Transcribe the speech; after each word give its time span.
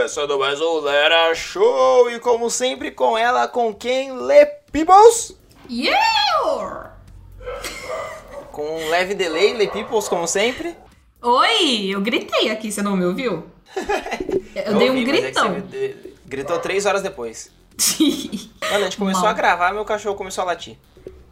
Começando 0.00 0.38
mais 0.38 0.58
um 0.62 0.80
Lera 0.80 1.34
Show 1.34 2.10
e 2.10 2.18
como 2.18 2.48
sempre 2.48 2.90
com 2.90 3.18
ela, 3.18 3.46
com 3.46 3.74
quem? 3.74 4.10
Le 4.26 4.46
Peoples? 4.72 5.36
Yeah! 5.68 6.96
Com 8.50 8.62
um 8.62 8.88
leve 8.88 9.14
delay, 9.14 9.52
Le 9.52 9.68
Peoples 9.68 10.08
como 10.08 10.26
sempre. 10.26 10.74
Oi, 11.20 11.90
eu 11.90 12.00
gritei 12.00 12.50
aqui, 12.50 12.72
você 12.72 12.80
não 12.80 12.96
me 12.96 13.04
ouviu? 13.04 13.44
Eu, 14.56 14.78
dei 14.78 14.88
um 14.88 14.96
ouvi, 14.96 15.02
é 15.02 15.20
gritão. 15.20 15.60
você 15.60 16.14
gritou 16.24 16.58
três 16.58 16.86
horas 16.86 17.02
depois. 17.02 17.52
Mano, 18.62 18.76
a 18.76 18.80
gente 18.84 18.96
começou 18.96 19.24
Mal. 19.24 19.32
a 19.32 19.34
gravar, 19.34 19.74
meu 19.74 19.84
cachorro 19.84 20.16
começou 20.16 20.40
a 20.40 20.46
latir. 20.46 20.78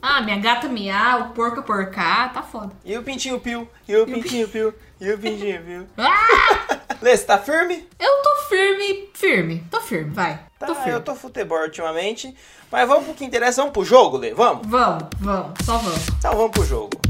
ah, 0.02 0.20
minha 0.20 0.36
gata 0.36 0.68
miar, 0.68 1.22
o 1.22 1.32
porco 1.32 1.62
porcar, 1.62 2.34
tá 2.34 2.42
foda. 2.42 2.72
E 2.84 2.98
o 2.98 3.02
pintinho 3.02 3.40
piu, 3.40 3.66
e 3.88 3.96
o 3.96 4.04
pintinho 4.04 4.46
piu, 4.46 4.74
e 5.00 5.10
o 5.10 5.18
pintinho 5.18 5.62
piu. 5.62 5.86
Ah! 5.96 6.67
Lê, 7.00 7.16
você 7.16 7.24
tá 7.24 7.38
firme? 7.38 7.86
Eu 7.98 8.22
tô 8.22 8.48
firme, 8.48 9.10
firme. 9.14 9.64
Tô 9.70 9.80
firme, 9.80 10.10
vai. 10.10 10.40
Tá, 10.58 10.66
tô 10.66 10.74
firme. 10.74 10.92
eu 10.92 11.00
tô 11.00 11.14
futebol 11.14 11.60
ultimamente. 11.62 12.34
Mas 12.70 12.88
vamos 12.88 13.04
pro 13.04 13.14
que 13.14 13.24
interessa, 13.24 13.60
vamos 13.62 13.72
pro 13.72 13.84
jogo, 13.84 14.16
Lê, 14.16 14.34
vamos? 14.34 14.66
Vamos, 14.66 15.04
vamos, 15.20 15.52
só 15.64 15.78
vamos. 15.78 16.08
Então 16.18 16.36
vamos 16.36 16.50
pro 16.50 16.64
jogo. 16.64 17.07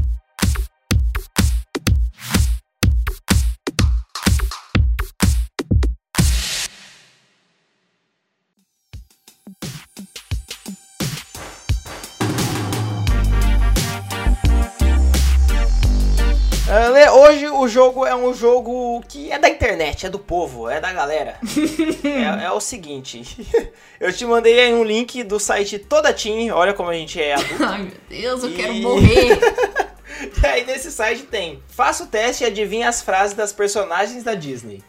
Hoje 17.11 17.47
o 17.47 17.67
jogo 17.67 18.05
é 18.05 18.15
um 18.15 18.33
jogo 18.33 19.01
que 19.07 19.31
é 19.31 19.37
da 19.37 19.47
internet, 19.49 20.05
é 20.05 20.09
do 20.09 20.17
povo, 20.19 20.67
é 20.69 20.79
da 20.81 20.91
galera. 20.91 21.37
é, 22.41 22.45
é 22.45 22.51
o 22.51 22.59
seguinte, 22.59 23.21
eu 23.99 24.11
te 24.11 24.25
mandei 24.25 24.59
aí 24.59 24.73
um 24.73 24.83
link 24.83 25.23
do 25.23 25.39
site 25.39 25.77
Toda 25.77 26.11
Team, 26.13 26.55
olha 26.55 26.73
como 26.73 26.89
a 26.89 26.93
gente 26.93 27.21
é 27.21 27.33
adulto. 27.39 27.63
Ai, 27.63 27.81
meu 27.83 27.91
Deus, 28.09 28.43
eu 28.43 28.49
E- 28.49 28.53
quero 28.55 28.73
morrer. 28.75 29.39
E 30.41 30.45
aí 30.45 30.65
nesse 30.65 30.91
site 30.91 31.23
tem, 31.23 31.61
faça 31.69 32.03
o 32.03 32.07
teste 32.07 32.43
e 32.43 32.47
adivinha 32.47 32.89
as 32.89 33.01
frases 33.01 33.35
das 33.35 33.53
personagens 33.53 34.23
da 34.23 34.33
Disney. 34.35 34.81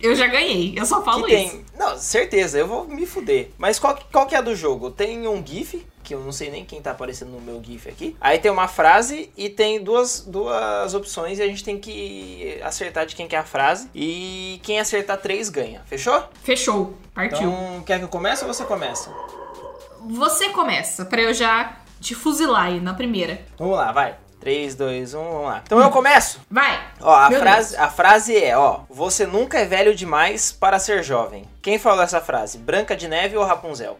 Eu 0.00 0.14
já 0.14 0.26
ganhei, 0.26 0.74
eu 0.76 0.84
só 0.86 1.02
falo 1.02 1.24
que 1.24 1.34
isso. 1.34 1.50
tem, 1.52 1.64
não, 1.78 1.98
certeza, 1.98 2.58
eu 2.58 2.66
vou 2.66 2.86
me 2.86 3.06
fuder. 3.06 3.50
Mas 3.58 3.78
qual, 3.78 3.98
qual 4.12 4.26
que 4.26 4.34
é 4.34 4.38
a 4.38 4.42
do 4.42 4.54
jogo? 4.54 4.90
Tem 4.90 5.26
um 5.26 5.44
GIF, 5.44 5.86
que 6.06 6.14
eu 6.14 6.20
não 6.20 6.30
sei 6.30 6.50
nem 6.50 6.64
quem 6.64 6.80
tá 6.80 6.92
aparecendo 6.92 7.32
no 7.32 7.40
meu 7.40 7.60
GIF 7.60 7.88
aqui. 7.88 8.16
Aí 8.20 8.38
tem 8.38 8.48
uma 8.48 8.68
frase 8.68 9.28
e 9.36 9.50
tem 9.50 9.82
duas, 9.82 10.20
duas 10.20 10.94
opções 10.94 11.40
e 11.40 11.42
a 11.42 11.46
gente 11.48 11.64
tem 11.64 11.76
que 11.80 12.60
acertar 12.62 13.04
de 13.06 13.16
quem 13.16 13.26
que 13.26 13.34
é 13.34 13.38
a 13.40 13.44
frase. 13.44 13.90
E 13.92 14.60
quem 14.62 14.78
acertar 14.78 15.18
três 15.18 15.48
ganha, 15.48 15.82
fechou? 15.86 16.22
Fechou, 16.44 16.94
partiu. 17.12 17.48
Então, 17.50 17.82
quer 17.84 17.98
que 17.98 18.04
eu 18.04 18.08
comece 18.08 18.44
ou 18.44 18.54
você 18.54 18.64
começa? 18.64 19.12
Você 20.08 20.50
começa, 20.50 21.04
pra 21.04 21.20
eu 21.20 21.34
já 21.34 21.76
te 22.00 22.14
fuzilar 22.14 22.66
aí 22.66 22.78
na 22.78 22.94
primeira. 22.94 23.40
Vamos 23.58 23.76
lá, 23.76 23.90
vai. 23.90 24.14
3, 24.38 24.76
2, 24.76 25.14
1, 25.14 25.18
vamos 25.24 25.42
lá. 25.42 25.62
Então 25.66 25.80
eu 25.80 25.90
começo. 25.90 26.40
Vai. 26.48 26.80
Ó, 27.00 27.12
a 27.12 27.28
Meu 27.28 27.40
frase, 27.40 27.70
Deus. 27.72 27.82
a 27.82 27.88
frase 27.90 28.36
é, 28.36 28.56
ó, 28.56 28.82
você 28.88 29.26
nunca 29.26 29.58
é 29.58 29.64
velho 29.64 29.92
demais 29.92 30.52
para 30.52 30.78
ser 30.78 31.02
jovem. 31.02 31.44
Quem 31.60 31.80
falou 31.80 32.04
essa 32.04 32.20
frase? 32.20 32.58
Branca 32.58 32.94
de 32.94 33.08
Neve 33.08 33.36
ou 33.36 33.44
Rapunzel? 33.44 33.98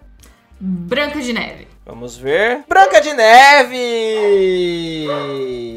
Branca 0.58 1.20
de 1.20 1.32
Neve. 1.32 1.68
Vamos 1.84 2.16
ver. 2.16 2.64
Branca 2.68 3.00
de 3.00 3.12
Neve! 3.12 5.06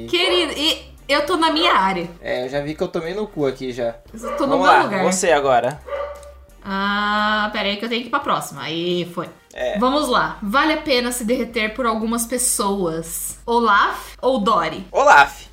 Querido, 0.09 0.53
e 0.55 0.93
eu 1.07 1.25
tô 1.25 1.35
na 1.37 1.51
minha 1.51 1.73
área. 1.73 2.09
É, 2.21 2.45
eu 2.45 2.49
já 2.49 2.61
vi 2.61 2.73
que 2.75 2.81
eu 2.83 2.87
tomei 2.87 3.13
no 3.13 3.27
cu 3.27 3.45
aqui 3.45 3.71
já. 3.71 3.95
Eu 4.13 4.37
tô 4.37 4.47
no 4.47 4.57
Vamos 4.57 4.65
meu 4.67 4.71
lá, 4.77 4.83
lugar. 4.83 5.03
você 5.03 5.31
agora. 5.31 5.79
Ah, 6.63 7.49
peraí 7.51 7.77
que 7.77 7.85
eu 7.85 7.89
tenho 7.89 8.01
que 8.01 8.07
ir 8.07 8.11
pra 8.11 8.19
próxima. 8.19 8.61
Aí 8.63 9.09
foi. 9.13 9.29
É. 9.53 9.77
Vamos 9.79 10.07
lá. 10.07 10.37
Vale 10.41 10.73
a 10.73 10.77
pena 10.81 11.11
se 11.11 11.23
derreter 11.23 11.73
por 11.73 11.85
algumas 11.85 12.25
pessoas. 12.25 13.39
Olaf 13.45 14.15
ou 14.21 14.39
Dory? 14.39 14.85
Olaf. 14.91 15.47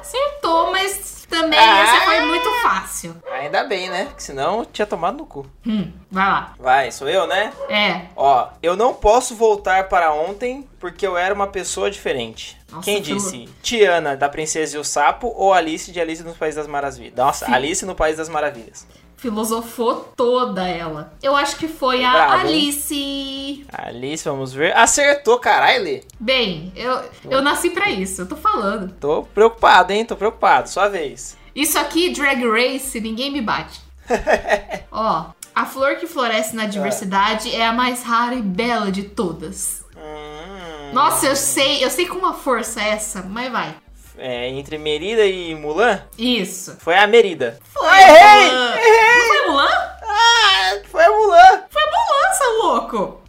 Acertou, 0.00 0.70
mas 0.70 1.21
também 1.32 1.58
Ah. 1.58 1.82
essa 1.82 2.04
foi 2.04 2.20
muito 2.20 2.48
fácil. 2.62 3.16
Ainda 3.32 3.64
bem, 3.64 3.88
né? 3.88 4.04
Porque 4.04 4.22
senão 4.22 4.60
eu 4.60 4.66
tinha 4.66 4.86
tomado 4.86 5.16
no 5.16 5.26
cu. 5.26 5.46
Hum, 5.66 5.90
vai 6.10 6.26
lá. 6.26 6.52
Vai, 6.58 6.92
sou 6.92 7.08
eu, 7.08 7.26
né? 7.26 7.52
É. 7.68 8.02
Ó, 8.14 8.48
eu 8.62 8.76
não 8.76 8.94
posso 8.94 9.34
voltar 9.34 9.88
para 9.88 10.12
ontem 10.12 10.68
porque 10.78 11.06
eu 11.06 11.16
era 11.16 11.34
uma 11.34 11.46
pessoa 11.46 11.90
diferente. 11.90 12.56
Nossa, 12.70 12.84
Quem 12.84 13.00
disse? 13.02 13.48
Tiana, 13.62 14.16
da 14.16 14.28
Princesa 14.28 14.76
e 14.76 14.80
o 14.80 14.84
Sapo, 14.84 15.32
ou 15.36 15.52
Alice 15.52 15.90
de 15.92 16.00
Alice 16.00 16.22
no 16.22 16.34
País 16.34 16.54
das 16.54 16.66
Maravilhas? 16.66 17.14
Nossa, 17.16 17.46
Sim. 17.46 17.52
Alice 17.54 17.84
no 17.84 17.94
País 17.94 18.16
das 18.16 18.28
Maravilhas. 18.28 18.86
Filosofou 19.22 20.12
toda 20.16 20.66
ela. 20.68 21.12
Eu 21.22 21.36
acho 21.36 21.54
que 21.54 21.68
foi 21.68 22.04
a 22.04 22.10
Bravo? 22.10 22.32
Alice. 22.40 23.64
Alice, 23.72 24.24
vamos 24.24 24.52
ver. 24.52 24.76
Acertou, 24.76 25.38
caralho, 25.38 25.84
Lê. 25.84 26.02
Bem, 26.18 26.72
eu, 26.74 27.00
eu 27.30 27.40
nasci 27.40 27.70
pra 27.70 27.88
isso, 27.88 28.22
eu 28.22 28.26
tô 28.28 28.34
falando. 28.34 28.92
Tô 28.98 29.22
preocupado, 29.22 29.92
hein? 29.92 30.04
Tô 30.04 30.16
preocupado. 30.16 30.68
Sua 30.68 30.88
vez. 30.88 31.36
Isso 31.54 31.78
aqui, 31.78 32.10
Drag 32.10 32.44
Race, 32.44 33.00
ninguém 33.00 33.30
me 33.30 33.40
bate. 33.40 33.80
Ó, 34.90 35.26
a 35.54 35.66
flor 35.66 35.94
que 35.98 36.06
floresce 36.08 36.56
na 36.56 36.66
diversidade 36.66 37.54
é 37.54 37.64
a 37.64 37.72
mais 37.72 38.02
rara 38.02 38.34
e 38.34 38.42
bela 38.42 38.90
de 38.90 39.04
todas. 39.04 39.84
Hum, 39.96 40.92
Nossa, 40.92 41.26
eu 41.26 41.36
sei, 41.36 41.84
eu 41.84 41.90
sei 41.90 42.06
com 42.08 42.18
uma 42.18 42.34
força 42.34 42.82
essa, 42.82 43.22
mas 43.22 43.52
vai. 43.52 43.72
É, 44.18 44.48
entre 44.48 44.76
Merida 44.78 45.24
e 45.24 45.54
Mulan? 45.54 46.02
Isso. 46.18 46.76
Foi 46.80 46.94
a 46.96 47.06
Merida. 47.06 47.58
Foi 47.72 47.88
Ah, 47.88 48.02
errei! 48.02 48.50
Mulan. 48.50 48.74
Errei! 48.76 49.18
Não 49.18 49.26
foi 49.26 49.46
Mulan? 49.48 49.68
Ah, 50.02 50.78
foi 50.90 51.04
a 51.04 51.10
Mulan! 51.10 51.62
Foi 51.70 51.82
Mulan, 51.82 52.32
seu 52.36 52.62
louco. 52.62 53.22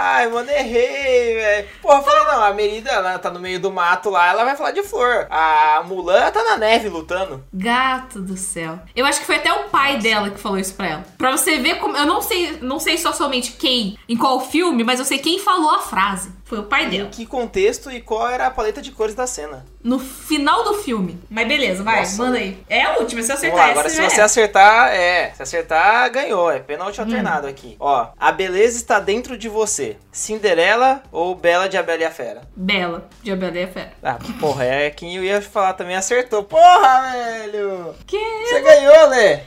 Ai, 0.00 0.28
mano, 0.28 0.48
errei, 0.50 1.34
velho. 1.34 1.68
Porra, 1.82 1.98
eu 1.98 2.02
falei, 2.04 2.22
não, 2.24 2.44
a 2.44 2.52
Merida, 2.52 2.90
ela 2.90 3.18
tá 3.18 3.30
no 3.30 3.40
meio 3.40 3.58
do 3.58 3.72
mato 3.72 4.10
lá, 4.10 4.28
ela 4.28 4.44
vai 4.44 4.54
falar 4.54 4.70
de 4.70 4.82
flor. 4.82 5.26
A 5.30 5.82
Mulan 5.86 6.30
tá 6.30 6.44
na 6.44 6.56
neve 6.56 6.88
lutando. 6.88 7.42
Gato 7.52 8.20
do 8.20 8.36
céu. 8.36 8.78
Eu 8.94 9.04
acho 9.06 9.18
que 9.20 9.26
foi 9.26 9.36
até 9.36 9.52
o 9.52 9.64
pai 9.64 9.96
dela 9.98 10.30
que 10.30 10.38
falou 10.38 10.58
isso 10.58 10.74
pra 10.74 10.86
ela. 10.86 11.04
Pra 11.16 11.32
você 11.32 11.58
ver 11.58 11.76
como. 11.76 11.96
Eu 11.96 12.06
não 12.06 12.20
sei, 12.20 12.58
não 12.60 12.78
sei 12.78 12.96
só 12.98 13.12
somente 13.12 13.52
quem, 13.52 13.98
em 14.08 14.16
qual 14.16 14.40
filme, 14.40 14.84
mas 14.84 15.00
eu 15.00 15.04
sei 15.04 15.18
quem 15.18 15.38
falou 15.40 15.70
a 15.70 15.78
frase. 15.80 16.30
Foi 16.48 16.60
o 16.60 16.62
pai 16.62 16.86
Em 16.86 16.88
dela. 16.90 17.08
que 17.10 17.26
contexto 17.26 17.90
e 17.92 18.00
qual 18.00 18.26
era 18.30 18.46
a 18.46 18.50
paleta 18.50 18.80
de 18.80 18.90
cores 18.90 19.14
da 19.14 19.26
cena. 19.26 19.66
No 19.84 19.98
final 19.98 20.64
do 20.64 20.74
filme. 20.74 21.20
Mas 21.28 21.46
beleza, 21.46 21.82
vai, 21.82 22.00
Nossa. 22.00 22.16
manda 22.22 22.38
aí. 22.38 22.58
É 22.70 22.82
a 22.84 22.96
última, 22.98 23.22
se 23.22 23.30
eu 23.30 23.36
Vamos 23.36 23.44
acertar 23.44 23.66
lá, 23.66 23.70
agora 23.72 23.88
se 23.90 23.96
você 24.02 24.20
é. 24.20 24.24
acertar, 24.24 24.92
é. 24.94 25.32
Se 25.36 25.42
acertar, 25.42 26.10
ganhou. 26.10 26.50
É 26.50 26.58
pênalti 26.58 26.98
Hum. 27.00 27.04
alternado 27.04 27.46
aqui. 27.46 27.76
Ó, 27.78 28.08
a 28.18 28.32
beleza 28.32 28.78
está 28.78 28.98
dentro 28.98 29.36
de 29.36 29.46
você. 29.46 29.98
Cinderela 30.10 31.02
ou 31.12 31.34
Bela 31.34 31.68
de 31.68 31.76
A 31.76 31.82
Bela 31.82 32.00
e 32.00 32.04
a 32.06 32.10
Fera? 32.10 32.40
Bela, 32.56 33.08
de 33.22 33.30
A 33.30 33.36
Bela 33.36 33.58
e 33.58 33.64
a 33.64 33.68
Fera. 33.68 33.92
Ah, 34.02 34.16
porra, 34.40 34.64
é 34.64 34.88
quem 34.90 35.16
eu 35.16 35.22
ia 35.24 35.42
falar 35.42 35.74
também 35.74 35.96
acertou. 35.96 36.42
Porra, 36.44 37.12
velho! 37.12 37.94
Que? 38.06 38.18
Você 38.46 38.60
ganhou, 38.62 39.08
Lê! 39.10 39.40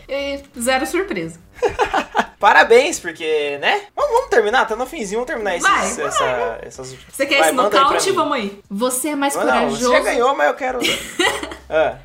Zero 0.59 0.85
surpresa. 0.85 1.39
Parabéns, 2.39 2.99
porque, 2.99 3.57
né? 3.61 3.83
Vamos, 3.95 4.11
vamos 4.11 4.29
terminar, 4.31 4.67
tá 4.67 4.75
no 4.75 4.87
finzinho, 4.87 5.19
vamos 5.19 5.27
terminar 5.27 5.55
esses, 5.57 5.69
Vai, 5.69 5.93
vai, 5.93 6.07
essa, 6.07 6.59
essas 6.63 6.91
últimas. 6.91 7.13
Você 7.15 7.25
quer 7.27 7.35
Vai, 7.39 7.41
esse 7.41 7.49
aí 7.49 7.55
nocaute? 7.55 8.11
Vamos 8.11 8.33
aí. 8.33 8.59
Você 8.69 9.09
é 9.09 9.15
mais 9.15 9.35
Não, 9.35 9.43
corajoso. 9.43 9.77
você 9.85 9.91
já 9.91 9.99
ganhou, 9.99 10.35
mas 10.35 10.47
eu 10.47 10.53
quero. 10.55 10.79
ah, 11.69 11.95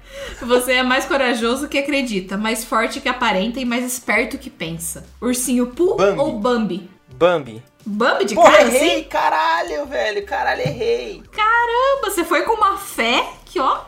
Você 0.43 0.73
é 0.75 0.83
mais 0.83 1.07
corajoso 1.07 1.69
que 1.69 1.79
acredita, 1.79 2.37
mais 2.37 2.65
forte 2.65 3.01
que 3.01 3.09
aparenta 3.09 3.59
e 3.61 3.65
mais 3.65 3.83
esperto 3.85 4.37
que 4.37 4.51
pensa. 4.51 5.07
Ursinho 5.23 5.69
Pooh 5.69 5.97
ou 6.19 6.39
Bambi? 6.39 6.91
Bambi. 7.09 7.63
Bambi 7.87 8.25
de 8.27 8.35
Porra, 8.35 8.51
cara 8.51 8.63
errei, 8.65 8.91
assim? 8.97 9.05
caralho, 9.05 9.87
velho. 9.87 10.27
Caralho, 10.27 10.61
errei. 10.61 11.23
Caramba, 11.33 12.11
você 12.11 12.25
foi 12.25 12.43
com 12.43 12.53
uma 12.53 12.77
fé 12.77 13.25
que, 13.47 13.59
ó. 13.59 13.79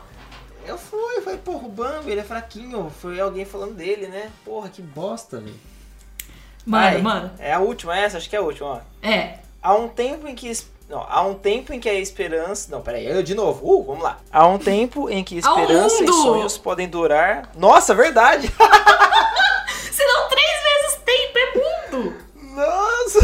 Eu 0.69 0.77
fui, 0.77 1.17
eu 1.17 1.21
falei, 1.23 1.39
porra, 1.39 1.65
o 1.65 1.69
Bambi, 1.69 2.11
ele 2.11 2.21
é 2.21 2.23
fraquinho. 2.23 2.91
Foi 3.01 3.19
alguém 3.19 3.43
falando 3.43 3.73
dele, 3.73 4.07
né? 4.07 4.29
Porra, 4.45 4.69
que 4.69 4.81
bosta, 4.83 5.39
velho. 5.39 5.55
Mano, 6.65 6.83
Vai. 6.91 7.01
mano. 7.01 7.31
É 7.39 7.53
a 7.53 7.59
última 7.59 7.97
essa? 7.97 8.17
Acho 8.17 8.29
que 8.29 8.35
é 8.35 8.39
a 8.39 8.43
última, 8.43 8.67
ó. 8.69 8.79
É. 9.01 9.39
Há 9.63 9.73
um 9.73 9.87
tempo 9.87 10.27
em 10.27 10.35
que. 10.35 10.51
Não, 10.87 11.03
há 11.09 11.21
um 11.23 11.33
tempo 11.33 11.73
em 11.73 11.79
que 11.79 11.89
a 11.89 11.93
esperança. 11.95 12.69
Não, 12.71 12.81
peraí, 12.81 13.07
eu 13.07 13.23
de 13.23 13.33
novo. 13.33 13.61
Uh, 13.67 13.83
vamos 13.83 14.03
lá. 14.03 14.19
Há 14.31 14.45
um 14.47 14.59
tempo 14.59 15.09
em 15.09 15.23
que 15.23 15.37
esperança 15.39 16.03
e 16.03 16.07
sonhos 16.07 16.57
podem 16.57 16.87
durar. 16.87 17.49
Nossa, 17.55 17.95
verdade! 17.95 18.47
Se 19.91 20.03
não 20.05 20.29
três 20.29 20.63
vezes 20.63 20.99
tempo, 21.03 21.37
é 21.39 21.97
mundo. 21.97 22.15
Nossa! 22.55 23.19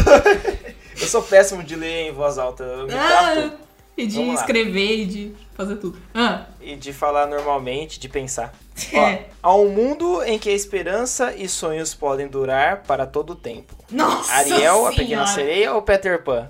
Eu 1.00 1.08
sou 1.08 1.22
péssimo 1.22 1.62
de 1.62 1.76
ler 1.76 2.08
em 2.08 2.12
voz 2.14 2.38
alta. 2.40 2.64
Eu 2.64 2.88
me 2.88 2.94
Ah, 2.94 3.34
trato. 3.34 3.52
e 3.98 4.08
de 4.08 4.22
escrever 4.32 5.02
e 5.02 5.06
de 5.06 5.36
fazer 5.56 5.75
tudo. 5.78 5.98
Ah, 6.13 6.46
E 6.62 6.75
de 6.75 6.92
falar 6.94 7.25
normalmente, 7.28 8.00
de 8.00 8.07
pensar. 8.10 8.54
É. 8.94 9.25
Ó, 9.42 9.52
há 9.52 9.56
um 9.56 9.69
mundo 9.69 10.22
em 10.24 10.38
que 10.38 10.50
a 10.50 10.54
esperança 10.54 11.34
e 11.34 11.48
sonhos 11.48 11.94
podem 11.96 12.28
durar 12.28 12.84
para 12.84 13.06
todo 13.06 13.31
o 13.31 13.36
tempo. 13.36 13.74
nossa 13.90 14.34
Ariel, 14.34 14.86
a 14.88 14.90
pequena 14.90 15.07
Senhora. 15.07 15.28
sereia 15.28 15.74
ou 15.74 15.81
Peter 15.81 16.22
Pan? 16.24 16.50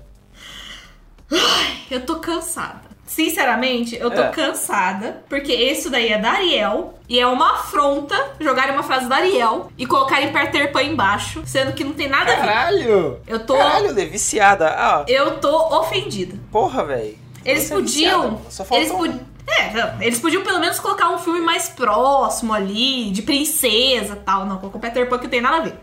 Eu 1.90 2.04
tô 2.04 2.16
cansada. 2.20 2.82
Sinceramente, 3.06 3.94
eu 3.96 4.10
tô 4.10 4.20
É. 4.20 4.28
cansada, 4.30 5.22
porque 5.28 5.54
isso 5.54 5.88
daí 5.88 6.08
é 6.12 6.18
da 6.18 6.32
Ariel. 6.32 6.94
E 7.08 7.20
é 7.20 7.26
uma 7.26 7.52
afronta 7.52 8.32
jogarem 8.40 8.74
uma 8.74 8.82
frase 8.82 9.08
da 9.08 9.16
Ariel 9.16 9.70
e 9.78 9.86
colocarem 9.86 10.32
Peter 10.32 10.72
Pan 10.72 10.82
embaixo, 10.82 11.42
sendo 11.46 11.72
que 11.72 11.84
não 11.84 11.92
tem 11.92 12.08
nada 12.08 12.32
a 12.32 12.34
ver. 12.36 12.40
Caralho! 12.46 13.20
Eu 13.28 13.46
tô. 13.46 13.56
Caralho, 13.56 13.92
Lê, 13.94 14.06
viciada. 14.06 14.68
Ah, 14.70 15.04
Eu 15.06 15.38
tô 15.38 15.78
ofendida. 15.78 16.36
porra, 16.50 16.84
velho. 16.84 17.16
Eles 17.50 17.70
é 17.70 17.74
podiam. 17.74 18.40
Só 18.50 18.66
eles, 18.72 18.90
pod- 18.90 19.20
é, 19.48 20.04
eles 20.04 20.18
podiam 20.18 20.42
pelo 20.42 20.58
menos 20.58 20.78
colocar 20.80 21.10
um 21.10 21.18
filme 21.18 21.40
mais 21.40 21.68
próximo 21.68 22.52
ali, 22.52 23.10
de 23.10 23.22
princesa 23.22 24.14
e 24.14 24.20
tal. 24.24 24.44
Não, 24.46 24.58
colocou 24.58 24.80
Peter 24.80 25.08
Pan 25.08 25.18
que 25.18 25.24
não 25.24 25.30
tem 25.30 25.40
nada 25.40 25.56
a 25.58 25.60
ver. 25.60 25.74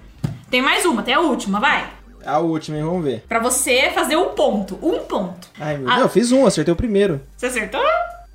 Tem 0.49 0.61
mais 0.61 0.85
uma, 0.85 1.01
tem 1.03 1.13
a 1.13 1.19
última, 1.19 1.59
vai. 1.59 1.89
A 2.25 2.37
última, 2.39 2.77
hein? 2.77 2.83
Vamos 2.83 3.03
ver. 3.03 3.25
Pra 3.27 3.39
você 3.39 3.89
fazer 3.93 4.15
um 4.15 4.29
ponto. 4.29 4.77
Um 4.81 4.99
ponto. 4.99 5.47
Ai, 5.59 5.77
meu 5.77 5.87
Ah. 5.89 5.95
Deus. 5.95 6.01
Eu 6.03 6.09
fiz 6.09 6.31
um, 6.31 6.45
acertei 6.45 6.71
o 6.73 6.77
primeiro. 6.77 7.21
Você 7.35 7.47
acertou? 7.47 7.81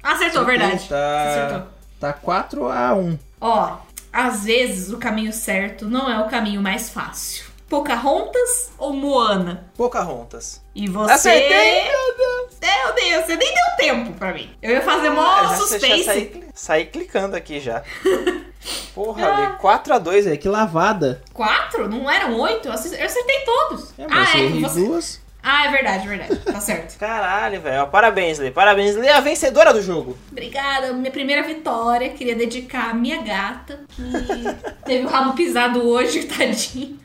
Acertou, 0.02 0.44
verdade. 0.44 0.88
Tá, 0.88 1.22
Acertou. 1.28 1.66
tá 2.00 2.12
4 2.12 2.68
a 2.70 2.94
1. 2.94 3.18
Ó, 3.40 3.76
às 4.12 4.44
vezes 4.44 4.92
o 4.92 4.98
caminho 4.98 5.32
certo 5.32 5.86
não 5.88 6.10
é 6.10 6.18
o 6.20 6.28
caminho 6.28 6.60
mais 6.60 6.90
fácil. 6.90 7.46
Pocahontas 7.68 8.72
ou 8.78 8.92
Moana? 8.92 9.70
Pocahontas. 9.76 10.62
E 10.74 10.88
você. 10.88 11.12
Acertei, 11.12 11.82
meu 11.84 12.16
Deus. 12.16 12.58
Meu 12.60 12.94
Deus, 12.94 13.24
você 13.26 13.36
nem 13.36 13.54
deu 13.54 13.76
tempo 13.76 14.12
pra 14.14 14.32
mim. 14.32 14.50
Eu 14.62 14.70
ia 14.72 14.80
fazer 14.80 15.10
mó 15.10 15.20
Ah, 15.22 15.54
suspense. 15.56 16.04
saí, 16.04 16.44
saí 16.54 16.86
clicando 16.86 17.36
aqui 17.36 17.60
já. 17.60 17.82
Porra, 18.94 19.26
Ah. 19.26 19.38
Lê, 19.40 19.46
4x2 19.58 20.26
É, 20.32 20.36
que 20.36 20.48
lavada. 20.48 21.22
Quatro? 21.32 21.88
Não 21.88 22.10
eram 22.10 22.38
oito? 22.40 22.68
Eu 22.68 22.72
ace- 22.72 22.98
eu 22.98 23.04
acertei 23.06 23.40
todos. 23.44 23.92
É, 23.98 24.06
mas 24.08 24.28
ah, 24.34 24.38
é, 24.40 24.48
você... 24.60 24.80
duas. 24.86 25.20
ah, 25.42 25.66
é 25.66 25.70
verdade, 25.70 26.04
é 26.06 26.08
verdade. 26.08 26.36
Tá 26.40 26.60
certo. 26.60 26.96
Caralho, 26.98 27.60
velho. 27.60 27.86
Parabéns, 27.88 28.38
Lê. 28.38 28.50
Parabéns, 28.50 28.96
Lê, 28.96 29.08
a 29.10 29.20
vencedora 29.20 29.72
do 29.72 29.82
jogo. 29.82 30.16
Obrigada, 30.32 30.92
minha 30.92 31.10
primeira 31.10 31.42
vitória. 31.42 32.08
Queria 32.10 32.34
dedicar 32.34 32.90
a 32.90 32.94
minha 32.94 33.22
gata, 33.22 33.80
que 33.94 34.84
teve 34.84 35.04
o 35.04 35.08
rabo 35.08 35.34
pisado 35.34 35.86
hoje, 35.86 36.24
tadinho. 36.26 36.98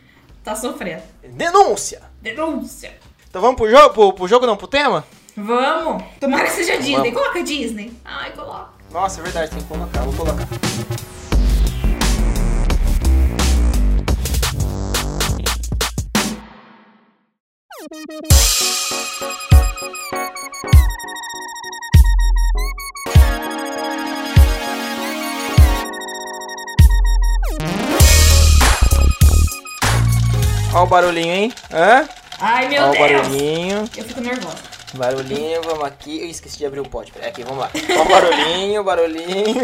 Tá 0.44 0.56
sofrendo. 0.56 1.04
Denúncia. 1.24 2.02
Denúncia. 2.22 2.94
Então 3.30 3.42
vamos 3.42 3.56
pro 3.56 3.70
jogo? 3.70 3.94
Pro, 3.94 4.14
pro 4.14 4.28
jogo 4.28 4.46
não, 4.46 4.58
pro 4.58 4.68
tema? 4.68 5.06
Vamos. 5.38 6.04
Tomara 6.20 6.44
que 6.44 6.52
seja 6.52 6.78
Disney. 6.78 7.12
Vamos. 7.12 7.14
Coloca 7.14 7.44
Disney. 7.44 7.94
Ai, 8.04 8.32
coloca. 8.32 8.74
Nossa, 8.92 9.22
é 9.22 9.24
verdade, 9.24 9.52
tem 9.52 9.62
que 9.62 9.68
colocar. 9.68 10.02
Vou 10.02 10.14
colocar. 10.14 10.48
Ó 30.76 30.84
o 30.84 30.88
barulhinho, 30.88 31.32
hein? 31.34 31.54
Hã? 31.72 32.08
Ai, 32.40 32.68
meu 32.68 32.84
Ó 32.84 32.90
o 32.90 32.92
Deus. 32.94 33.00
barulhinho. 33.12 33.78
Eu 33.96 34.04
fico 34.04 34.22
nervosa. 34.22 34.58
Barulhinho, 34.96 35.62
vamos 35.64 35.84
aqui. 35.86 36.20
Eu 36.22 36.28
esqueci 36.30 36.58
de 36.58 36.66
abrir 36.66 36.80
o 36.80 36.88
pote. 36.90 37.12
Peraí, 37.12 37.30
aqui, 37.30 37.44
vamos 37.44 37.60
lá. 37.60 37.70
Ó 37.98 38.02
o 38.02 38.06
barulhinho, 38.10 38.84
barulhinho. 38.84 39.64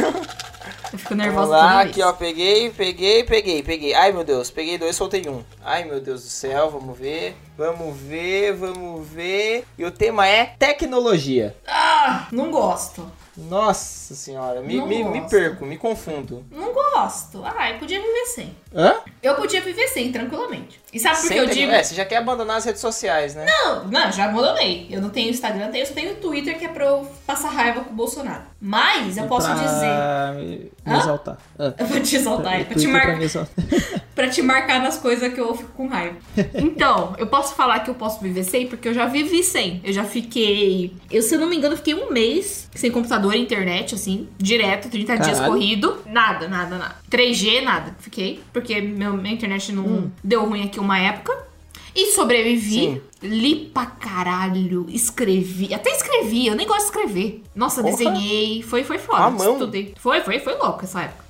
Eu 0.92 0.98
fico 0.98 1.10
Vamos 1.16 1.24
nervosa 1.26 1.52
lá, 1.58 1.70
toda 1.70 1.82
aqui 1.82 2.02
ó, 2.02 2.14
peguei, 2.14 2.70
peguei, 2.72 3.24
peguei, 3.24 3.62
peguei. 3.64 3.94
Ai 3.94 4.12
meu 4.12 4.24
Deus, 4.24 4.50
peguei 4.50 4.76
dois, 4.78 4.96
soltei 4.96 5.28
um. 5.30 5.44
Ai 5.64 5.84
meu 5.86 6.00
Deus 6.02 6.24
do 6.24 6.30
céu, 6.30 6.70
vamos 6.72 6.98
ver. 6.98 7.36
Vamos 7.56 7.96
ver, 7.96 8.54
vamos 8.54 9.08
ver. 9.08 9.66
E 9.78 9.86
o 9.86 9.92
tema 9.92 10.28
é 10.28 10.46
tecnologia. 10.58 11.56
Ah, 11.68 12.28
não 12.32 12.50
gosto. 12.50 13.06
Nossa 13.38 14.16
senhora, 14.16 14.62
me, 14.62 14.78
Não 14.78 14.88
me, 14.88 15.04
me 15.04 15.20
gosto. 15.22 15.30
perco, 15.32 15.66
me 15.66 15.78
confundo. 15.78 16.44
Não 16.52 16.74
gosto. 16.74 17.42
Ai, 17.46 17.78
podia 17.78 18.02
viver 18.02 18.26
sem. 18.26 18.56
Hã? 18.74 18.95
Eu 19.21 19.36
podia 19.36 19.62
viver 19.62 19.88
sem, 19.88 20.12
tranquilamente. 20.12 20.80
E 20.94 21.00
sabe 21.00 21.21
por 21.21 21.27
que 21.30 21.38
eu 21.38 21.45
digo? 21.48 21.71
É, 21.71 21.83
você 21.83 21.94
já 21.94 22.06
quer 22.06 22.18
abandonar 22.18 22.57
as 22.57 22.66
redes 22.66 22.81
sociais, 22.81 23.36
né? 23.36 23.45
Não, 23.45 23.88
não, 23.88 24.12
já 24.12 24.25
abandonei. 24.25 24.88
Eu 24.89 25.01
não 25.01 25.10
tenho 25.10 25.30
Instagram, 25.30 25.69
eu 25.74 25.86
só 25.86 25.94
tenho 25.94 26.16
Twitter 26.16 26.57
que 26.57 26.66
é 26.66 26.69
pra 26.69 26.86
eu 26.86 27.07
passar 27.25 27.50
raiva 27.50 27.81
com 27.81 27.92
o 27.92 27.95
Bolsonaro. 27.95 28.44
Mas 28.62 29.18
eu 29.18 29.25
posso 29.25 29.48
pra 29.48 29.56
dizer. 29.56 30.36
Me, 30.36 30.71
exaltar. 30.98 31.38
Ah, 31.57 31.74
Eu 31.77 31.86
vou 31.86 32.00
te 32.00 32.16
exaltar, 32.16 32.62
é 32.62 32.63
pra 32.63 32.75
te, 32.75 32.86
Twitter 32.86 33.31
pra 33.31 34.00
pra 34.16 34.30
te 34.30 34.42
marcar 34.42 34.81
nas 34.81 34.98
coisas 34.98 35.33
que 35.33 35.39
eu 35.39 35.54
fico 35.56 35.72
com 35.72 35.88
raiva. 35.88 36.18
Então, 36.56 37.15
eu 37.18 37.27
posso 37.27 37.56
falar 37.56 37.80
que 37.80 37.89
eu 37.89 37.95
posso 37.95 38.19
viver 38.22 38.44
sem, 38.44 38.68
porque 38.68 38.88
eu 38.88 38.94
já 38.94 39.06
vivi 39.06 39.44
sem. 39.44 39.81
Eu 39.83 39.94
já 39.94 40.04
fiquei. 40.04 40.94
Eu, 41.12 41.22
se 41.22 41.36
eu 41.36 41.39
não 41.39 41.48
me 41.48 41.56
engano, 41.57 41.74
eu 41.74 41.77
fiquei 41.77 41.94
um 41.94 42.12
mês 42.12 42.69
sem 42.74 42.92
computador 42.92 43.36
e 43.36 43.39
internet, 43.39 43.95
assim, 43.95 44.30
direto, 44.38 44.89
30 44.89 45.18
dias 45.18 45.39
Caralho. 45.39 45.54
corrido. 45.54 46.01
Nada, 46.06 46.48
nada, 46.48 46.77
nada. 46.77 46.95
3G, 47.10 47.62
nada. 47.62 47.96
Fiquei. 48.00 48.42
Porque 48.54 48.80
meu, 48.82 49.14
minha 49.14 49.34
internet 49.34 49.72
não 49.72 50.12
deu 50.24 50.46
ruim 50.46 50.64
aqui 50.64 50.80
uma 50.80 51.00
época. 51.00 51.48
E 51.96 52.12
sobrevivi. 52.14 52.70
Sim. 52.70 53.02
Li 53.22 53.56
pra 53.74 53.86
caralho, 53.88 54.86
escrevi. 54.90 55.74
Até 55.74 55.90
escrevi, 55.90 56.48
eu 56.48 56.56
nem 56.56 56.68
gosto 56.68 56.82
de 56.82 56.86
escrever. 56.86 57.44
Nossa, 57.56 57.82
Porra. 57.82 57.98
desenhei. 57.98 58.62
Foi, 58.62 58.84
foi 58.84 58.98
foda. 59.00 59.24
À 59.24 59.30
mão? 59.32 59.54
Estudei. 59.54 59.94
Foi, 59.98 60.22
foi, 60.22 60.40
foi 60.40 60.56
louco 60.56 60.84
essa 60.84 61.02
época. 61.02 61.30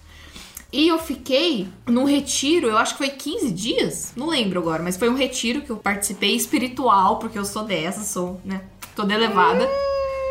E 0.71 0.87
eu 0.87 0.99
fiquei 0.99 1.67
num 1.87 2.03
retiro, 2.03 2.67
eu 2.67 2.77
acho 2.77 2.93
que 2.93 2.99
foi 2.99 3.09
15 3.09 3.51
dias, 3.51 4.13
não 4.15 4.27
lembro 4.29 4.59
agora, 4.59 4.83
mas 4.83 4.97
foi 4.97 5.09
um 5.09 5.15
retiro 5.15 5.61
que 5.61 5.71
eu 5.71 5.77
participei 5.77 6.35
espiritual, 6.35 7.17
porque 7.17 7.39
eu 7.39 7.45
sou 7.45 7.63
dessa, 7.63 8.03
sou, 8.03 8.39
né, 8.45 8.61
toda 8.95 9.11
elevada. 9.15 9.67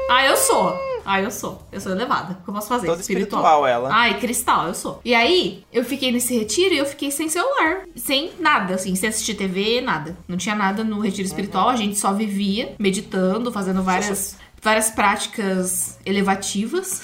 Ah, 0.09 0.25
eu 0.27 0.37
sou. 0.37 0.73
Ah, 1.10 1.22
eu 1.22 1.31
sou. 1.31 1.66
Eu 1.72 1.81
sou 1.81 1.90
elevada. 1.90 2.34
O 2.34 2.44
que 2.44 2.50
eu 2.50 2.52
posso 2.52 2.69
fazer? 2.69 2.87
Toda 2.87 3.00
espiritual 3.00 3.66
ela. 3.66 3.88
Ai, 3.90 4.20
cristal, 4.20 4.66
eu 4.66 4.75
sou. 4.75 5.00
E 5.02 5.14
aí, 5.14 5.64
eu 5.72 5.82
fiquei 5.82 6.12
nesse 6.12 6.37
retiro 6.38 6.75
e 6.75 6.76
eu 6.78 6.84
fiquei 6.84 7.10
sem 7.10 7.31
celular. 7.31 7.84
Sem 7.96 8.32
nada, 8.38 8.75
assim, 8.75 8.94
sem 8.94 9.08
assistir 9.08 9.32
TV, 9.32 9.81
nada. 9.81 10.14
Não 10.28 10.37
tinha 10.37 10.55
nada 10.55 10.84
no 10.84 11.00
retiro 11.00 11.26
espiritual, 11.26 11.70
a 11.70 11.76
gente 11.76 11.99
só 11.99 12.12
vivia 12.12 12.75
meditando, 12.78 13.50
fazendo 13.50 13.82
várias, 13.82 14.37
várias 14.60 14.90
práticas 14.90 15.99
elevativas. 16.05 17.00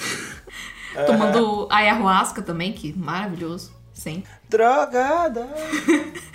Tomando 1.07 1.67
ayahuasca 1.71 2.43
também, 2.43 2.73
que 2.73 2.93
maravilhoso. 2.93 3.73
Sim. 3.91 4.23
Drogada. 4.47 5.49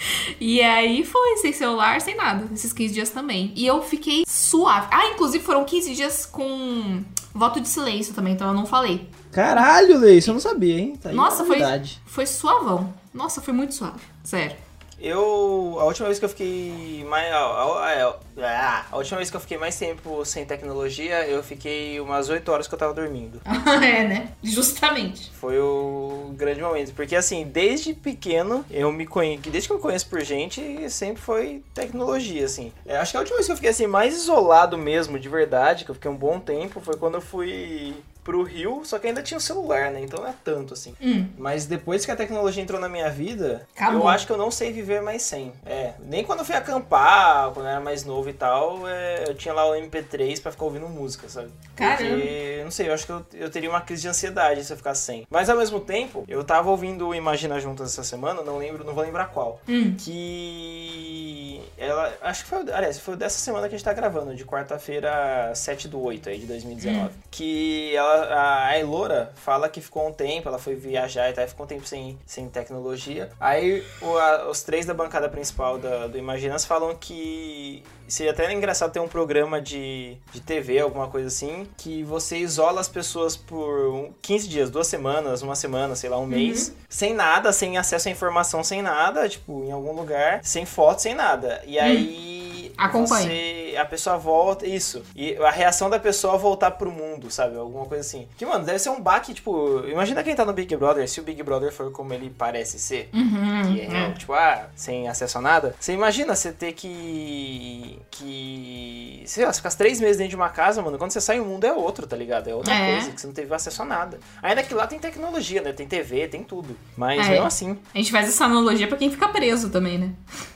E 0.41 0.63
aí 0.63 1.05
foi, 1.05 1.37
sem 1.37 1.53
celular, 1.53 2.01
sem 2.01 2.17
nada. 2.17 2.49
Esses 2.55 2.73
15 2.73 2.95
dias 2.95 3.11
também. 3.11 3.53
E 3.55 3.67
eu 3.67 3.83
fiquei 3.83 4.25
suave. 4.27 4.87
Ah, 4.91 5.09
inclusive 5.09 5.45
foram 5.45 5.65
15 5.65 5.95
dias 5.95 6.25
com 6.25 7.03
voto 7.35 7.61
de 7.61 7.69
silêncio 7.69 8.15
também, 8.15 8.35
então 8.35 8.49
eu 8.49 8.55
não 8.55 8.67
falei. 8.67 9.09
Caralho, 9.33 9.99
Lei, 9.99 10.19
isso 10.19 10.31
eu 10.31 10.35
não 10.35 10.41
sabia, 10.41 10.79
hein? 10.79 10.97
Tá 11.01 11.13
Nossa, 11.13 11.45
foi, 11.45 11.59
foi 12.05 12.27
suavão. 12.27 12.93
Nossa, 13.13 13.41
foi 13.41 13.55
muito 13.55 13.75
suave. 13.75 14.01
Sério. 14.23 14.57
Eu. 15.01 15.77
A 15.81 15.85
última 15.85 16.07
vez 16.07 16.19
que 16.19 16.25
eu 16.25 16.29
fiquei 16.29 17.05
mais. 17.09 17.33
A, 17.33 17.37
a- 17.39 18.15
a- 18.43 18.85
a 18.91 18.97
última 18.97 19.19
vez 19.19 19.31
que 19.31 19.37
eu 19.37 19.41
fiquei 19.41 19.59
mais 19.59 19.77
tempo 19.79 20.25
sem 20.25 20.45
tecnologia, 20.45 21.27
eu 21.27 21.43
fiquei 21.43 22.01
umas 22.01 22.29
8 22.29 22.51
horas 22.51 22.67
que 22.69 22.75
eu 22.75 22.79
tava 22.79 22.93
dormindo. 22.95 23.41
é, 23.83 24.05
né? 24.07 24.33
Justamente. 24.43 25.31
Foi 25.33 25.59
o 25.59 26.33
grande 26.37 26.61
momento. 26.61 26.93
Porque 26.95 27.17
assim, 27.17 27.45
desde 27.45 27.95
pequeno, 27.95 28.65
eu 28.71 28.91
me 28.93 29.07
conheço. 29.07 29.51
Desde 29.51 29.69
que 29.69 29.73
eu 29.73 29.77
me 29.77 29.83
conheço 29.83 30.09
por 30.09 30.21
gente, 30.23 30.89
sempre 30.91 31.21
foi 31.23 31.63
tecnologia, 31.75 32.45
assim. 32.45 32.73
É, 32.87 32.97
acho 32.97 33.13
que 33.13 33.17
a 33.17 33.21
última 33.21 33.37
vez 33.37 33.47
que 33.47 33.53
eu 33.53 33.57
fiquei 33.57 33.71
assim, 33.71 33.87
mais 33.87 34.15
isolado 34.15 34.77
mesmo, 34.79 35.19
de 35.19 35.29
verdade, 35.29 35.85
que 35.85 35.91
eu 35.91 35.95
fiquei 35.95 36.11
um 36.11 36.17
bom 36.17 36.39
tempo, 36.39 36.81
foi 36.81 36.97
quando 36.97 37.15
eu 37.15 37.21
fui 37.21 37.95
pro 38.31 38.45
Rio, 38.45 38.83
só 38.85 38.97
que 39.01 39.09
ainda 39.09 39.25
tinha 39.25 39.37
o 39.37 39.41
celular, 39.41 39.91
né? 39.91 40.01
Então 40.01 40.21
não 40.21 40.29
é 40.29 40.35
tanto 40.45 40.75
assim. 40.75 40.95
Hum. 41.01 41.27
Mas 41.37 41.67
depois 41.67 42.07
que 42.07 42.13
a 42.13 42.17
tecnologia 42.17 42.63
entrou 42.63 42.81
na 42.81 42.89
minha 42.89 43.11
vida, 43.11 43.67
Acabou. 43.75 44.03
eu 44.03 44.09
acho 44.09 44.25
que 44.25 44.33
eu 44.33 44.37
não 44.37 44.53
sei 44.53 44.73
viver 44.73 45.03
mais 45.03 45.23
sem. 45.23 45.53
É, 45.67 45.95
nem 45.99 46.23
quando 46.23 46.39
eu 46.39 46.45
fui 46.45 46.55
acampar, 46.55 47.51
quando 47.51 47.67
eu 47.67 47.73
era 47.73 47.81
mais 47.81 48.05
novo 48.05 48.29
e 48.29 48.33
tal, 48.33 48.89
é, 48.89 49.25
eu 49.27 49.35
tinha 49.35 49.53
lá 49.53 49.69
o 49.69 49.73
MP3 49.73 50.41
pra 50.41 50.53
ficar 50.53 50.65
ouvindo 50.65 50.89
música, 50.89 51.29
sabe? 51.29 51.51
Caramba. 51.75 52.09
Porque, 52.09 52.61
não 52.63 52.71
sei, 52.71 52.89
eu 52.89 52.95
acho 52.95 53.05
que 53.05 53.13
eu, 53.13 53.27
eu 53.35 53.51
teria 53.51 53.69
uma 53.69 53.81
crise 53.81 54.03
de 54.03 54.09
ansiedade 54.09 54.63
se 54.63 54.73
eu 54.73 54.77
ficasse 54.77 55.03
sem. 55.03 55.27
Mas 55.29 55.51
ao 55.51 55.57
mesmo 55.57 55.81
tempo, 55.81 56.25
eu 56.29 56.45
tava 56.45 56.71
ouvindo 56.71 57.09
o 57.09 57.15
Imagina 57.15 57.59
Juntas 57.59 57.91
essa 57.93 58.05
semana, 58.05 58.43
não 58.43 58.59
lembro, 58.59 58.85
não 58.85 58.95
vou 58.95 59.03
lembrar 59.03 59.27
qual. 59.31 59.61
Hum. 59.69 59.97
Que 59.99 61.61
ela, 61.77 62.13
acho 62.21 62.45
que 62.45 62.51
foi, 62.51 62.59
aliás, 62.73 63.01
foi 63.01 63.17
dessa 63.17 63.39
semana 63.39 63.69
que 63.69 63.75
a 63.75 63.79
gente 63.79 63.85
tá 63.85 63.93
gravando, 63.93 64.35
de 64.35 64.45
quarta-feira, 64.45 65.53
7 65.55 65.89
do 65.89 66.01
8 66.01 66.29
aí 66.29 66.39
de 66.39 66.47
2019. 66.47 67.11
Que 67.31 67.97
ela, 67.97 68.20
a, 68.23 68.67
a 68.69 68.79
Elora 68.79 69.33
fala 69.35 69.69
que 69.69 69.81
ficou 69.81 70.09
um 70.09 70.13
tempo, 70.13 70.49
ela 70.49 70.59
foi 70.59 70.75
viajar 70.75 71.31
e 71.31 71.33
tal, 71.33 71.47
ficou 71.49 71.65
um 71.65 71.69
tempo 71.69 71.87
sem, 71.87 72.19
sem 72.27 72.49
tecnologia. 72.49 73.31
Aí 73.41 73.85
o- 74.03 74.17
a- 74.19 74.49
os 74.51 74.63
três 74.63 74.87
da 74.87 74.95
bancada 74.95 75.29
principal 75.29 75.79
da- 75.79 76.07
do 76.07 76.17
Imaginas 76.19 76.65
falam 76.65 76.95
que 76.95 77.83
seria 78.09 78.33
até 78.33 78.53
engraçado 78.53 78.91
ter 78.93 78.99
um 78.99 79.07
programa 79.07 79.61
de, 79.61 80.17
de 80.33 80.41
TV, 80.41 80.81
alguma 80.81 81.07
coisa 81.09 81.29
assim, 81.29 81.69
que 81.77 82.03
você 82.03 82.39
isola 82.39 82.81
as 82.81 82.89
pessoas 82.89 83.37
por 83.37 83.89
um- 83.93 84.13
15 84.21 84.49
dias, 84.49 84.69
duas 84.71 84.87
semanas, 84.89 85.43
uma 85.43 85.55
semana, 85.55 85.95
sei 85.95 86.11
lá, 86.11 86.19
um 86.19 86.27
mês, 86.27 86.75
sem 86.89 87.15
nada, 87.15 87.53
sem 87.53 87.79
acesso 87.79 88.09
à 88.09 88.11
informação, 88.11 88.65
sem 88.65 88.83
nada, 88.83 89.29
tipo, 89.29 89.63
em 89.65 89.71
algum 89.71 89.93
lugar, 89.93 90.41
sem 90.43 90.67
foto, 90.67 91.01
sem 91.03 91.15
nada. 91.15 91.63
E 91.67 91.79
aí. 91.79 92.73
Acompanha. 92.77 93.29
Você 93.29 93.60
e 93.73 93.77
a 93.77 93.85
pessoa 93.85 94.17
volta, 94.17 94.67
isso. 94.67 95.03
E 95.15 95.37
a 95.37 95.51
reação 95.51 95.89
da 95.91 95.99
pessoa 95.99 96.37
voltar 96.37 96.73
pro 96.73 96.91
mundo, 96.91 97.31
sabe? 97.31 97.57
Alguma 97.57 97.87
coisa 97.87 98.01
assim. 98.03 98.27
Que, 98.37 98.45
mano, 98.47 98.65
deve 98.65 98.79
ser 98.79 98.91
um 98.91 99.01
baque, 99.01 99.35
tipo, 99.35 99.85
imagina 99.87 100.23
quem 100.23 100.35
tá 100.35 100.45
no 100.45 100.53
Big 100.53 100.75
Brother, 100.77 101.09
se 101.09 101.21
o 101.21 101.23
Big 101.23 101.43
Brother 101.43 101.73
for 101.73 101.91
como 101.93 102.13
ele 102.13 102.31
parece 102.37 102.79
ser, 102.79 103.09
Uhum, 103.13 103.75
que 103.75 103.81
é, 103.83 104.13
tipo, 104.13 104.33
ah, 104.33 104.69
sem 104.75 105.09
acesso 105.09 105.39
a 105.39 105.41
nada. 105.41 105.75
Você 105.79 105.93
imagina 105.93 106.35
você 106.35 106.53
ter 106.53 106.73
que. 106.73 107.99
que. 108.11 109.23
sei 109.27 109.45
lá, 109.45 109.53
você 109.53 109.59
ficar 109.59 109.71
três 109.75 110.01
meses 110.01 110.17
dentro 110.17 110.31
de 110.31 110.37
uma 110.37 110.49
casa, 110.49 110.83
mano, 110.83 110.99
quando 110.99 111.11
você 111.13 111.21
sai 111.21 111.41
o 111.41 111.45
mundo 111.45 111.65
é 111.65 111.73
outro, 111.73 112.07
tá 112.07 112.17
ligado? 112.17 112.49
É 112.49 112.55
outra 112.55 112.75
É. 112.75 112.93
coisa, 112.93 113.11
que 113.13 113.21
você 113.21 113.27
não 113.27 113.35
teve 113.35 113.55
acesso 113.55 113.83
a 113.83 113.85
nada. 113.85 114.19
Ainda 114.43 114.63
que 114.63 114.75
lá 114.75 114.87
tem 114.87 114.99
tecnologia, 114.99 115.63
né? 115.63 115.73
Tem 115.73 115.87
TV, 115.87 116.29
tem 116.29 116.43
tudo. 116.43 116.77
Mas 116.97 117.27
É. 117.27 117.31
mesmo 117.31 117.47
assim. 117.47 117.79
A 117.95 117.99
gente 117.99 118.11
faz 118.13 118.29
essa 118.29 118.45
analogia 118.45 118.87
pra 118.89 118.97
quem 118.97 119.11
fica 119.11 119.29
preso 119.29 119.71
também, 119.71 119.99
né? 119.99 120.11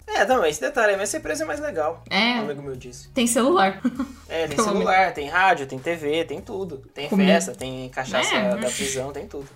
É, 0.06 0.24
também, 0.24 0.50
esse 0.50 0.60
detalhe 0.60 0.96
mas 0.96 1.08
ser 1.08 1.20
preso 1.20 1.42
é 1.42 1.46
mais 1.46 1.60
legal. 1.60 2.02
É. 2.10 2.34
Um 2.36 2.40
amigo 2.42 2.62
meu 2.62 2.76
disse. 2.76 3.03
Tem 3.12 3.26
celular. 3.26 3.80
É, 4.28 4.46
tem 4.46 4.56
celular, 4.62 5.12
tem 5.12 5.28
rádio, 5.28 5.66
tem 5.66 5.78
TV, 5.78 6.24
tem 6.24 6.40
tudo. 6.40 6.78
Tem 6.94 7.08
Comida. 7.08 7.32
festa, 7.32 7.52
tem 7.54 7.88
cachaça 7.88 8.34
É. 8.34 8.56
da 8.56 8.68
prisão, 8.70 9.12
tem 9.12 9.26
tudo. 9.26 9.48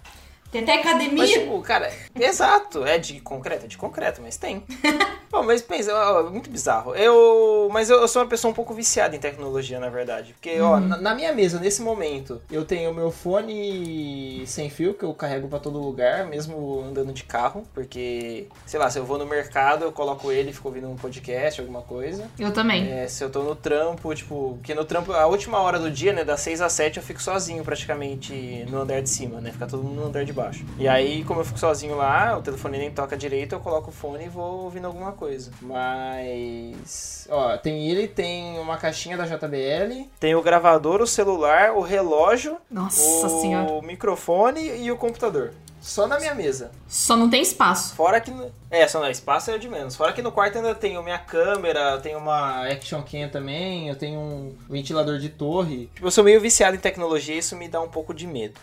Tem 0.50 0.62
até 0.62 0.76
Mas, 0.76 0.87
academia. 0.87 1.26
tipo, 1.26 1.61
cara, 1.61 1.93
exato, 2.19 2.85
é 2.85 2.99
de 2.99 3.21
concreto, 3.21 3.67
é 3.67 3.69
de 3.69 3.76
concreto, 3.76 4.21
mas 4.23 4.37
tem. 4.37 4.62
Bom, 5.31 5.43
mas 5.43 5.61
pensa, 5.61 5.95
ó, 5.95 6.26
é 6.26 6.31
muito 6.31 6.49
bizarro. 6.49 6.95
Eu. 6.95 7.69
Mas 7.71 7.90
eu, 7.90 8.00
eu 8.00 8.09
sou 8.09 8.23
uma 8.23 8.28
pessoa 8.28 8.50
um 8.50 8.55
pouco 8.55 8.73
viciada 8.73 9.14
em 9.14 9.19
tecnologia, 9.19 9.78
na 9.78 9.90
verdade. 9.90 10.33
Porque, 10.33 10.59
ó, 10.59 10.81
na, 10.81 10.97
na 10.97 11.14
minha 11.14 11.35
mesa, 11.35 11.61
nesse 11.61 11.83
momento, 11.83 12.40
eu 12.50 12.64
tenho 12.64 12.95
meu 12.95 13.11
fone 13.11 14.43
sem 14.47 14.71
fio, 14.71 14.95
que 14.95 15.05
eu 15.05 15.12
carrego 15.12 15.47
pra 15.49 15.59
todo 15.59 15.78
lugar, 15.78 16.26
mesmo 16.26 16.83
andando 16.88 17.12
de 17.12 17.25
carro. 17.25 17.64
Porque, 17.75 18.49
sei 18.64 18.81
lá, 18.81 18.88
se 18.88 18.99
eu 18.99 19.05
vou 19.05 19.19
no 19.19 19.26
mercado, 19.26 19.85
eu 19.85 19.93
coloco 19.93 20.33
ele 20.33 20.50
e 20.50 20.52
fico 20.55 20.69
ouvindo 20.69 20.88
um 20.88 20.97
podcast, 20.97 21.61
alguma 21.61 21.83
coisa. 21.83 22.26
Eu 22.38 22.50
também. 22.50 22.90
É, 22.90 23.07
se 23.07 23.23
eu 23.23 23.28
tô 23.28 23.43
no 23.43 23.55
trampo, 23.55 24.14
tipo, 24.14 24.55
porque 24.59 24.75
no 24.75 24.85
trampo, 24.85 25.12
a 25.12 25.26
última 25.26 25.61
hora 25.61 25.78
do 25.78 25.90
dia, 25.90 26.14
né, 26.14 26.25
das 26.25 26.40
6 26.40 26.62
às 26.62 26.73
7, 26.73 26.97
eu 26.97 27.02
fico 27.02 27.21
sozinho 27.21 27.62
praticamente 27.62 28.64
no 28.71 28.81
andar 28.81 29.02
de 29.02 29.11
cima, 29.11 29.43
né? 29.43 29.52
Fica 29.52 29.67
todo 29.67 29.83
mundo 29.83 29.97
no 29.97 30.07
andar 30.07 30.25
de 30.25 30.33
baixo. 30.38 30.64
E 30.78 30.87
aí, 30.87 31.25
como 31.25 31.40
eu 31.40 31.45
fico 31.45 31.59
sozinho 31.59 31.97
lá, 31.97 32.38
o 32.38 32.42
telefone 32.42 32.78
nem 32.78 32.90
toca 32.90 33.16
direito, 33.16 33.54
eu 33.54 33.61
coloco 33.61 33.90
o 33.90 33.92
fone 33.92 34.25
e 34.26 34.28
vou 34.28 34.64
ouvindo 34.64 34.87
alguma 34.87 35.12
coisa. 35.12 35.50
Mas. 35.61 37.26
Ó, 37.30 37.57
tem 37.59 37.88
ele, 37.88 38.09
tem 38.09 38.59
uma 38.59 38.76
caixinha 38.76 39.16
da 39.16 39.26
JBL, 39.26 40.09
tem 40.18 40.35
o 40.35 40.42
gravador, 40.42 41.00
o 41.02 41.07
celular, 41.07 41.73
o 41.73 41.80
relógio, 41.80 42.57
Nossa 42.71 43.26
o 43.26 43.40
senhora. 43.40 43.83
microfone 43.83 44.61
e 44.80 44.90
o 44.90 44.97
computador. 44.97 45.52
Só 45.80 46.07
na 46.07 46.18
minha 46.18 46.35
mesa. 46.35 46.73
Só 46.88 47.16
não 47.16 47.30
tem 47.30 47.40
espaço. 47.40 47.95
Fora 47.95 48.21
que. 48.21 48.30
No... 48.30 48.50
É, 48.71 48.87
só 48.88 49.00
no 49.00 49.09
espaço 49.09 49.50
é 49.50 49.59
de 49.59 49.68
menos. 49.68 49.95
Fora 49.95 50.12
que 50.12 50.21
no 50.21 50.33
quarto 50.33 50.57
ainda 50.57 50.75
tenho 50.75 51.02
minha 51.02 51.18
câmera, 51.18 51.92
eu 51.92 52.00
tenho 52.00 52.18
uma 52.18 52.66
action 52.66 53.02
cam 53.02 53.28
também, 53.28 53.88
eu 53.88 53.97
tenho 53.97 54.18
um 54.18 54.57
ventilador 54.68 55.18
de 55.18 55.28
torre. 55.28 55.88
Tipo, 55.95 56.07
eu 56.07 56.11
sou 56.11 56.25
meio 56.25 56.40
viciado 56.40 56.76
em 56.76 56.80
tecnologia 56.80 57.35
e 57.35 57.38
isso 57.38 57.57
me 57.57 57.68
dá 57.68 57.80
um 57.80 57.88
pouco 57.88 58.12
de 58.12 58.26
medo. 58.26 58.61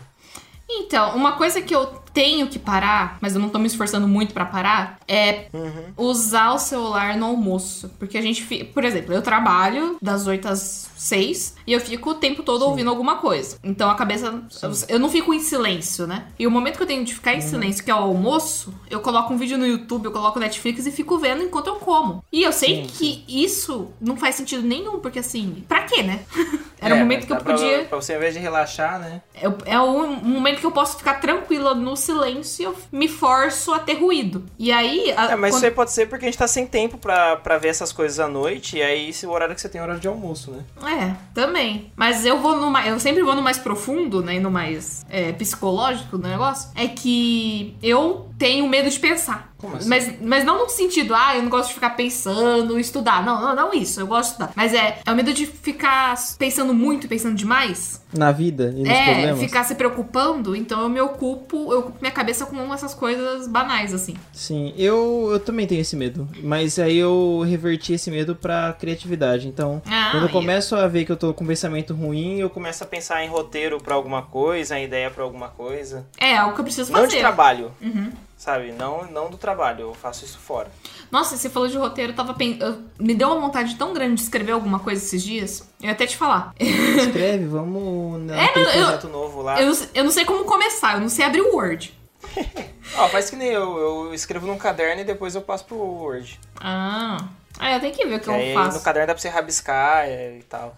Então, 0.68 1.14
uma 1.16 1.32
coisa 1.32 1.60
que 1.62 1.74
eu 1.74 1.86
tenho 2.12 2.46
que 2.48 2.58
parar, 2.58 3.18
mas 3.20 3.34
eu 3.34 3.40
não 3.40 3.48
tô 3.48 3.58
me 3.58 3.66
esforçando 3.66 4.08
muito 4.08 4.32
pra 4.34 4.44
parar, 4.44 4.98
é 5.06 5.46
Uhum. 5.52 5.84
usar 5.96 6.52
o 6.52 6.58
celular 6.58 7.16
no 7.16 7.26
almoço. 7.26 7.90
Porque 7.98 8.16
a 8.18 8.22
gente 8.22 8.42
fica. 8.42 8.64
Por 8.66 8.84
exemplo, 8.84 9.12
eu 9.14 9.22
trabalho 9.22 9.96
das 10.00 10.26
8 10.26 10.48
às 10.48 10.90
6 10.96 11.55
e 11.66 11.72
eu 11.72 11.80
fico 11.80 12.10
o 12.10 12.14
tempo 12.14 12.42
todo 12.42 12.62
ouvindo 12.62 12.90
alguma 12.90 13.16
coisa. 13.16 13.58
Então 13.62 13.90
a 13.90 13.94
cabeça. 13.94 14.42
Eu, 14.62 14.72
eu 14.88 14.98
não 14.98 15.08
fico 15.08 15.32
em 15.34 15.40
silêncio, 15.40 16.06
né? 16.06 16.26
E 16.38 16.46
o 16.46 16.50
momento 16.50 16.76
que 16.76 16.82
eu 16.82 16.86
tenho 16.86 17.04
de 17.04 17.14
ficar 17.14 17.32
em 17.34 17.36
Uhum. 17.36 17.42
silêncio, 17.42 17.84
que 17.84 17.90
é 17.90 17.94
o 17.94 17.98
almoço, 17.98 18.72
eu 18.90 19.00
coloco 19.00 19.32
um 19.32 19.36
vídeo 19.36 19.58
no 19.58 19.66
YouTube, 19.66 20.06
eu 20.06 20.12
coloco 20.12 20.38
Netflix 20.38 20.86
e 20.86 20.90
fico 20.90 21.18
vendo 21.18 21.42
enquanto 21.42 21.66
eu 21.68 21.76
como. 21.76 22.24
E 22.32 22.42
eu 22.42 22.52
sei 22.52 22.84
Sim, 22.84 22.86
que 22.86 23.24
isso 23.28 23.88
não 24.00 24.16
faz 24.16 24.34
sentido 24.36 24.62
nenhum, 24.62 25.00
porque 25.00 25.18
assim, 25.18 25.64
pra 25.68 25.82
quê, 25.82 26.02
né? 26.02 26.20
Era 26.78 26.94
É, 26.94 26.98
um 26.98 27.00
momento 27.00 27.26
que 27.26 27.32
eu 27.32 27.36
pra- 27.38 27.54
podia. 27.54 27.84
Pra, 27.84 27.96
você, 27.96 28.12
ao 28.12 28.18
invés 28.18 28.34
de 28.34 28.40
relaxar, 28.40 28.98
né? 29.00 29.22
É, 29.34 29.46
é 29.74 29.80
um 29.80 30.14
momento 30.16 30.60
que 30.60 30.66
eu 30.66 30.70
posso 30.70 30.98
ficar 30.98 31.14
tranquila 31.14 31.74
no 31.74 31.96
silêncio 31.96 32.62
e 32.62 32.64
eu 32.66 32.76
me 32.92 33.08
forço 33.08 33.72
a 33.72 33.78
ter 33.78 33.94
ruído. 33.94 34.44
E 34.58 34.70
aí. 34.70 35.10
a- 35.16 35.32
É, 35.32 35.36
mas 35.36 35.52
quando- 35.52 35.56
isso 35.56 35.64
aí 35.64 35.70
pode 35.70 35.90
ser 35.90 36.06
porque 36.06 36.26
a 36.26 36.28
gente 36.28 36.36
tá 36.38 36.46
sem 36.46 36.66
tempo 36.66 36.98
pra, 36.98 37.36
pra 37.36 37.56
ver 37.56 37.68
essas 37.68 37.92
coisas 37.92 38.20
à 38.20 38.28
noite, 38.28 38.76
e 38.76 38.82
aí 38.82 39.08
esse 39.08 39.24
é 39.24 39.28
o 39.28 39.32
horário 39.32 39.54
que 39.54 39.60
você 39.60 39.68
tem 39.70 39.80
é 39.80 39.82
horário 39.84 40.00
de 40.00 40.06
almoço, 40.06 40.50
né? 40.50 40.64
É, 40.86 41.14
também. 41.34 41.55
Mas 41.96 42.24
eu 42.24 42.40
vou 42.40 42.56
no 42.56 42.70
mais. 42.70 42.88
Eu 42.88 42.98
sempre 43.00 43.22
vou 43.22 43.34
no 43.34 43.42
mais 43.42 43.58
profundo, 43.58 44.22
né? 44.22 44.36
E 44.36 44.40
no 44.40 44.50
mais 44.50 45.04
é, 45.08 45.32
psicológico 45.32 46.18
do 46.18 46.28
negócio. 46.28 46.70
É 46.74 46.86
que 46.86 47.76
eu 47.82 48.28
tenho 48.38 48.68
medo 48.68 48.90
de 48.90 48.98
pensar. 48.98 49.54
Assim? 49.74 49.88
Mas, 49.88 50.14
mas 50.20 50.44
não 50.44 50.58
no 50.64 50.68
sentido, 50.68 51.14
ah, 51.14 51.36
eu 51.36 51.42
não 51.42 51.50
gosto 51.50 51.68
de 51.68 51.74
ficar 51.74 51.90
pensando, 51.90 52.78
estudar. 52.78 53.24
Não, 53.24 53.40
não, 53.40 53.54
não 53.54 53.74
isso. 53.74 54.00
Eu 54.00 54.06
gosto 54.06 54.26
de 54.28 54.32
estudar. 54.32 54.52
Mas 54.54 54.72
é, 54.74 54.98
é 55.04 55.12
o 55.12 55.16
medo 55.16 55.32
de 55.32 55.46
ficar 55.46 56.14
pensando 56.38 56.72
muito, 56.74 57.08
pensando 57.08 57.34
demais. 57.34 58.04
Na 58.12 58.32
vida 58.32 58.72
e 58.76 58.80
nos 58.80 58.88
é, 58.88 59.04
problemas. 59.12 59.40
ficar 59.40 59.64
se 59.64 59.74
preocupando. 59.74 60.54
Então 60.56 60.80
eu 60.82 60.88
me 60.88 61.00
ocupo, 61.00 61.72
eu 61.72 61.80
ocupo 61.80 61.98
minha 62.00 62.12
cabeça 62.12 62.46
com 62.46 62.72
essas 62.72 62.94
coisas 62.94 63.46
banais, 63.48 63.92
assim. 63.92 64.14
Sim, 64.32 64.72
eu, 64.76 65.28
eu 65.32 65.40
também 65.40 65.66
tenho 65.66 65.80
esse 65.80 65.96
medo. 65.96 66.28
Mas 66.42 66.78
aí 66.78 66.96
eu 66.96 67.42
reverti 67.46 67.92
esse 67.94 68.10
medo 68.10 68.34
pra 68.34 68.72
criatividade. 68.78 69.48
Então, 69.48 69.82
Ah, 69.90 70.08
quando 70.12 70.22
eu 70.24 70.28
começo 70.30 70.74
a 70.76 70.86
ver 70.86 71.04
que 71.04 71.12
eu 71.12 71.16
tô 71.16 71.34
com 71.34 71.44
um 71.44 71.46
pensamento 71.46 71.94
ruim, 71.94 72.38
eu 72.40 72.50
Começa 72.56 72.84
a 72.84 72.86
pensar 72.86 73.22
em 73.22 73.28
roteiro 73.28 73.78
pra 73.80 73.94
alguma 73.94 74.22
coisa, 74.22 74.78
em 74.78 74.84
ideia 74.84 75.10
pra 75.10 75.22
alguma 75.24 75.48
coisa. 75.48 76.06
É 76.18 76.36
algo 76.36 76.54
que 76.54 76.60
eu 76.60 76.64
preciso 76.64 76.90
Não 76.92 77.00
de 77.02 77.06
fazer. 77.08 77.18
trabalho, 77.20 77.70
Uhum. 77.82 78.10
Sabe? 78.36 78.72
Não, 78.72 79.04
não 79.10 79.30
do 79.30 79.36
trabalho, 79.36 79.80
eu 79.82 79.94
faço 79.94 80.24
isso 80.24 80.38
fora. 80.38 80.70
Nossa, 81.10 81.36
você 81.36 81.48
falou 81.48 81.68
de 81.68 81.76
roteiro, 81.78 82.12
eu 82.12 82.16
tava 82.16 82.34
pen... 82.34 82.58
eu- 82.60 82.82
Me 82.98 83.14
deu 83.14 83.28
uma 83.28 83.40
vontade 83.40 83.74
tão 83.76 83.92
grande 83.94 84.14
de 84.16 84.22
escrever 84.22 84.52
alguma 84.52 84.78
coisa 84.80 85.02
esses 85.04 85.22
dias. 85.22 85.68
Eu 85.80 85.86
ia 85.86 85.92
até 85.92 86.06
te 86.06 86.16
falar. 86.16 86.52
escreve, 86.58 87.46
vamos. 87.46 88.20
É, 88.30 88.34
Né? 88.36 88.48
Tem 88.48 88.62
eu- 88.62 88.70
projeto 88.72 89.08
novo 89.08 89.42
lá. 89.42 89.60
Eu, 89.60 89.72
eu 89.94 90.04
não 90.04 90.10
sei 90.10 90.24
como 90.24 90.44
começar, 90.44 90.94
eu 90.94 91.00
não 91.00 91.08
sei 91.08 91.24
abrir 91.24 91.40
o 91.42 91.54
Word. 91.56 91.96
Ó, 92.96 93.08
faz 93.08 93.30
que 93.30 93.36
nem 93.36 93.48
eu, 93.48 93.78
eu 93.78 94.14
escrevo 94.14 94.46
num 94.46 94.58
caderno 94.58 95.00
e 95.02 95.04
depois 95.04 95.34
eu 95.34 95.42
passo 95.42 95.64
pro 95.64 95.76
Word. 95.76 96.38
Ah. 96.60 97.18
Ah, 97.58 97.72
eu 97.72 97.80
tenho 97.80 97.94
que 97.94 98.04
ver 98.06 98.16
o 98.16 98.20
que 98.20 98.28
eu 98.28 98.34
aí 98.34 98.52
faço. 98.52 98.78
no 98.78 98.84
caderno 98.84 99.06
dá 99.06 99.14
pra 99.14 99.22
você 99.22 99.28
rabiscar 99.28 100.04
é, 100.04 100.36
e 100.38 100.42
tal. 100.42 100.76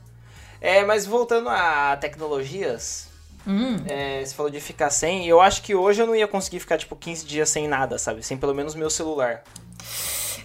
É, 0.60 0.84
mas 0.84 1.06
voltando 1.06 1.48
a 1.48 1.96
tecnologias, 1.96 3.07
Hum. 3.46 3.76
é, 3.86 4.24
você 4.24 4.34
falou 4.34 4.50
de 4.50 4.60
ficar 4.60 4.90
sem, 4.90 5.26
e 5.26 5.28
eu 5.28 5.40
acho 5.40 5.62
que 5.62 5.74
hoje 5.74 6.02
eu 6.02 6.06
não 6.06 6.14
ia 6.14 6.28
conseguir 6.28 6.60
ficar, 6.60 6.78
tipo, 6.78 6.94
15 6.94 7.26
dias 7.26 7.48
sem 7.48 7.66
nada, 7.68 7.98
sabe? 7.98 8.22
Sem 8.22 8.36
pelo 8.36 8.54
menos 8.54 8.74
meu 8.74 8.90
celular. 8.90 9.42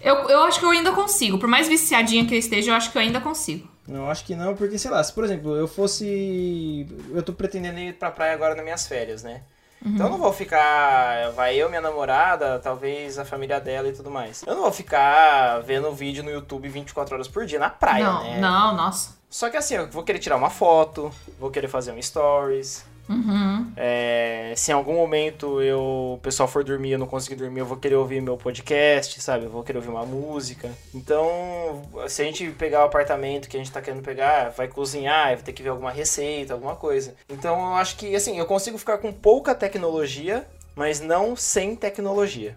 Eu, 0.01 0.15
eu 0.29 0.43
acho 0.43 0.59
que 0.59 0.65
eu 0.65 0.69
ainda 0.69 0.91
consigo. 0.91 1.37
Por 1.37 1.47
mais 1.47 1.67
viciadinha 1.67 2.25
que 2.25 2.35
eu 2.35 2.39
esteja, 2.39 2.71
eu 2.71 2.75
acho 2.75 2.91
que 2.91 2.97
eu 2.97 3.01
ainda 3.01 3.21
consigo. 3.21 3.71
Não, 3.87 4.09
acho 4.09 4.25
que 4.25 4.35
não, 4.35 4.55
porque 4.55 4.77
sei 4.77 4.91
lá, 4.91 5.03
se 5.03 5.11
por 5.11 5.23
exemplo 5.23 5.55
eu 5.55 5.67
fosse. 5.67 6.87
Eu 7.13 7.23
tô 7.23 7.33
pretendendo 7.33 7.79
ir 7.79 7.93
pra 7.93 8.11
praia 8.11 8.33
agora 8.33 8.55
nas 8.55 8.63
minhas 8.63 8.87
férias, 8.87 9.23
né? 9.23 9.41
Então 9.85 10.05
eu 10.05 10.11
não 10.11 10.17
vou 10.17 10.31
ficar. 10.31 11.31
Vai 11.31 11.55
eu, 11.55 11.67
minha 11.67 11.81
namorada, 11.81 12.57
talvez 12.59 13.19
a 13.19 13.25
família 13.25 13.59
dela 13.59 13.89
e 13.89 13.93
tudo 13.93 14.09
mais. 14.09 14.41
Eu 14.47 14.55
não 14.55 14.61
vou 14.61 14.71
ficar 14.71 15.59
vendo 15.59 15.91
vídeo 15.91 16.23
no 16.23 16.31
YouTube 16.31 16.69
24 16.69 17.15
horas 17.15 17.27
por 17.27 17.45
dia 17.45 17.59
na 17.59 17.69
praia, 17.69 18.05
não, 18.05 18.23
né? 18.23 18.39
não, 18.39 18.75
nossa. 18.75 19.17
Só 19.33 19.49
que 19.49 19.57
assim, 19.57 19.73
eu 19.73 19.89
vou 19.89 20.03
querer 20.03 20.19
tirar 20.19 20.35
uma 20.35 20.51
foto, 20.51 21.11
vou 21.39 21.49
querer 21.49 21.67
fazer 21.67 21.91
um 21.91 21.99
stories. 21.99 22.85
Uhum. 23.09 23.73
É, 23.75 24.53
se 24.55 24.69
em 24.69 24.75
algum 24.75 24.93
momento 24.93 25.59
eu, 25.59 26.13
o 26.17 26.19
pessoal 26.21 26.47
for 26.47 26.63
dormir 26.63 26.89
e 26.89 26.91
eu 26.91 26.99
não 26.99 27.07
conseguir 27.07 27.35
dormir, 27.35 27.61
eu 27.61 27.65
vou 27.65 27.77
querer 27.77 27.95
ouvir 27.95 28.21
meu 28.21 28.37
podcast, 28.37 29.19
sabe? 29.19 29.45
Eu 29.45 29.49
vou 29.49 29.63
querer 29.63 29.79
ouvir 29.79 29.89
uma 29.89 30.05
música. 30.05 30.69
Então, 30.93 31.81
se 32.07 32.21
a 32.21 32.25
gente 32.25 32.47
pegar 32.51 32.81
o 32.81 32.85
apartamento 32.85 33.49
que 33.49 33.57
a 33.57 33.59
gente 33.59 33.71
tá 33.71 33.81
querendo 33.81 34.03
pegar, 34.03 34.49
vai 34.49 34.67
cozinhar, 34.67 35.29
vai 35.29 35.37
ter 35.37 35.51
que 35.51 35.63
ver 35.63 35.69
alguma 35.69 35.89
receita, 35.89 36.53
alguma 36.53 36.75
coisa. 36.75 37.15
Então, 37.27 37.59
eu 37.59 37.73
acho 37.73 37.95
que, 37.95 38.15
assim, 38.15 38.37
eu 38.37 38.45
consigo 38.45 38.77
ficar 38.77 38.99
com 38.99 39.11
pouca 39.11 39.55
tecnologia, 39.55 40.47
mas 40.75 41.01
não 41.01 41.35
sem 41.35 41.75
tecnologia. 41.75 42.55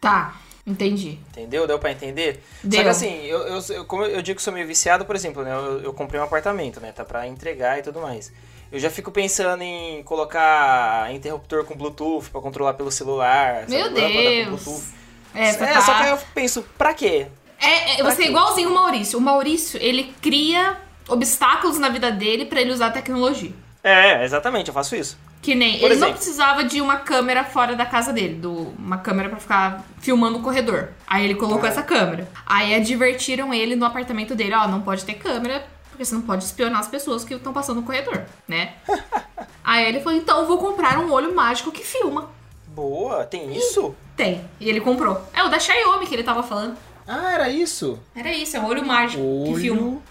Tá, 0.00 0.34
entendi. 0.66 1.18
Entendeu? 1.30 1.66
Deu 1.66 1.78
pra 1.78 1.92
entender? 1.92 2.42
Deu. 2.62 2.78
Só 2.78 2.82
que 2.84 2.88
assim, 2.90 3.22
eu, 3.24 3.38
eu, 3.46 3.60
eu- 3.70 3.84
como 3.84 4.04
eu 4.04 4.20
digo 4.22 4.36
que 4.36 4.42
sou 4.42 4.52
meio 4.52 4.66
viciado, 4.66 5.04
por 5.04 5.14
exemplo, 5.16 5.42
né? 5.42 5.52
Eu, 5.54 5.80
eu 5.82 5.92
comprei 5.94 6.20
um 6.20 6.24
apartamento, 6.24 6.80
né? 6.80 6.92
Tá 6.92 7.04
pra 7.04 7.26
entregar 7.26 7.78
e 7.78 7.82
tudo 7.82 8.00
mais. 8.00 8.32
Eu 8.72 8.80
já 8.80 8.90
fico 8.90 9.12
pensando 9.12 9.62
em 9.62 10.02
colocar 10.02 11.12
interruptor 11.14 11.64
com 11.64 11.76
Bluetooth 11.76 12.28
pra 12.30 12.40
controlar 12.40 12.74
pelo 12.74 12.90
celular. 12.90 13.64
Meu 13.68 13.92
Deus. 13.92 14.92
É, 15.34 15.50
É, 15.50 15.52
tá... 15.54 15.80
só 15.82 15.94
que 15.94 16.02
aí 16.02 16.10
eu 16.10 16.18
penso, 16.34 16.62
pra 16.76 16.92
quê? 16.92 17.26
É, 17.60 17.92
é, 17.92 17.96
Pra 18.02 18.10
você 18.10 18.24
é 18.24 18.28
igualzinho 18.28 18.70
o 18.70 18.74
Maurício. 18.74 19.18
O 19.18 19.22
Maurício, 19.22 19.78
ele 19.80 20.12
cria 20.20 20.76
obstáculos 21.08 21.78
na 21.78 21.88
vida 21.88 22.10
dele 22.10 22.44
pra 22.46 22.60
ele 22.60 22.72
usar 22.72 22.86
a 22.88 22.90
tecnologia. 22.90 23.52
É, 23.84 24.24
exatamente, 24.24 24.68
eu 24.68 24.74
faço 24.74 24.96
isso. 24.96 25.16
Que 25.46 25.54
nem, 25.54 25.78
Por 25.78 25.84
ele 25.84 25.94
não 26.00 26.08
exemplo. 26.08 26.14
precisava 26.16 26.64
de 26.64 26.80
uma 26.80 26.96
câmera 26.96 27.44
fora 27.44 27.76
da 27.76 27.86
casa 27.86 28.12
dele, 28.12 28.34
do, 28.34 28.74
uma 28.76 28.98
câmera 28.98 29.28
pra 29.28 29.38
ficar 29.38 29.84
filmando 30.00 30.38
o 30.38 30.42
corredor. 30.42 30.88
Aí 31.06 31.24
ele 31.24 31.36
colocou 31.36 31.66
Ah. 31.66 31.68
essa 31.68 31.84
câmera. 31.84 32.28
Aí 32.44 32.74
advertiram 32.74 33.54
ele 33.54 33.76
no 33.76 33.86
apartamento 33.86 34.34
dele, 34.34 34.54
ó, 34.56 34.66
não 34.66 34.80
pode 34.80 35.04
ter 35.04 35.14
câmera, 35.14 35.64
porque 35.88 36.04
você 36.04 36.16
não 36.16 36.22
pode 36.22 36.42
espionar 36.42 36.80
as 36.80 36.88
pessoas 36.88 37.22
que 37.22 37.32
estão 37.34 37.52
passando 37.52 37.76
no 37.76 37.84
corredor, 37.84 38.24
né? 38.48 38.72
Aí 39.62 39.86
ele 39.86 40.00
falou, 40.00 40.18
então 40.18 40.40
eu 40.40 40.46
vou 40.48 40.58
comprar 40.58 40.98
um 40.98 41.12
olho 41.12 41.32
mágico 41.32 41.70
que 41.70 41.84
filma. 41.84 42.28
Boa, 42.74 43.24
tem 43.24 43.56
isso? 43.56 43.94
Tem. 44.16 44.44
E 44.58 44.68
ele 44.68 44.80
comprou. 44.80 45.22
É 45.32 45.44
o 45.44 45.48
da 45.48 45.60
Xiaomi 45.60 46.08
que 46.08 46.14
ele 46.16 46.24
tava 46.24 46.42
falando. 46.42 46.76
Ah, 47.06 47.30
era 47.34 47.48
isso? 47.48 48.00
Era 48.16 48.32
isso, 48.32 48.56
é 48.56 48.60
o 48.60 48.66
olho 48.66 48.84
mágico 48.84 49.22
que 49.46 49.60
filma. 49.60 49.80
Olho 49.80 50.02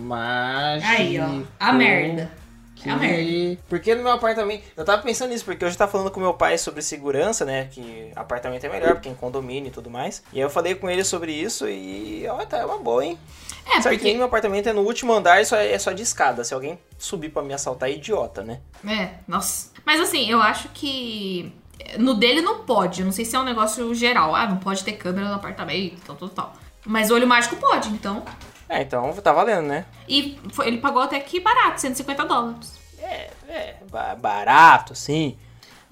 mágico. 0.00 0.90
Aí, 0.90 1.20
ó. 1.20 1.42
A 1.60 1.72
merda. 1.72 2.28
É 2.84 2.90
a 2.90 2.96
merda. 2.96 3.22
Que... 3.22 3.58
Porque 3.68 3.94
no 3.94 4.02
meu 4.02 4.12
apartamento. 4.12 4.64
Eu 4.76 4.84
tava 4.84 5.02
pensando 5.02 5.30
nisso, 5.30 5.44
porque 5.44 5.64
eu 5.64 5.74
tava 5.74 5.90
falando 5.90 6.10
com 6.10 6.20
meu 6.20 6.34
pai 6.34 6.58
sobre 6.58 6.82
segurança, 6.82 7.44
né? 7.44 7.68
Que 7.70 8.10
apartamento 8.14 8.64
é 8.64 8.68
melhor, 8.68 8.94
porque 8.94 9.08
em 9.08 9.14
condomínio 9.14 9.68
e 9.68 9.70
tudo 9.70 9.90
mais. 9.90 10.22
E 10.32 10.36
aí 10.36 10.42
eu 10.42 10.50
falei 10.50 10.74
com 10.74 10.88
ele 10.88 11.04
sobre 11.04 11.32
isso 11.32 11.68
e. 11.68 12.26
Ó, 12.28 12.44
tá, 12.44 12.58
é 12.58 12.64
uma 12.64 12.78
boa, 12.78 13.04
hein? 13.04 13.18
É, 13.66 13.80
Só 13.80 13.90
que 13.90 13.96
porque. 13.96 14.14
meu 14.14 14.26
apartamento 14.26 14.68
é 14.68 14.72
no 14.72 14.82
último 14.82 15.12
andar 15.12 15.40
e 15.40 15.46
só 15.46 15.56
é 15.56 15.78
só 15.78 15.92
de 15.92 16.02
escada. 16.02 16.44
Se 16.44 16.52
alguém 16.52 16.78
subir 16.98 17.30
pra 17.30 17.42
me 17.42 17.54
assaltar, 17.54 17.88
é 17.88 17.92
idiota, 17.92 18.42
né? 18.42 18.60
É, 18.86 19.14
nossa. 19.26 19.70
Mas 19.84 20.00
assim, 20.00 20.30
eu 20.30 20.40
acho 20.40 20.68
que. 20.68 21.52
No 21.98 22.14
dele 22.14 22.40
não 22.40 22.60
pode. 22.60 23.00
Eu 23.00 23.06
não 23.06 23.12
sei 23.12 23.24
se 23.24 23.34
é 23.34 23.38
um 23.38 23.44
negócio 23.44 23.94
geral. 23.94 24.34
Ah, 24.34 24.46
não 24.46 24.58
pode 24.58 24.84
ter 24.84 24.92
câmera 24.92 25.28
no 25.28 25.34
apartamento, 25.34 26.00
tal, 26.06 26.16
tal, 26.16 26.28
tal. 26.28 26.52
Mas 26.86 27.10
olho 27.10 27.26
mágico 27.26 27.56
pode, 27.56 27.88
então. 27.88 28.22
É, 28.68 28.82
então 28.82 29.12
tá 29.14 29.32
valendo, 29.32 29.66
né? 29.66 29.84
E 30.08 30.38
foi- 30.52 30.68
ele 30.68 30.78
pagou 30.78 31.02
até 31.02 31.18
que 31.20 31.40
barato, 31.40 31.80
150 31.80 32.24
dólares. 32.24 32.78
É, 32.98 33.30
é, 33.48 33.76
ba- 33.90 34.14
barato, 34.14 34.94
sim. 34.94 35.36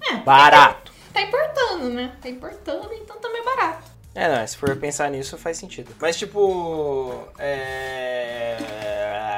É, 0.01 0.15
Barato. 0.17 0.91
tá 1.13 1.21
importando, 1.21 1.89
né? 1.89 2.11
Tá 2.21 2.27
importando, 2.27 2.89
então 2.93 3.17
também 3.19 3.41
é 3.41 3.45
barato. 3.45 3.83
É, 4.15 4.27
não, 4.35 4.45
se 4.47 4.57
for 4.57 4.75
pensar 4.75 5.09
nisso 5.09 5.37
faz 5.37 5.57
sentido. 5.57 5.95
Mas 5.99 6.17
tipo, 6.17 7.25
é... 7.39 8.57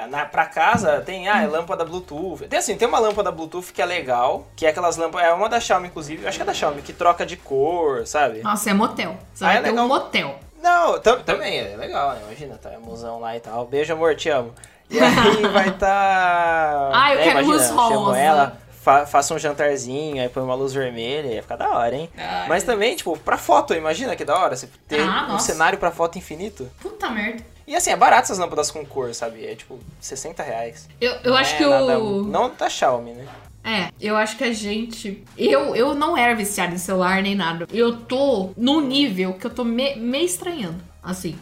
Na, 0.10 0.26
pra 0.26 0.46
casa 0.46 1.02
tem, 1.02 1.28
ah, 1.28 1.42
é 1.42 1.48
lâmpada 1.48 1.84
Bluetooth. 1.84 2.48
Tem 2.48 2.60
assim, 2.60 2.76
tem 2.78 2.88
uma 2.88 3.00
lâmpada 3.00 3.32
Bluetooth 3.32 3.72
que 3.74 3.82
é 3.82 3.86
legal, 3.86 4.48
que 4.56 4.66
é 4.66 4.70
aquelas 4.70 4.98
lâmpadas, 4.98 5.28
é 5.28 5.34
uma 5.34 5.50
da 5.50 5.60
Xiaomi 5.60 5.88
inclusive, 5.88 6.28
acho 6.28 6.38
que 6.38 6.44
é 6.44 6.46
da 6.46 6.54
Xiaomi, 6.54 6.82
que 6.82 6.94
troca 6.94 7.26
de 7.26 7.36
cor, 7.38 8.06
sabe? 8.08 8.42
Nossa, 8.42 8.70
é 8.70 8.74
motel. 8.74 9.18
Você 9.34 9.44
Ah, 9.44 9.48
vai 9.48 9.58
é 9.58 9.62
ter 9.62 9.70
legal. 9.70 9.86
um 9.86 9.88
motel. 9.88 10.40
Não, 10.66 11.00
tam- 11.00 11.22
também 11.22 11.60
é 11.60 11.76
legal, 11.78 12.12
né? 12.14 12.22
Imagina, 12.26 12.58
tá 12.58 12.72
musão 12.80 13.20
lá 13.20 13.36
e 13.38 13.40
tal. 13.40 13.66
Beijo, 13.68 13.94
amor, 13.94 14.16
te 14.16 14.30
amo. 14.30 14.54
E 14.90 15.00
aí 15.00 15.42
vai 15.54 15.72
tá. 15.78 16.92
Ah, 16.94 17.14
eu 17.14 17.20
é, 17.20 17.24
quero 17.24 17.32
imagina, 17.42 17.54
luz 17.56 17.68
chamo 17.68 18.06
rosa. 18.06 18.20
ela, 18.20 18.58
fa 18.82 19.06
faça 19.06 19.34
um 19.34 19.40
jantarzinho, 19.40 20.22
aí 20.22 20.28
põe 20.30 20.42
uma 20.44 20.56
luz 20.56 20.74
vermelha, 20.74 21.28
ia 21.28 21.42
ficar 21.42 21.56
da 21.56 21.70
hora, 21.70 21.96
hein? 21.96 22.10
Ai. 22.18 22.48
Mas 22.48 22.64
também, 22.64 22.96
tipo, 22.96 23.18
pra 23.20 23.38
foto, 23.38 23.74
imagina 23.74 24.16
que 24.16 24.26
da 24.26 24.38
hora, 24.40 24.56
você 24.56 24.68
ter 24.88 25.02
Ah, 25.02 25.26
um 25.30 25.34
nossa. 25.34 25.52
cenário 25.54 25.78
pra 25.78 25.92
foto 25.92 26.18
infinito. 26.18 26.70
Puta 26.82 27.10
merda. 27.10 27.44
E 27.68 27.76
assim, 27.76 27.90
é 27.92 27.96
barato 27.96 28.24
essas 28.24 28.38
lâmpadas 28.38 28.70
com 28.70 28.86
cor, 28.86 29.14
sabe? 29.16 29.46
É 29.46 29.56
tipo 29.56 29.80
60 30.00 30.44
reais. 30.44 30.88
Eu, 31.02 31.14
eu 31.24 31.32
Não 31.32 31.38
acho 31.38 31.56
é 31.56 31.58
que 31.58 31.66
nada- 31.66 32.00
o. 32.00 32.24
Não 32.24 32.50
da 32.50 32.70
Xiaomi, 32.70 33.12
né? 33.14 33.28
É, 33.66 33.90
eu 34.00 34.16
acho 34.16 34.38
que 34.38 34.44
a 34.44 34.54
gente. 34.54 35.24
Eu, 35.36 35.76
eu 35.76 35.96
não 35.96 36.16
era 36.16 36.36
viciada 36.36 36.76
em 36.76 36.78
celular 36.78 37.24
nem 37.24 37.34
nada. 37.34 37.66
Eu 37.74 37.98
tô 37.98 38.52
num 38.56 38.80
nível 38.80 39.34
que 39.34 39.48
eu 39.48 39.50
tô 39.50 39.64
me, 39.64 39.96
meio 39.96 40.26
estranhando. 40.26 40.78
Assim. 41.02 41.36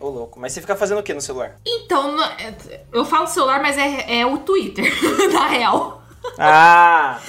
Ô 0.00 0.08
louco. 0.08 0.40
Mas 0.40 0.52
você 0.52 0.60
fica 0.60 0.74
fazendo 0.74 0.98
o 0.98 1.02
que 1.04 1.14
no 1.14 1.20
celular? 1.20 1.56
Então, 1.64 2.16
eu 2.92 3.04
falo 3.04 3.28
celular, 3.28 3.62
mas 3.62 3.78
é, 3.78 4.20
é 4.20 4.26
o 4.26 4.38
Twitter, 4.38 4.92
na 5.32 5.46
real. 5.46 6.02
Ah! 6.36 7.20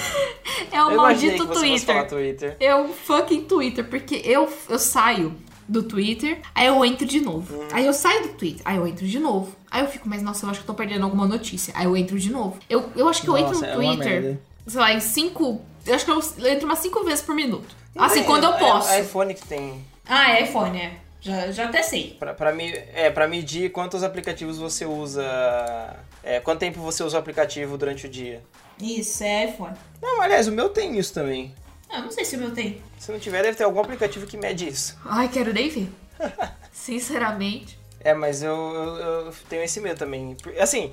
É 0.72 0.82
o 0.82 0.90
eu 0.90 0.96
maldito 0.96 1.46
Twitter. 1.46 2.08
Twitter. 2.08 2.56
É 2.58 2.74
o 2.74 2.88
fucking 2.88 3.44
Twitter, 3.44 3.84
porque 3.88 4.16
eu, 4.24 4.52
eu 4.68 4.78
saio 4.80 5.34
do 5.70 5.84
Twitter, 5.84 6.40
aí 6.52 6.66
eu 6.66 6.84
entro 6.84 7.06
de 7.06 7.20
novo. 7.20 7.64
Aí 7.72 7.86
eu 7.86 7.92
saio 7.92 8.22
do 8.24 8.28
Twitter, 8.30 8.60
aí 8.64 8.76
eu 8.76 8.86
entro 8.86 9.06
de 9.06 9.18
novo. 9.20 9.54
Aí 9.70 9.80
eu 9.82 9.86
fico, 9.88 10.08
mas 10.08 10.20
nossa, 10.20 10.44
eu 10.44 10.50
acho 10.50 10.58
que 10.60 10.64
eu 10.64 10.66
tô 10.66 10.74
perdendo 10.74 11.04
alguma 11.04 11.26
notícia. 11.26 11.72
Aí 11.76 11.84
eu 11.84 11.96
entro 11.96 12.18
de 12.18 12.30
novo. 12.30 12.58
Eu, 12.68 12.90
eu 12.96 13.08
acho 13.08 13.22
que 13.22 13.28
eu 13.28 13.38
entro 13.38 13.52
Nossa, 13.52 13.66
no 13.66 13.72
é 13.72 13.74
Twitter, 13.96 14.38
sei 14.66 14.80
lá, 14.80 14.92
em 14.92 15.00
cinco. 15.00 15.60
Eu 15.86 15.94
acho 15.94 16.04
que 16.04 16.10
eu, 16.10 16.52
entro 16.52 16.66
umas 16.66 16.80
cinco 16.80 17.04
vezes 17.04 17.22
por 17.22 17.34
minuto. 17.36 17.74
Não 17.94 18.04
assim, 18.04 18.16
tem- 18.16 18.24
quando 18.24 18.44
eu 18.44 18.54
é- 18.54 18.58
posso. 18.58 18.90
É 18.90 19.00
iPhone 19.00 19.32
que 19.32 19.46
tem. 19.46 19.84
Ah, 20.06 20.32
é 20.32 20.42
iPhone, 20.42 20.76
é. 20.76 20.92
Já, 21.20 21.52
já 21.52 21.66
até 21.66 21.82
sei. 21.82 22.16
Pra, 22.18 22.34
pra, 22.34 22.52
mi- 22.52 22.74
é, 22.92 23.08
pra 23.10 23.28
medir 23.28 23.70
quantos 23.70 24.02
aplicativos 24.02 24.58
você 24.58 24.84
usa. 24.86 25.22
É, 26.24 26.40
quanto 26.40 26.58
tempo 26.60 26.80
você 26.80 27.02
usa 27.04 27.16
o 27.16 27.20
aplicativo 27.20 27.78
durante 27.78 28.06
o 28.06 28.08
dia. 28.08 28.42
Isso, 28.80 29.22
é 29.22 29.46
iPhone. 29.50 29.74
Não, 30.02 30.20
aliás, 30.20 30.48
o 30.48 30.52
meu 30.52 30.68
tem 30.68 30.98
isso 30.98 31.12
também. 31.14 31.54
Ah, 31.92 32.00
não 32.00 32.10
sei 32.10 32.24
se 32.24 32.36
o 32.36 32.38
meu 32.38 32.52
tem. 32.52 32.80
Se 32.98 33.10
não 33.10 33.18
tiver, 33.18 33.42
deve 33.42 33.56
ter 33.56 33.64
algum 33.64 33.80
aplicativo 33.80 34.26
que 34.26 34.36
mede 34.36 34.68
isso. 34.68 34.96
Ai, 35.04 35.28
quero 35.28 35.52
nem 35.52 35.68
ver. 35.68 35.88
Sinceramente. 36.72 37.78
É, 38.00 38.14
mas 38.14 38.42
eu, 38.42 38.54
eu, 38.54 38.96
eu 39.26 39.34
tenho 39.48 39.62
esse 39.62 39.80
medo 39.80 39.98
também. 39.98 40.36
Assim, 40.58 40.92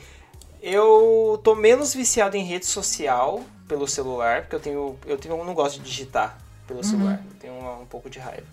eu 0.61 1.39
tô 1.43 1.55
menos 1.55 1.93
viciado 1.93 2.35
em 2.35 2.43
rede 2.43 2.65
social 2.65 3.43
pelo 3.67 3.87
celular, 3.87 4.41
porque 4.41 4.55
eu 4.55 4.59
tenho. 4.59 4.99
Eu 5.05 5.17
tenho, 5.17 5.35
eu 5.37 5.45
não 5.45 5.53
gosto 5.53 5.79
de 5.79 5.85
digitar 5.85 6.37
pelo 6.67 6.83
celular. 6.83 7.23
Eu 7.31 7.37
tenho 7.39 7.53
uma- 7.53 7.77
um 7.79 7.85
pouco 7.85 8.09
de 8.09 8.19
raiva. 8.19 8.45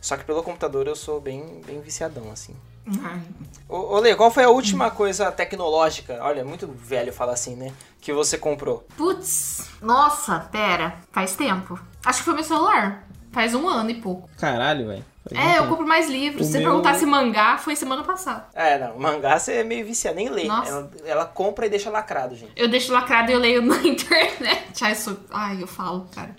Só 0.00 0.16
que 0.16 0.24
pelo 0.24 0.42
computador 0.42 0.86
eu 0.86 0.94
sou 0.94 1.20
bem, 1.20 1.60
bem 1.66 1.80
viciadão, 1.80 2.30
assim. 2.30 2.54
Ai. 3.02 3.20
Ô, 3.68 3.96
ô 3.96 3.98
Lê, 3.98 4.14
qual 4.14 4.30
foi 4.30 4.44
a 4.44 4.48
última 4.50 4.90
coisa 4.90 5.30
tecnológica? 5.32 6.18
Olha, 6.22 6.40
é 6.40 6.44
muito 6.44 6.66
velho 6.68 7.12
falar 7.12 7.32
assim, 7.32 7.56
né? 7.56 7.72
Que 8.00 8.12
você 8.12 8.38
comprou. 8.38 8.86
Putz, 8.96 9.68
nossa, 9.82 10.38
pera. 10.52 10.96
Faz 11.10 11.34
tempo. 11.34 11.78
Acho 12.04 12.20
que 12.20 12.24
foi 12.24 12.34
meu 12.34 12.44
celular. 12.44 13.04
Faz 13.32 13.54
um 13.54 13.68
ano 13.68 13.90
e 13.90 14.00
pouco. 14.00 14.28
Caralho, 14.38 14.86
velho. 14.86 15.04
É, 15.34 15.58
eu 15.58 15.66
compro 15.66 15.84
mais 15.84 16.08
livros. 16.08 16.42
O 16.42 16.44
Se 16.44 16.52
você 16.52 16.58
meu- 16.60 16.68
perguntar 16.68 16.94
se 16.94 17.04
mangá, 17.04 17.58
foi 17.58 17.74
semana 17.74 18.04
passada. 18.04 18.46
É, 18.54 18.78
não, 18.78 18.96
mangá 18.96 19.36
você 19.38 19.54
é 19.54 19.64
meio 19.64 19.84
viciado, 19.84 20.14
nem 20.16 20.28
lê. 20.28 20.44
Nossa. 20.44 20.70
Ela, 20.70 20.90
ela 21.04 21.24
compra 21.26 21.66
e 21.66 21.68
deixa 21.68 21.90
lacrado, 21.90 22.36
gente. 22.36 22.52
Eu 22.54 22.68
deixo 22.68 22.92
lacrado 22.92 23.30
e 23.32 23.34
eu 23.34 23.40
leio 23.40 23.60
na 23.66 23.76
internet. 23.78 24.84
Ai, 24.84 24.94
sou... 24.94 25.16
Ai 25.32 25.60
eu 25.60 25.66
falo, 25.66 26.08
cara. 26.14 26.34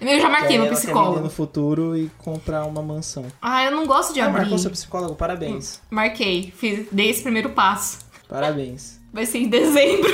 Eu 0.00 0.20
já 0.20 0.28
marquei 0.28 0.58
meu 0.58 0.70
psicólogo. 0.72 1.20
no 1.20 1.30
futuro 1.30 1.96
e 1.96 2.10
comprar 2.18 2.64
uma 2.64 2.82
mansão. 2.82 3.26
Ah, 3.40 3.64
eu 3.64 3.70
não 3.70 3.86
gosto 3.86 4.12
de 4.14 4.20
Ah, 4.20 4.26
abrir. 4.26 4.40
marcou 4.40 4.58
seu 4.58 4.70
psicólogo? 4.70 5.14
Parabéns. 5.14 5.80
Marquei. 5.90 6.52
Fiz, 6.56 6.86
dei 6.92 7.10
esse 7.10 7.22
primeiro 7.22 7.50
passo. 7.50 7.98
Parabéns. 8.28 9.00
Vai 9.12 9.24
ser 9.26 9.38
em 9.38 9.48
dezembro. 9.48 10.10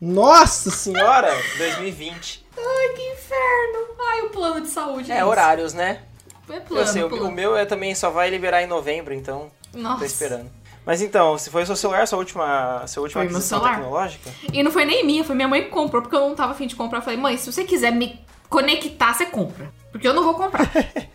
Nossa 0.00 0.70
senhora! 0.70 1.30
Senhora, 1.30 1.42
2020. 1.58 2.44
Ai, 2.56 2.88
que 2.94 3.02
inferno. 3.02 3.94
Ai, 4.10 4.22
o 4.22 4.30
plano 4.30 4.60
de 4.60 4.68
saúde. 4.68 5.10
É, 5.10 5.18
isso. 5.18 5.26
horários, 5.26 5.72
né? 5.72 6.02
É 6.48 6.60
plano, 6.60 6.82
eu 6.82 6.86
sei, 6.86 7.02
o- 7.02 7.08
plano. 7.08 7.26
o 7.28 7.30
meu 7.32 7.56
é 7.56 7.64
também 7.64 7.94
só 7.94 8.10
vai 8.10 8.28
liberar 8.28 8.62
em 8.62 8.66
novembro, 8.66 9.14
então 9.14 9.50
Nossa. 9.72 10.00
tô 10.00 10.04
esperando. 10.04 10.50
Mas 10.84 11.00
então, 11.00 11.38
se 11.38 11.48
foi 11.48 11.62
o 11.62 11.66
seu 11.66 11.74
celular, 11.76 12.06
sua 12.06 12.18
última, 12.18 12.86
sua 12.86 13.02
última 13.04 13.22
Foi 13.22 13.30
aquisição 13.30 13.58
celular. 13.60 13.76
tecnológica? 13.76 14.30
E 14.52 14.62
não 14.62 14.70
foi 14.70 14.84
nem 14.84 15.06
minha, 15.06 15.24
foi 15.24 15.34
minha 15.34 15.48
mãe 15.48 15.62
que 15.64 15.70
comprou, 15.70 16.02
porque 16.02 16.14
eu 16.14 16.20
não 16.28 16.34
tava 16.34 16.52
afim 16.52 16.66
de 16.66 16.76
comprar. 16.76 16.98
Eu 16.98 17.02
falei, 17.02 17.18
mãe, 17.18 17.38
se 17.38 17.50
você 17.50 17.64
quiser 17.64 17.90
me 17.90 18.20
conectar, 18.54 19.12
você 19.12 19.26
compra. 19.26 19.72
Porque 19.90 20.06
eu 20.06 20.14
não 20.14 20.22
vou 20.22 20.34
comprar. 20.34 20.70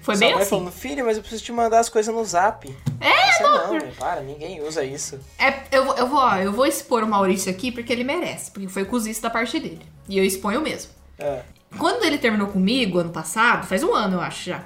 Foi 0.00 0.14
Sua 0.14 0.20
bem 0.20 0.32
mãe 0.34 0.40
assim. 0.42 0.50
falando, 0.50 0.70
filho, 0.72 1.04
mas 1.04 1.16
eu 1.16 1.22
preciso 1.22 1.44
te 1.44 1.52
mandar 1.52 1.80
as 1.80 1.88
coisas 1.90 2.14
no 2.14 2.24
zap. 2.24 2.66
É, 3.00 3.32
Você 3.32 3.42
não, 3.42 3.74
mãe, 3.74 3.92
para, 3.98 4.20
ninguém 4.22 4.62
usa 4.62 4.82
isso. 4.82 5.18
É, 5.38 5.52
eu, 5.70 5.84
vou- 5.84 5.94
eu, 5.96 6.06
vou, 6.06 6.18
ó, 6.18 6.36
eu 6.36 6.50
vou 6.52 6.64
expor 6.64 7.02
o 7.02 7.06
Maurício 7.06 7.50
aqui 7.50 7.70
porque 7.70 7.92
ele 7.92 8.04
merece. 8.04 8.50
Porque 8.50 8.68
foi 8.68 8.86
cozice 8.86 9.20
da 9.20 9.28
parte 9.28 9.58
dele. 9.60 9.82
E 10.08 10.16
eu 10.16 10.24
exponho 10.24 10.62
mesmo. 10.62 10.92
É. 11.18 11.42
Quando 11.76 12.04
ele 12.04 12.16
terminou 12.16 12.46
comigo, 12.48 12.98
ano 13.00 13.10
passado, 13.10 13.66
faz 13.66 13.82
um 13.82 13.92
ano, 13.92 14.16
eu 14.16 14.20
acho 14.22 14.44
já. 14.48 14.62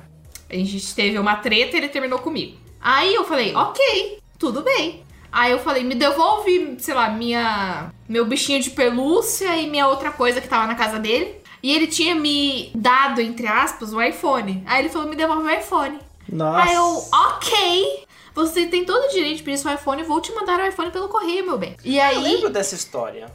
A 0.49 0.55
gente 0.55 0.95
teve 0.95 1.19
uma 1.19 1.35
treta 1.37 1.75
e 1.75 1.81
ele 1.81 1.89
terminou 1.89 2.21
comigo. 2.21 2.57
Aí 2.81 3.13
eu 3.13 3.25
falei, 3.25 3.53
ok, 3.57 4.21
tudo 4.39 4.63
bem. 4.63 5.03
Aí 5.33 5.51
eu 5.51 5.59
falei, 5.59 5.83
me 5.83 5.95
devolve, 5.97 6.77
sei 6.79 6.95
lá, 6.95 7.09
minha. 7.09 7.91
Meu 8.09 8.25
bichinho 8.27 8.61
de 8.63 8.71
pelúcia 8.71 9.57
e 9.57 9.69
minha 9.69 9.89
outra 9.89 10.13
coisa 10.13 10.41
que 10.41 10.47
tava 10.47 10.69
na 10.69 10.75
casa 10.77 11.01
dele. 11.01 11.42
E 11.63 11.73
ele 11.73 11.87
tinha 11.87 12.15
me 12.15 12.71
dado, 12.75 13.21
entre 13.21 13.47
aspas, 13.47 13.93
o 13.93 14.03
iPhone. 14.03 14.63
Aí 14.67 14.81
ele 14.81 14.89
falou, 14.89 15.09
me 15.09 15.17
devolve 15.17 15.45
o 15.45 15.51
iPhone. 15.51 15.99
Nossa. 16.29 16.69
Aí 16.69 16.75
eu, 16.75 17.05
ok. 17.13 18.02
Você 18.35 18.67
tem 18.67 18.85
todo 18.85 19.05
o 19.05 19.09
direito 19.09 19.39
de 19.39 19.43
pedir 19.43 19.59
seu 19.59 19.73
iPhone, 19.73 20.03
vou 20.05 20.21
te 20.21 20.33
mandar 20.33 20.59
o 20.61 20.67
iPhone 20.67 20.91
pelo 20.91 21.09
correio, 21.09 21.45
meu 21.47 21.59
bem. 21.59 21.77
E 21.85 21.97
Eu 21.99 22.03
aí. 22.05 22.19
lembro 22.19 22.51
dessa 22.51 22.75
história. 22.75 23.27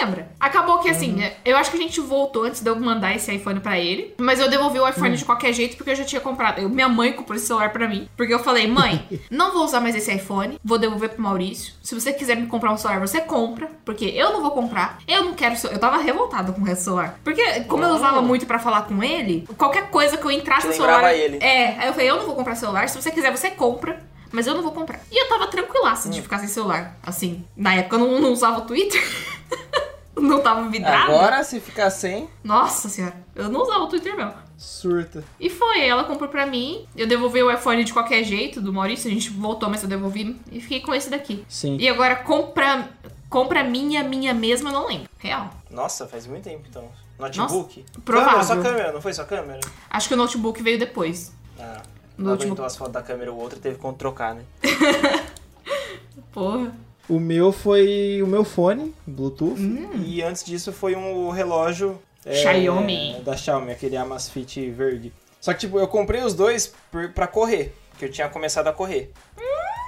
Lembra? 0.00 0.30
Acabou 0.40 0.78
que 0.78 0.88
assim, 0.88 1.22
eu 1.44 1.56
acho 1.56 1.70
que 1.70 1.76
a 1.76 1.80
gente 1.80 2.00
voltou 2.00 2.44
antes 2.44 2.60
de 2.62 2.70
eu 2.70 2.74
mandar 2.78 3.14
esse 3.14 3.32
iPhone 3.34 3.60
pra 3.60 3.78
ele. 3.78 4.14
Mas 4.18 4.40
eu 4.40 4.48
devolvi 4.48 4.78
o 4.80 4.88
iPhone 4.88 5.14
de 5.16 5.24
qualquer 5.24 5.52
jeito 5.52 5.76
porque 5.76 5.90
eu 5.90 5.94
já 5.94 6.04
tinha 6.04 6.20
comprado. 6.20 6.58
Eu- 6.60 6.68
minha 6.70 6.88
mãe 6.88 7.12
comprou 7.12 7.36
esse 7.36 7.46
celular 7.46 7.70
pra 7.72 7.86
mim. 7.86 8.08
Porque 8.16 8.32
eu 8.32 8.38
falei, 8.38 8.66
mãe, 8.66 9.06
não 9.30 9.52
vou 9.52 9.64
usar 9.64 9.80
mais 9.80 9.94
esse 9.94 10.10
iPhone. 10.12 10.58
Vou 10.64 10.78
devolver 10.78 11.10
pro 11.10 11.22
Maurício. 11.22 11.74
Se 11.82 11.94
você 11.94 12.12
quiser 12.12 12.36
me 12.36 12.46
comprar 12.46 12.72
um 12.72 12.76
celular, 12.78 13.00
você 13.00 13.20
compra. 13.20 13.68
Porque 13.84 14.04
eu 14.06 14.32
não 14.32 14.40
vou 14.40 14.52
comprar. 14.52 14.98
Eu 15.06 15.24
não 15.24 15.34
quero. 15.34 15.54
Eu 15.70 15.78
tava 15.78 15.98
revoltada 15.98 16.52
com 16.52 16.66
esse 16.66 16.84
celular. 16.84 17.18
Porque, 17.22 17.60
como 17.64 17.84
eu 17.84 17.90
Hum. 17.90 17.96
usava 17.96 18.22
muito 18.22 18.46
pra 18.46 18.58
falar 18.58 18.82
com 18.82 19.02
ele, 19.02 19.46
qualquer 19.58 19.90
coisa 19.90 20.16
que 20.16 20.24
eu 20.24 20.30
entrasse 20.30 20.66
no 20.66 20.72
celular. 20.72 21.14
ele. 21.14 21.38
É. 21.44 21.76
Aí 21.78 21.86
eu 21.88 21.92
falei, 21.92 22.10
eu 22.10 22.16
não 22.16 22.26
vou 22.26 22.34
comprar 22.34 22.54
celular. 22.54 22.88
Se 22.88 23.00
você 23.00 23.10
quiser, 23.10 23.30
você 23.36 23.50
compra. 23.50 24.00
Mas 24.32 24.46
eu 24.46 24.54
não 24.54 24.62
vou 24.62 24.72
comprar. 24.72 25.00
E 25.10 25.22
eu 25.24 25.28
tava 25.28 25.46
tranquilaça 25.48 26.08
Hum. 26.08 26.12
de 26.12 26.22
ficar 26.22 26.38
sem 26.38 26.48
celular. 26.48 26.96
Assim, 27.02 27.44
na 27.56 27.74
época 27.74 27.96
eu 27.96 28.00
não, 28.00 28.20
não 28.20 28.32
usava 28.32 28.58
o 28.58 28.62
Twitter. 28.62 29.02
não 30.16 30.40
tava 30.40 30.68
vidrada. 30.68 31.12
Agora, 31.12 31.42
se 31.44 31.60
ficar 31.60 31.90
sem, 31.90 32.28
Nossa 32.44 32.88
senhora, 32.88 33.14
eu 33.34 33.48
não 33.48 33.62
usava 33.62 33.84
o 33.84 33.88
Twitter 33.88 34.16
não. 34.16 34.34
surta. 34.56 35.24
E 35.38 35.48
foi, 35.48 35.80
ela 35.86 36.04
comprou 36.04 36.28
pra 36.28 36.44
mim. 36.46 36.86
Eu 36.96 37.06
devolvi 37.06 37.42
o 37.42 37.50
iPhone 37.50 37.82
de 37.84 37.92
qualquer 37.92 38.22
jeito 38.24 38.60
do 38.60 38.72
Maurício. 38.72 39.10
A 39.10 39.12
gente 39.12 39.30
voltou, 39.30 39.68
mas 39.70 39.82
eu 39.82 39.88
devolvi 39.88 40.38
e 40.52 40.60
fiquei 40.60 40.80
com 40.80 40.94
esse 40.94 41.08
daqui. 41.10 41.44
Sim. 41.48 41.76
E 41.80 41.88
agora 41.88 42.16
compra, 42.16 42.88
compra 43.28 43.64
minha, 43.64 44.04
minha 44.04 44.34
mesma, 44.34 44.68
eu 44.70 44.74
não 44.74 44.86
lembro. 44.86 45.08
Real. 45.18 45.50
Nossa, 45.70 46.06
faz 46.06 46.26
muito 46.26 46.44
tempo 46.44 46.64
então. 46.68 46.88
Notebook? 47.18 47.84
provável. 48.04 48.30
Câmera, 48.38 48.44
sua 48.46 48.62
câmera, 48.62 48.92
não 48.92 49.00
foi 49.02 49.12
sua 49.12 49.24
câmera? 49.26 49.60
Acho 49.90 50.08
que 50.08 50.14
o 50.14 50.16
notebook 50.16 50.62
veio 50.62 50.78
depois. 50.78 51.32
Ah. 51.58 51.82
No 52.20 52.26
não 52.26 52.32
último. 52.32 52.48
aguentou 52.52 52.64
as 52.66 52.76
fotos 52.76 52.92
da 52.92 53.02
câmera 53.02 53.32
o 53.32 53.40
outro 53.40 53.58
teve 53.58 53.76
como 53.78 53.94
trocar, 53.94 54.34
né? 54.34 54.42
Porra. 56.32 56.72
O 57.08 57.18
meu 57.18 57.50
foi 57.50 58.20
o 58.22 58.26
meu 58.26 58.44
fone, 58.44 58.94
Bluetooth. 59.06 59.58
E 60.06 60.22
antes 60.22 60.44
disso 60.44 60.72
foi 60.72 60.94
um 60.94 61.30
relógio 61.30 62.00
é, 62.24 62.34
Xiaomi. 62.34 63.20
da 63.24 63.36
Xiaomi, 63.36 63.72
aquele 63.72 63.96
Amazfit 63.96 64.70
verde. 64.70 65.12
Só 65.40 65.52
que 65.52 65.60
tipo, 65.60 65.78
eu 65.78 65.88
comprei 65.88 66.22
os 66.22 66.34
dois 66.34 66.72
pra 67.14 67.26
correr, 67.26 67.74
que 67.98 68.04
eu 68.04 68.10
tinha 68.10 68.28
começado 68.28 68.68
a 68.68 68.72
correr. 68.72 69.10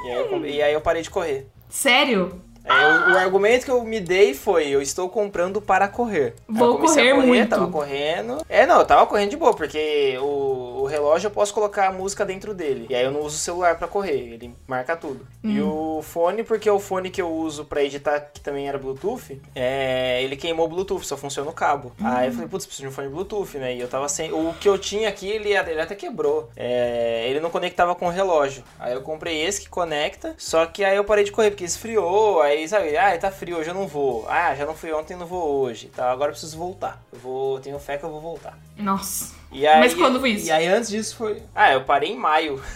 E, 0.05 0.09
aí 0.11 0.17
eu, 0.17 0.47
e 0.47 0.63
aí 0.63 0.73
eu 0.73 0.81
parei 0.81 1.03
de 1.03 1.11
correr. 1.11 1.47
Sério? 1.69 2.41
Aí 2.65 2.83
eu- 2.85 3.15
o 3.15 3.19
argumento 3.19 3.65
que 3.65 3.71
eu 3.71 3.83
me 3.85 4.01
dei 4.01 4.35
foi, 4.35 4.69
eu 4.69 4.81
estou 4.81 5.09
comprando 5.09 5.61
para 5.61 5.89
correr. 5.89 6.35
Vou 6.49 6.79
correr 6.79 7.11
a 7.11 7.15
correr, 7.15 7.27
muito. 7.27 7.49
Tava 7.51 7.67
correndo. 7.71 8.39
É, 8.49 8.65
não, 8.67 8.79
eu 8.81 8.85
tava 8.87 9.07
correndo 9.07 9.31
de 9.31 9.37
boa, 9.37 9.55
porque 9.55 10.17
o, 10.21 10.83
o 10.83 10.87
relógio 10.87 11.27
eu 11.27 11.31
posso 11.31 11.53
colocar 11.53 11.89
a 11.89 11.93
música 11.93 12.25
dentro 12.25 12.55
dele. 12.55 12.87
E 12.89 12.95
aí 12.95 13.05
eu 13.05 13.11
não 13.11 13.21
uso 13.21 13.37
o 13.37 13.39
celular 13.41 13.77
para 13.77 13.89
correr, 13.89 14.13
ele 14.35 14.55
marca 14.67 14.97
tudo. 14.97 15.27
E 15.43 15.61
Hum. 15.61 15.99
o 15.99 16.03
fone, 16.03 16.43
porque 16.45 16.69
o 16.71 16.79
fone 16.79 17.11
que 17.11 17.21
eu 17.21 17.31
uso 17.31 17.65
para 17.65 17.83
editar, 17.83 18.21
que 18.33 18.41
também 18.41 18.69
era 18.69 18.79
Bluetooth, 18.79 19.41
é, 19.55 20.23
ele 20.23 20.37
queimou 20.37 20.67
o 20.67 20.69
Bluetooth, 20.69 21.05
só 21.05 21.17
funciona 21.17 21.51
o 21.51 21.53
cabo. 21.53 21.93
Hum. 22.01 22.05
Aí 22.07 22.29
eu 22.29 22.33
falei, 22.33 22.49
putz, 22.49 22.65
preciso 22.67 22.83
de 22.87 22.89
um 22.89 22.93
fone 22.95 23.09
Bluetooth, 23.09 23.59
né? 23.59 23.75
E 23.75 23.81
eu 23.81 23.89
tava 23.89 24.09
sem. 24.09 24.33
O 24.33 24.55
que 24.61 24.69
eu 24.69 24.79
tinha 24.79 25.09
aqui, 25.09 25.29
ele, 25.29 25.53
ele 25.53 25.81
até 25.81 25.95
quebrou. 25.95 26.51
É, 26.57 27.27
ele 27.29 27.41
não 27.41 27.51
conectava 27.51 27.95
com 27.95 28.07
o 28.07 28.11
relógio. 28.11 28.63
Aí 28.79 28.93
eu 28.93 29.03
comprei 29.03 29.43
esse 29.43 29.61
que 29.61 29.69
conecta, 29.69 30.35
só 30.39 30.65
que 30.67 30.85
aí 30.85 30.97
eu 30.97 31.05
parei 31.05 31.25
de 31.25 31.33
correr, 31.33 31.51
porque 31.51 31.65
esfriou, 31.65 32.41
aí 32.41 32.52
sabe, 32.69 32.97
ah, 32.97 33.17
tá 33.19 33.31
frio, 33.31 33.59
hoje 33.59 33.71
eu 33.71 33.75
não 33.75 33.87
vou. 33.87 34.27
Ah, 34.29 34.55
já 34.55 34.65
não 34.65 34.75
fui 34.75 34.93
ontem, 34.93 35.17
não 35.17 35.27
vou 35.27 35.61
hoje. 35.61 35.89
Tá, 35.89 36.11
agora 36.11 36.31
eu 36.31 36.33
preciso 36.33 36.57
voltar. 36.57 37.03
Eu 37.13 37.19
vou, 37.19 37.61
tenho 37.61 37.79
fé 37.79 37.97
que 37.99 38.05
eu 38.05 38.11
vou 38.11 38.21
voltar. 38.21 38.59
Nossa. 38.77 39.35
Aí, 39.51 39.81
Mas 39.81 39.95
quando 39.95 40.19
foi 40.19 40.31
isso? 40.31 40.47
E 40.47 40.51
aí 40.51 40.67
antes 40.67 40.89
disso 40.89 41.17
foi. 41.17 41.43
Ah, 41.55 41.73
eu 41.73 41.85
parei 41.85 42.11
em 42.11 42.17
maio. 42.17 42.63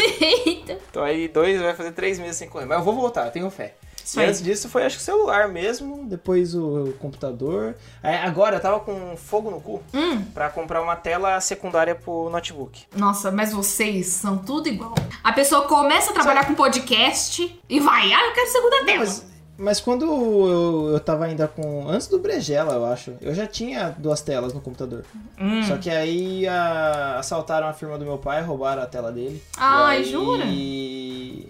Eita. 0.20 0.78
Então 0.90 1.02
aí 1.02 1.28
dois, 1.28 1.60
vai 1.60 1.74
fazer 1.74 1.92
três 1.92 2.18
meses 2.18 2.36
sem 2.36 2.48
correr. 2.48 2.66
Mas 2.66 2.78
eu 2.78 2.84
vou 2.84 2.94
voltar, 2.94 3.26
eu 3.26 3.32
tenho 3.32 3.50
fé. 3.50 3.74
Isso 4.04 4.20
e 4.20 4.24
antes 4.24 4.42
disso 4.42 4.68
foi 4.68 4.84
acho 4.84 4.96
que 4.96 5.02
celular 5.02 5.48
mesmo, 5.48 6.04
depois 6.06 6.54
o 6.54 6.92
computador. 6.98 7.74
Aí, 8.02 8.16
agora 8.16 8.56
eu 8.56 8.60
tava 8.60 8.80
com 8.80 9.16
fogo 9.16 9.50
no 9.50 9.60
cu 9.60 9.82
Hum. 9.94 10.22
pra 10.34 10.48
comprar 10.50 10.82
uma 10.82 10.96
tela 10.96 11.40
secundária 11.40 11.94
pro 11.94 12.28
notebook. 12.30 12.84
Nossa, 12.96 13.30
mas 13.30 13.52
vocês 13.52 14.06
são 14.08 14.38
tudo 14.38 14.68
igual. 14.68 14.94
A 15.22 15.32
pessoa 15.32 15.62
começa 15.66 16.10
a 16.10 16.14
trabalhar 16.14 16.46
com 16.46 16.54
podcast 16.54 17.60
e 17.68 17.80
vai, 17.80 18.12
ah, 18.12 18.26
eu 18.26 18.32
quero 18.32 18.50
segunda 18.50 18.84
tela. 18.84 18.98
Mas, 19.00 19.29
mas 19.60 19.80
quando 19.80 20.04
eu, 20.04 20.90
eu 20.94 21.00
tava 21.00 21.26
ainda 21.26 21.46
com. 21.46 21.88
Antes 21.88 22.06
do 22.08 22.18
Brejela, 22.18 22.74
eu 22.74 22.84
acho. 22.86 23.14
Eu 23.20 23.34
já 23.34 23.46
tinha 23.46 23.94
duas 23.98 24.20
telas 24.20 24.52
no 24.52 24.60
computador. 24.60 25.04
Hum. 25.38 25.62
Só 25.62 25.76
que 25.76 25.90
aí 25.90 26.48
a- 26.48 27.16
assaltaram 27.18 27.68
a 27.68 27.72
firma 27.72 27.96
do 27.98 28.04
meu 28.04 28.18
pai, 28.18 28.42
roubaram 28.42 28.82
a 28.82 28.86
tela 28.86 29.12
dele. 29.12 29.42
Ai, 29.56 29.98
E 29.98 30.04
aí, 30.04 30.10
jura? 30.10 30.44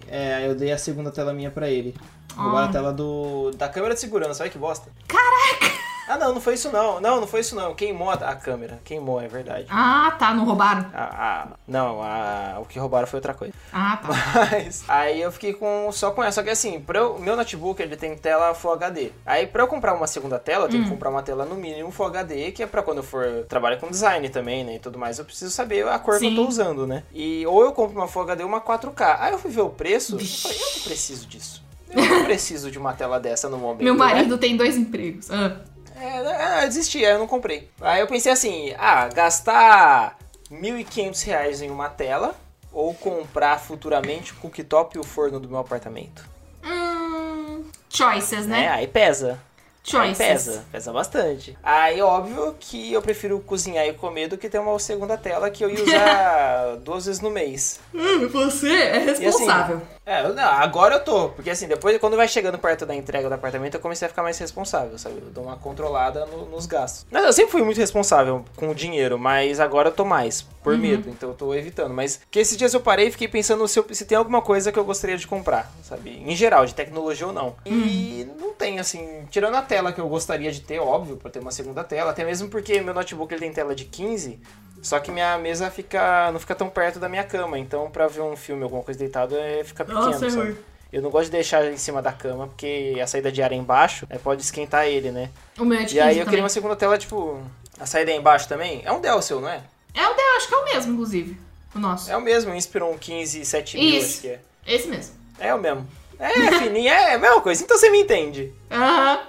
É, 0.08 0.46
eu 0.48 0.54
dei 0.54 0.72
a 0.72 0.78
segunda 0.78 1.10
tela 1.10 1.32
minha 1.32 1.50
pra 1.50 1.68
ele. 1.70 1.94
Roubaram 2.36 2.66
Ah. 2.66 2.68
a 2.68 2.72
tela 2.72 2.92
do. 2.92 3.50
Da 3.56 3.68
câmera 3.68 3.94
de 3.94 4.00
segurança, 4.00 4.42
olha 4.42 4.50
que 4.50 4.58
bosta. 4.58 4.88
Caraca! 5.08 5.89
Ah, 6.10 6.16
não, 6.18 6.34
não 6.34 6.40
foi 6.40 6.54
isso 6.54 6.70
não. 6.72 7.00
Não, 7.00 7.20
não 7.20 7.26
foi 7.26 7.40
isso 7.40 7.54
não. 7.54 7.74
Queimou 7.74 8.10
a, 8.10 8.34
câmera. 8.34 8.80
Queimou, 8.84 9.20
é 9.20 9.28
verdade. 9.28 9.66
Ah, 9.70 10.14
tá, 10.18 10.34
não 10.34 10.44
roubaram. 10.44 10.86
A- 10.92 11.42
a- 11.42 11.46
não, 11.68 12.02
a- 12.02 12.58
o 12.60 12.64
que 12.64 12.78
roubaram 12.78 13.06
foi 13.06 13.18
outra 13.18 13.32
coisa. 13.34 13.54
Ah, 13.72 13.96
tá. 14.02 14.08
Mas 14.50 14.82
aí 14.88 15.20
eu 15.20 15.30
fiquei 15.30 15.52
com 15.54 15.90
só 15.92 16.10
com 16.10 16.22
essa. 16.22 16.40
Só 16.40 16.42
que 16.42 16.50
assim, 16.50 16.84
meu 17.20 17.36
notebook 17.36 17.80
ele 17.82 17.96
tem 17.96 18.16
tela 18.16 18.54
Full 18.54 18.72
HD. 18.72 19.12
Aí 19.26 19.46
pra 19.46 19.62
eu 19.62 19.68
comprar 19.68 19.94
uma 19.94 20.06
segunda 20.06 20.38
tela, 20.38 20.64
eu 20.64 20.68
tenho 20.68 20.82
Hum. 20.82 20.84
que 20.86 20.90
comprar 20.90 21.10
uma 21.10 21.22
tela 21.22 21.44
no 21.44 21.54
mínimo 21.54 21.90
Full 21.90 22.06
HD, 22.06 22.50
que 22.52 22.62
é 22.62 22.66
pra 22.66 22.82
quando 22.82 22.98
eu 22.98 23.04
for 23.04 23.44
trabalhar 23.48 23.76
com 23.76 23.88
design 23.88 24.28
também, 24.30 24.64
né? 24.64 24.76
E 24.76 24.78
tudo 24.78 24.98
mais, 24.98 25.18
eu 25.18 25.24
preciso 25.24 25.50
saber 25.50 25.86
a 25.86 25.98
cor 25.98 26.18
que 26.18 26.24
eu 26.26 26.30
Sim. 26.30 26.36
tô 26.36 26.46
usando, 26.48 26.86
né? 26.86 27.02
E 27.12 27.46
ou 27.46 27.62
eu 27.62 27.72
compro 27.72 27.96
uma 27.96 28.08
Full 28.08 28.22
HD 28.22 28.42
ou 28.42 28.48
uma 28.48 28.60
4K. 28.60 29.16
Aí 29.20 29.32
eu 29.32 29.38
fui 29.38 29.50
ver 29.50 29.60
o 29.62 29.70
preço, 29.70 30.16
Vixe. 30.16 30.42
falei, 30.42 30.58
eu 30.58 30.74
não 30.76 30.82
preciso 30.82 31.26
disso. 31.26 31.62
Eu 31.92 32.04
não 32.04 32.24
preciso 32.24 32.70
de 32.70 32.78
uma 32.78 32.92
tela 32.92 33.18
dessa 33.18 33.48
no 33.48 33.58
momento. 33.58 33.82
Meu 33.82 33.94
né? 33.94 33.98
marido 33.98 34.38
tem 34.38 34.56
dois 34.56 34.76
empregos. 34.76 35.28
Ah. 35.30 35.56
É, 36.00 36.22
né, 36.22 36.60
eu 36.64 36.68
desisti, 36.68 37.04
aí 37.04 37.12
eu 37.12 37.18
não 37.18 37.26
comprei. 37.26 37.68
Aí 37.80 38.00
eu 38.00 38.06
pensei 38.06 38.32
assim, 38.32 38.74
ah, 38.78 39.08
gastar 39.08 40.16
1.500 40.50 41.22
reais 41.24 41.62
em 41.62 41.70
uma 41.70 41.88
tela 41.88 42.34
ou 42.72 42.94
comprar 42.94 43.58
futuramente 43.60 44.32
o 44.32 44.36
cooktop 44.36 44.96
e 44.96 45.00
o 45.00 45.04
forno 45.04 45.38
do 45.38 45.48
meu 45.48 45.58
apartamento. 45.58 46.24
Hum, 46.64 47.64
choices, 47.88 48.46
Né? 48.46 48.60
né? 48.62 48.68
Aí 48.68 48.86
pesa. 48.86 49.38
Aí 49.82 49.90
Choices. 50.14 50.18
pesa, 50.18 50.64
pesa 50.70 50.92
bastante. 50.92 51.58
Aí, 51.62 52.00
óbvio 52.02 52.54
que 52.60 52.92
eu 52.92 53.00
prefiro 53.00 53.40
cozinhar 53.40 53.86
e 53.86 53.94
comer 53.94 54.28
do 54.28 54.36
que 54.36 54.48
ter 54.48 54.58
uma 54.58 54.78
segunda 54.78 55.16
tela 55.16 55.50
que 55.50 55.64
eu 55.64 55.70
ia 55.70 55.82
usar 55.82 56.76
duas 56.84 57.06
vezes 57.06 57.20
no 57.22 57.30
mês. 57.30 57.80
Hum, 57.94 58.28
você 58.28 58.70
é 58.72 58.98
responsável. 58.98 59.80
É, 60.10 60.26
não, 60.32 60.42
agora 60.42 60.96
eu 60.96 61.04
tô, 61.04 61.28
porque 61.28 61.50
assim, 61.50 61.68
depois, 61.68 61.96
quando 61.98 62.16
vai 62.16 62.26
chegando 62.26 62.58
perto 62.58 62.84
da 62.84 62.92
entrega 62.96 63.28
do 63.28 63.34
apartamento, 63.36 63.74
eu 63.74 63.80
comecei 63.80 64.06
a 64.06 64.08
ficar 64.08 64.24
mais 64.24 64.36
responsável, 64.38 64.98
sabe? 64.98 65.18
Eu 65.24 65.30
dou 65.30 65.44
uma 65.44 65.56
controlada 65.56 66.26
no- 66.26 66.46
nos 66.46 66.66
gastos. 66.66 67.06
Mas 67.12 67.24
eu 67.24 67.32
sempre 67.32 67.52
fui 67.52 67.62
muito 67.62 67.76
responsável 67.78 68.44
com 68.56 68.70
o 68.70 68.74
dinheiro, 68.74 69.16
mas 69.20 69.60
agora 69.60 69.90
eu 69.90 69.92
tô 69.92 70.04
mais, 70.04 70.42
por 70.64 70.76
medo, 70.76 71.08
então 71.08 71.28
eu 71.28 71.34
tô 71.36 71.54
evitando. 71.54 71.94
Mas 71.94 72.20
que 72.28 72.40
esses 72.40 72.56
dias 72.56 72.74
eu 72.74 72.80
parei 72.80 73.06
e 73.06 73.12
fiquei 73.12 73.28
pensando 73.28 73.68
se, 73.68 73.78
eu- 73.78 73.86
se 73.92 74.04
tem 74.04 74.18
alguma 74.18 74.42
coisa 74.42 74.72
que 74.72 74.78
eu 74.80 74.84
gostaria 74.84 75.16
de 75.16 75.28
comprar, 75.28 75.70
sabe? 75.84 76.10
Em 76.26 76.34
geral, 76.34 76.66
de 76.66 76.74
tecnologia 76.74 77.28
ou 77.28 77.32
não. 77.32 77.54
E 77.64 78.26
não 78.36 78.52
tem, 78.52 78.80
assim, 78.80 79.24
tirando 79.30 79.54
a 79.54 79.62
tela 79.62 79.92
que 79.92 80.00
eu 80.00 80.08
gostaria 80.08 80.50
de 80.50 80.60
ter, 80.60 80.80
óbvio, 80.80 81.18
pra 81.18 81.30
ter 81.30 81.38
uma 81.38 81.52
segunda 81.52 81.84
tela, 81.84 82.10
até 82.10 82.24
mesmo 82.24 82.48
porque 82.48 82.80
meu 82.80 82.92
notebook 82.92 83.32
ele 83.32 83.42
tem 83.42 83.52
tela 83.52 83.76
de 83.76 83.84
15. 83.84 84.40
Só 84.82 84.98
que 84.98 85.10
minha 85.10 85.36
mesa 85.36 85.70
fica 85.70 86.32
não 86.32 86.40
fica 86.40 86.54
tão 86.54 86.70
perto 86.70 86.98
da 86.98 87.06
minha 87.06 87.22
cama, 87.22 87.58
então 87.58 87.90
pra 87.90 88.06
ver 88.06 88.22
um 88.22 88.34
filme, 88.34 88.62
alguma 88.62 88.82
coisa 88.82 88.98
deitado, 88.98 89.36
é, 89.36 89.62
fica 89.62 89.84
pequeno, 89.84 89.99
Nossa, 90.06 90.30
sabe? 90.30 90.56
Eu 90.92 91.00
não 91.02 91.10
gosto 91.10 91.26
de 91.26 91.30
deixar 91.32 91.64
em 91.70 91.76
cima 91.76 92.02
da 92.02 92.12
cama, 92.12 92.48
porque 92.48 92.98
a 93.00 93.06
saída 93.06 93.30
de 93.30 93.40
ar 93.42 93.52
é 93.52 93.54
embaixo, 93.54 94.06
pode 94.24 94.42
esquentar 94.42 94.86
ele, 94.86 95.10
né? 95.12 95.30
O 95.58 95.64
meu 95.64 95.78
é 95.78 95.84
de 95.84 95.96
E 95.96 96.00
aí 96.00 96.08
15 96.08 96.18
eu 96.18 96.24
também. 96.24 96.30
queria 96.30 96.42
uma 96.42 96.48
segunda 96.48 96.74
tela, 96.76 96.98
tipo, 96.98 97.40
a 97.78 97.86
saída 97.86 98.10
é 98.10 98.16
embaixo 98.16 98.48
também. 98.48 98.82
É 98.84 98.90
um 98.90 99.00
Dell 99.00 99.22
seu, 99.22 99.40
não 99.40 99.48
é? 99.48 99.62
É 99.94 100.08
o 100.08 100.14
dela, 100.14 100.36
acho 100.36 100.48
que 100.48 100.54
é 100.54 100.58
o 100.58 100.64
mesmo, 100.64 100.92
inclusive. 100.94 101.36
O 101.74 101.78
nosso. 101.78 102.10
É 102.10 102.16
o 102.16 102.20
mesmo, 102.20 102.50
um 102.50 102.56
Inspiron 102.56 102.96
15 102.98 103.44
7000, 103.44 103.82
Isso. 103.98 104.06
acho 104.06 104.20
que 104.20 104.28
é. 104.28 104.40
Esse 104.66 104.88
mesmo. 104.88 105.14
É 105.38 105.54
o 105.54 105.58
mesmo. 105.58 105.86
É, 106.18 106.28
fininho, 106.58 106.88
é 106.88 107.14
a 107.14 107.18
mesma 107.18 107.40
coisa, 107.40 107.62
então 107.62 107.78
você 107.78 107.88
me 107.88 108.00
entende. 108.00 108.52
Aham. 108.70 109.20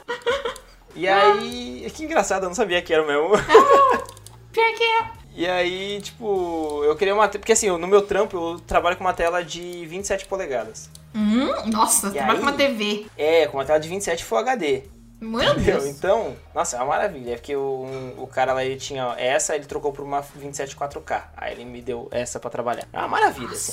E 0.95 1.07
aí, 1.07 1.89
que 1.95 2.03
engraçado, 2.03 2.43
eu 2.43 2.49
não 2.49 2.55
sabia 2.55 2.81
que 2.81 2.91
era 2.93 3.03
o 3.03 3.07
mesmo. 3.07 3.29
Pior 4.51 4.73
que 4.75 4.83
é. 4.83 5.20
E 5.35 5.47
aí, 5.47 6.01
tipo, 6.01 6.83
eu 6.83 6.95
queria 6.95 7.13
uma. 7.13 7.27
Porque 7.27 7.53
assim, 7.53 7.69
no 7.69 7.87
meu 7.87 8.01
trampo 8.01 8.35
eu 8.37 8.59
trabalho 8.59 8.97
com 8.97 9.03
uma 9.03 9.13
tela 9.13 9.43
de 9.43 9.85
27 9.85 10.25
polegadas. 10.25 10.89
Hum, 11.15 11.47
nossa, 11.71 12.07
E 12.09 12.11
trabalha 12.11 12.39
com 12.39 12.43
uma 12.45 12.51
aí? 12.51 12.57
TV. 12.57 13.05
É, 13.17 13.47
com 13.47 13.57
uma 13.57 13.65
tela 13.65 13.79
de 13.79 13.87
27 13.89 14.23
Full 14.25 14.37
HD. 14.39 14.83
Meu 15.21 15.39
Entendeu? 15.41 15.79
Deus. 15.79 15.85
Então, 15.85 16.35
nossa, 16.53 16.75
é 16.77 16.79
uma 16.79 16.87
maravilha. 16.87 17.33
É 17.33 17.35
porque 17.35 17.55
o, 17.55 17.85
um- 17.85 18.23
o 18.23 18.27
cara 18.27 18.53
lá 18.53 18.63
ele 18.65 18.75
tinha 18.77 19.13
essa, 19.17 19.55
ele 19.55 19.65
trocou 19.65 19.91
por 19.93 20.03
uma 20.03 20.21
27 20.21 20.75
4K. 20.75 21.23
Aí 21.37 21.53
ele 21.53 21.63
me 21.65 21.81
deu 21.81 22.07
essa 22.11 22.39
pra 22.39 22.49
trabalhar. 22.49 22.87
É 22.91 22.97
uma 22.97 23.07
maravilha, 23.07 23.51
assim. 23.51 23.71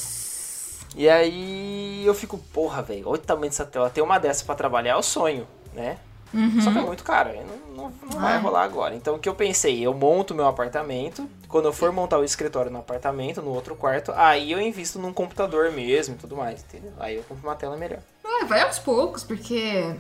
E 0.97 1.09
aí 1.09 2.03
eu 2.05 2.15
fico, 2.15 2.39
porra, 2.39 2.83
velho, 2.83 3.09
olha 3.09 3.15
o 3.15 3.19
tamanho 3.19 3.51
dessa 3.51 3.65
tela. 3.65 3.89
Ter 3.91 4.03
uma 4.03 4.19
dessa 4.19 4.45
pra 4.45 4.55
trabalhar 4.55 4.93
é 4.93 4.97
o 4.97 5.03
sonho, 5.03 5.47
né? 5.75 5.99
Só 6.63 6.71
que 6.71 6.79
é 6.79 6.83
muito 6.83 7.03
caro, 7.05 7.31
aí 7.31 7.41
não, 7.43 7.68
não, 7.83 7.93
não 8.11 8.21
vai 8.21 8.35
Ai. 8.35 8.41
rolar 8.41 8.63
agora. 8.65 8.95
Então 8.95 9.15
o 9.15 9.19
que 9.19 9.29
eu 9.29 9.35
pensei, 9.35 9.85
eu 9.87 9.95
monto 9.95 10.35
meu 10.35 10.47
apartamento, 10.47 11.29
quando 11.49 11.67
eu 11.67 11.73
for 11.73 11.93
montar 11.93 12.19
o 12.19 12.25
escritório 12.25 12.71
no 12.71 12.79
apartamento, 12.79 13.41
no 13.41 13.53
outro 13.55 13.75
quarto, 13.77 14.13
aí 14.17 14.51
eu 14.53 14.61
invisto 14.61 14.99
num 14.99 15.13
computador 15.13 15.71
mesmo 15.73 16.15
e 16.15 16.19
tudo 16.19 16.37
mais, 16.37 16.61
entendeu? 16.63 16.93
Aí 16.99 17.17
eu 17.17 17.23
compro 17.23 17.49
uma 17.49 17.57
tela 17.57 17.77
melhor. 17.77 18.01
Ah, 18.25 18.45
vai 18.45 18.61
aos 18.63 18.79
poucos, 18.79 19.25
porque 19.25 19.95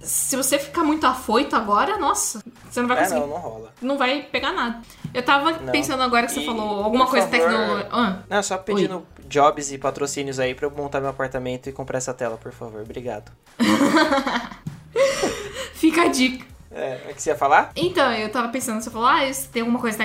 se 0.00 0.34
você 0.36 0.58
ficar 0.58 0.82
muito 0.82 1.06
afoito 1.06 1.54
agora, 1.54 1.98
nossa, 1.98 2.42
você 2.70 2.80
não 2.80 2.88
vai 2.88 2.98
É, 2.98 3.02
conseguir. 3.02 3.20
não, 3.20 3.26
não 3.28 3.36
rola. 3.36 3.72
Não 3.82 3.98
vai 3.98 4.22
pegar 4.22 4.52
nada. 4.52 4.80
Eu 5.12 5.22
tava 5.22 5.52
Não. 5.52 5.72
pensando 5.72 6.02
agora 6.02 6.26
que 6.26 6.32
você 6.32 6.40
E, 6.40 6.46
falou 6.46 6.82
alguma 6.84 7.06
coisa 7.06 7.26
favor, 7.26 7.48
tecnológica. 7.50 7.88
Ah, 7.92 8.18
Não, 8.28 8.42
só 8.42 8.56
pedindo 8.56 9.06
jobs 9.28 9.72
e 9.72 9.78
patrocínios 9.78 10.38
aí 10.38 10.54
pra 10.54 10.66
eu 10.66 10.70
montar 10.70 11.00
meu 11.00 11.10
apartamento 11.10 11.68
e 11.68 11.72
comprar 11.72 11.98
essa 11.98 12.14
tela, 12.14 12.36
por 12.38 12.52
favor. 12.52 12.80
Obrigado. 12.80 13.30
fica 15.74 16.02
a 16.02 16.08
dica. 16.08 16.46
É, 16.72 17.00
é 17.08 17.12
que 17.12 17.20
você 17.20 17.30
ia 17.30 17.36
falar? 17.36 17.72
Então, 17.74 18.12
eu 18.12 18.30
tava 18.30 18.48
pensando, 18.48 18.80
você 18.80 18.90
falou, 18.90 19.08
ah, 19.08 19.32
se 19.32 19.48
tem 19.48 19.60
alguma 19.60 19.80
coisa 19.80 19.98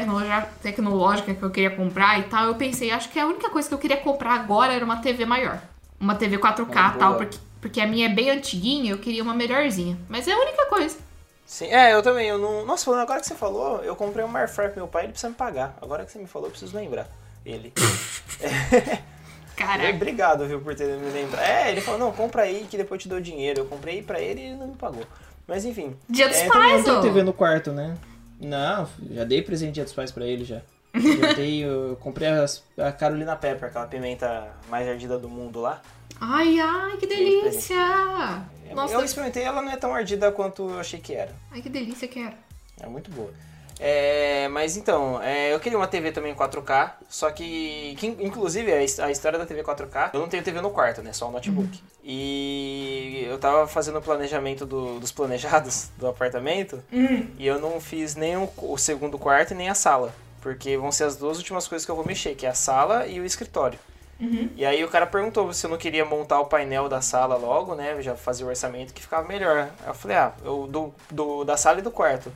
tecnológica 0.61 1.33
que 1.33 1.43
eu 1.43 1.51
queria 1.51 1.69
comprar 1.69 2.19
e 2.19 2.23
tal. 2.23 2.47
Eu 2.47 2.55
pensei, 2.55 2.91
acho 2.91 3.09
que 3.09 3.19
a 3.19 3.27
única 3.27 3.49
coisa 3.49 3.67
que 3.67 3.73
eu 3.73 3.79
queria 3.79 3.97
comprar 3.97 4.33
agora 4.33 4.73
era 4.73 4.83
uma 4.83 4.97
TV 4.97 5.25
maior. 5.25 5.59
Uma 5.99 6.15
TV 6.15 6.37
4K 6.37 6.63
Uma 6.63 6.95
e 6.95 6.97
tal, 6.97 7.15
porque, 7.15 7.37
porque 7.61 7.81
a 7.81 7.87
minha 7.87 8.07
é 8.07 8.09
bem 8.09 8.31
antiguinha, 8.31 8.91
eu 8.91 8.97
queria 8.97 9.21
uma 9.21 9.35
melhorzinha. 9.35 9.97
Mas 10.09 10.27
é 10.27 10.33
a 10.33 10.39
única 10.39 10.65
coisa. 10.65 10.97
Sim, 11.45 11.67
é, 11.67 11.93
eu 11.93 12.01
também. 12.01 12.27
Eu 12.27 12.39
não... 12.39 12.65
Nossa, 12.65 12.83
falando 12.83 13.01
agora 13.01 13.19
que 13.19 13.27
você 13.27 13.35
falou, 13.35 13.83
eu 13.83 13.95
comprei 13.95 14.25
um 14.25 14.35
air 14.35 14.49
fryer 14.49 14.71
pro 14.71 14.79
meu 14.79 14.87
pai, 14.87 15.03
ele 15.03 15.11
precisa 15.11 15.29
me 15.29 15.35
pagar. 15.35 15.77
Agora 15.79 16.03
que 16.03 16.11
você 16.11 16.17
me 16.17 16.25
falou, 16.25 16.47
eu 16.47 16.51
preciso 16.51 16.75
lembrar 16.75 17.07
ele. 17.45 17.71
Caraca. 19.55 19.89
Obrigado, 19.89 20.47
viu, 20.47 20.59
por 20.59 20.75
ter 20.75 20.97
me 20.97 21.09
lembrado. 21.11 21.43
É, 21.43 21.71
ele 21.71 21.79
falou, 21.79 21.99
não, 21.99 22.11
compra 22.11 22.41
aí 22.41 22.67
que 22.69 22.75
depois 22.75 22.99
eu 22.99 23.03
te 23.03 23.09
dou 23.09 23.21
dinheiro. 23.21 23.61
Eu 23.61 23.65
comprei 23.65 24.01
pra 24.01 24.19
ele 24.19 24.41
e 24.41 24.45
ele 24.45 24.55
não 24.55 24.67
me 24.67 24.75
pagou. 24.75 25.05
Mas 25.47 25.65
enfim. 25.65 25.95
Dia 26.09 26.27
dos 26.27 26.37
É, 26.37 26.41
Eu 26.41 26.45
não 26.47 26.53
pais, 26.53 26.87
ô. 26.87 27.01
TV 27.01 27.23
no 27.23 27.33
quarto, 27.33 27.71
né? 27.71 27.95
Não, 28.39 28.87
já 29.11 29.23
dei 29.23 29.41
presente 29.41 29.69
de 29.69 29.73
dia 29.75 29.83
dos 29.83 29.93
pais 29.93 30.11
pra 30.11 30.25
ele 30.25 30.43
já. 30.43 30.61
Eu 30.93 31.35
tenho. 31.35 31.67
Eu 31.67 31.95
comprei 31.97 32.27
as- 32.29 32.63
a 32.77 32.91
Carolina 32.91 33.35
Pepper, 33.35 33.69
aquela 33.69 33.87
pimenta 33.87 34.49
mais 34.69 34.87
ardida 34.87 35.17
do 35.19 35.29
mundo 35.29 35.59
lá. 35.61 35.81
Ai, 36.19 36.59
ai, 36.59 36.97
que 36.97 37.05
delícia! 37.07 37.75
Nossa, 38.73 38.93
eu 38.93 39.03
experimentei, 39.03 39.43
ela 39.43 39.61
não 39.61 39.71
é 39.71 39.75
tão 39.77 39.93
ardida 39.93 40.31
quanto 40.31 40.69
eu 40.69 40.79
achei 40.79 40.99
que 40.99 41.13
era. 41.13 41.31
ai, 41.51 41.61
que 41.61 41.69
delícia 41.69 42.07
que 42.07 42.19
era. 42.19 42.35
É 42.79 42.87
muito 42.87 43.11
boa. 43.11 43.31
É, 43.79 44.47
mas 44.49 44.77
então, 44.77 45.21
é, 45.21 45.53
eu 45.53 45.59
queria 45.59 45.77
uma 45.77 45.87
TV 45.87 46.11
também 46.11 46.33
4K, 46.33 46.93
só 47.09 47.29
que, 47.29 47.95
que 47.99 48.07
inclusive 48.07 48.71
a, 48.71 48.81
his- 48.83 48.99
a 48.99 49.11
história 49.11 49.37
da 49.37 49.45
TV 49.45 49.63
4K, 49.63 50.11
eu 50.13 50.19
não 50.21 50.29
tenho 50.29 50.43
TV 50.43 50.61
no 50.61 50.69
quarto, 50.71 51.01
né? 51.01 51.11
Só 51.11 51.27
o 51.27 51.31
notebook. 51.31 51.81
E 52.03 53.25
eu 53.29 53.37
tava 53.37 53.67
fazendo 53.67 53.99
o 53.99 54.01
planejamento 54.01 54.65
do- 54.65 54.99
dos 54.99 55.11
planejados 55.11 55.89
do 55.97 56.07
apartamento 56.07 56.81
e 57.37 57.45
eu 57.45 57.59
não 57.59 57.81
fiz 57.81 58.15
nem 58.15 58.37
o, 58.37 58.49
o 58.57 58.77
segundo 58.77 59.17
quarto 59.17 59.51
e 59.51 59.55
nem 59.55 59.69
a 59.69 59.75
sala. 59.75 60.13
Porque 60.41 60.77
vão 60.77 60.91
ser 60.91 61.05
as 61.05 61.15
duas 61.15 61.37
últimas 61.37 61.67
coisas 61.67 61.85
que 61.85 61.91
eu 61.91 61.95
vou 61.95 62.05
mexer, 62.05 62.35
que 62.35 62.45
é 62.45 62.49
a 62.49 62.53
sala 62.53 63.07
e 63.07 63.19
o 63.19 63.25
escritório. 63.25 63.79
E 64.55 64.63
aí 64.65 64.81
o 64.83 64.87
cara 64.87 65.05
perguntou 65.05 65.51
se 65.51 65.65
eu 65.65 65.69
não 65.69 65.77
queria 65.77 66.05
montar 66.05 66.39
o 66.39 66.45
painel 66.45 66.87
da 66.87 67.01
sala 67.01 67.35
logo, 67.35 67.75
né? 67.75 68.01
Já 68.01 68.15
fazer 68.15 68.43
o 68.45 68.47
orçamento 68.47 68.93
que 68.93 69.01
ficava 69.01 69.27
melhor. 69.27 69.69
Aí 69.81 69.87
eu 69.89 69.93
falei, 69.93 70.15
ah, 70.17 70.31
eu, 70.45 70.67
do, 70.67 70.93
do, 71.11 71.43
da 71.43 71.57
sala 71.57 71.79
e 71.79 71.81
do 71.81 71.91
quarto. 71.91 72.31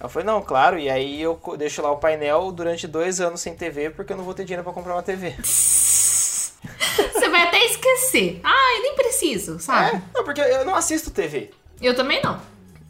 Eu 0.00 0.08
falei, 0.08 0.26
não, 0.26 0.40
claro, 0.40 0.78
e 0.78 0.88
aí 0.88 1.20
eu 1.20 1.40
deixo 1.56 1.82
lá 1.82 1.90
o 1.90 1.96
painel 1.96 2.52
durante 2.52 2.86
dois 2.86 3.20
anos 3.20 3.40
sem 3.40 3.54
TV, 3.54 3.90
porque 3.90 4.12
eu 4.12 4.16
não 4.16 4.24
vou 4.24 4.34
ter 4.34 4.44
dinheiro 4.44 4.62
pra 4.62 4.72
comprar 4.72 4.94
uma 4.94 5.02
TV. 5.02 5.34
Você 5.42 7.28
vai 7.28 7.42
até 7.42 7.64
esquecer. 7.66 8.40
Ai, 8.42 8.80
nem 8.80 8.94
preciso, 8.94 9.58
sabe? 9.58 9.96
É, 9.96 10.02
não, 10.14 10.24
porque 10.24 10.40
eu 10.40 10.64
não 10.64 10.74
assisto 10.74 11.10
TV. 11.10 11.50
Eu 11.80 11.94
também 11.94 12.22
não. 12.22 12.40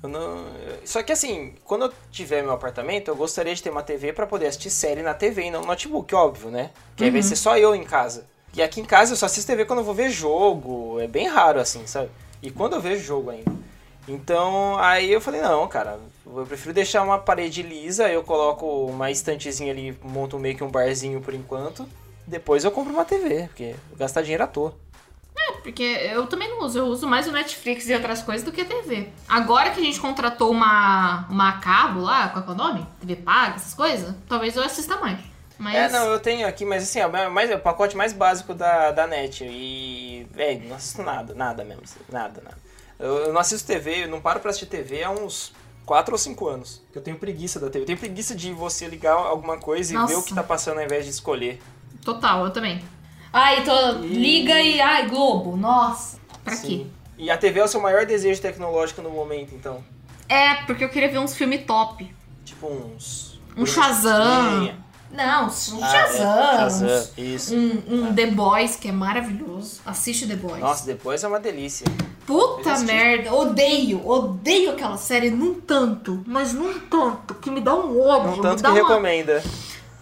Eu 0.02 0.08
não... 0.08 0.46
Só 0.84 1.02
que 1.02 1.12
assim, 1.12 1.54
quando 1.64 1.86
eu 1.86 1.92
tiver 2.10 2.42
meu 2.42 2.52
apartamento, 2.52 3.08
eu 3.08 3.16
gostaria 3.16 3.54
de 3.54 3.62
ter 3.62 3.70
uma 3.70 3.82
TV 3.82 4.12
pra 4.12 4.26
poder 4.26 4.46
assistir 4.46 4.70
série 4.70 5.02
na 5.02 5.14
TV 5.14 5.44
e 5.44 5.50
não 5.50 5.62
no 5.62 5.66
notebook, 5.66 6.14
óbvio, 6.14 6.50
né? 6.50 6.70
Que 6.96 7.04
aí 7.04 7.10
vai 7.10 7.22
ser 7.22 7.36
só 7.36 7.58
eu 7.58 7.74
em 7.74 7.84
casa. 7.84 8.26
E 8.54 8.62
aqui 8.62 8.80
em 8.80 8.84
casa 8.84 9.12
eu 9.12 9.16
só 9.16 9.26
assisto 9.26 9.50
TV 9.50 9.64
quando 9.64 9.80
eu 9.80 9.84
vou 9.84 9.94
ver 9.94 10.10
jogo. 10.10 11.00
É 11.00 11.06
bem 11.06 11.26
raro 11.28 11.60
assim, 11.60 11.86
sabe? 11.86 12.10
E 12.42 12.50
quando 12.50 12.74
eu 12.74 12.80
vejo 12.80 13.02
jogo 13.02 13.30
ainda. 13.30 13.50
Então, 14.08 14.78
aí 14.78 15.12
eu 15.12 15.20
falei, 15.20 15.40
não, 15.42 15.68
cara, 15.68 15.98
eu 16.26 16.46
prefiro 16.46 16.72
deixar 16.72 17.02
uma 17.02 17.18
parede 17.18 17.62
lisa, 17.62 18.08
eu 18.08 18.24
coloco 18.24 18.66
uma 18.86 19.10
estantezinha 19.10 19.70
ali, 19.70 19.96
monto 20.02 20.38
meio 20.38 20.56
que 20.56 20.64
um 20.64 20.70
barzinho 20.70 21.20
por 21.20 21.34
enquanto. 21.34 21.86
Depois 22.26 22.64
eu 22.64 22.70
compro 22.70 22.92
uma 22.92 23.04
TV, 23.04 23.48
porque 23.48 23.74
gastar 23.96 24.22
dinheiro 24.22 24.44
à 24.44 24.46
toa. 24.46 24.74
Porque 25.62 25.82
eu 25.82 26.26
também 26.26 26.48
não 26.48 26.64
uso. 26.64 26.78
Eu 26.78 26.86
uso 26.86 27.06
mais 27.06 27.26
o 27.26 27.32
Netflix 27.32 27.88
e 27.88 27.94
outras 27.94 28.22
coisas 28.22 28.42
do 28.44 28.52
que 28.52 28.60
a 28.60 28.64
TV. 28.64 29.08
Agora 29.28 29.70
que 29.70 29.80
a 29.80 29.82
gente 29.82 30.00
contratou 30.00 30.50
uma, 30.50 31.26
uma 31.28 31.52
cabo 31.60 32.00
lá, 32.00 32.28
qual 32.28 32.42
é 32.42 32.46
que 32.46 32.50
é 32.50 32.54
o 32.54 32.56
nome? 32.56 32.86
TV 33.00 33.16
paga, 33.16 33.56
essas 33.56 33.74
coisas, 33.74 34.14
talvez 34.28 34.56
eu 34.56 34.62
assista 34.62 34.96
mais. 34.96 35.18
Mas. 35.58 35.74
É, 35.74 35.88
não, 35.88 36.06
eu 36.06 36.20
tenho 36.20 36.46
aqui, 36.46 36.64
mas 36.64 36.84
assim, 36.84 37.00
é 37.00 37.06
o 37.06 37.32
mais, 37.32 37.50
é 37.50 37.56
o 37.56 37.60
pacote 37.60 37.96
mais 37.96 38.12
básico 38.12 38.54
da, 38.54 38.92
da 38.92 39.06
net. 39.06 39.44
E, 39.44 40.26
velho, 40.30 40.68
não 40.68 40.76
assisto 40.76 41.02
nada, 41.02 41.34
nada 41.34 41.64
mesmo. 41.64 41.82
assim, 41.82 42.00
Nada, 42.10 42.40
nada. 42.42 42.67
Eu, 42.98 43.32
não 43.32 43.40
assisto 43.40 43.66
TV, 43.66 44.04
eu 44.04 44.08
não 44.08 44.20
paro 44.20 44.40
pra 44.40 44.50
assistir 44.50 44.66
TV 44.66 45.02
há 45.04 45.10
uns 45.10 45.52
4 45.86 46.12
ou 46.12 46.18
5 46.18 46.48
anos. 46.48 46.82
Eu 46.94 47.00
tenho 47.00 47.16
preguiça 47.18 47.60
da 47.60 47.68
TV. 47.70 47.82
Eu 47.82 47.86
tenho 47.86 47.98
preguiça 47.98 48.34
de 48.34 48.52
você 48.52 48.86
ligar 48.88 49.14
alguma 49.14 49.56
coisa 49.58 49.92
e 49.92 49.96
Nossa. 49.96 50.12
ver 50.14 50.18
o 50.18 50.22
que 50.22 50.34
tá 50.34 50.42
passando 50.42 50.78
ao 50.78 50.84
invés 50.84 51.04
de 51.04 51.10
escolher. 51.10 51.60
Total, 52.04 52.44
eu 52.44 52.52
também. 52.52 52.82
Ai, 53.32 53.62
tô. 53.64 53.92
Liga 54.00 54.60
e. 54.60 54.80
Ai, 54.80 55.08
Globo, 55.08 55.56
nossa. 55.56 56.18
Pra 56.42 56.56
quê? 56.56 56.66
Sim. 56.66 56.90
E 57.16 57.30
a 57.30 57.36
TV 57.38 57.60
é 57.60 57.64
o 57.64 57.68
seu 57.68 57.80
maior 57.80 58.06
desejo 58.06 58.40
tecnológico 58.40 59.02
no 59.02 59.10
momento, 59.10 59.54
então. 59.54 59.84
É, 60.28 60.54
porque 60.66 60.82
eu 60.84 60.88
queria 60.88 61.08
ver 61.10 61.18
uns 61.18 61.34
filmes 61.34 61.64
top. 61.66 62.12
Tipo 62.44 62.66
uns. 62.68 63.40
Um 63.56 63.66
Shazam. 63.66 64.74
Não, 65.10 65.44
um 65.44 65.46
Ah, 65.46 65.50
Shazam. 65.50 65.80
é, 65.82 66.66
uns- 66.66 66.78
Shazam, 66.80 67.08
isso. 67.16 67.54
Um, 67.54 67.82
um 67.88 68.14
The 68.14 68.26
Boys, 68.26 68.76
que 68.76 68.88
é 68.88 68.92
maravilhoso. 68.92 69.80
Assiste 69.86 70.26
The 70.26 70.36
Boys. 70.36 70.60
Nossa, 70.60 70.86
depois 70.86 71.22
é 71.24 71.28
uma 71.28 71.40
delícia. 71.40 71.86
Puta 72.28 72.78
merda, 72.80 73.32
odeio, 73.32 74.06
odeio 74.06 74.72
aquela 74.72 74.98
série 74.98 75.30
num 75.30 75.54
tanto, 75.54 76.22
mas 76.26 76.52
num 76.52 76.78
tanto, 76.80 77.34
que 77.34 77.50
me 77.50 77.58
dá 77.58 77.74
um 77.74 77.98
ódio, 77.98 78.32
Um 78.32 78.36
me 78.36 78.42
tanto 78.42 78.62
dá 78.62 78.70
que 78.70 78.80
uma... 78.80 78.86
recomenda. 78.88 79.42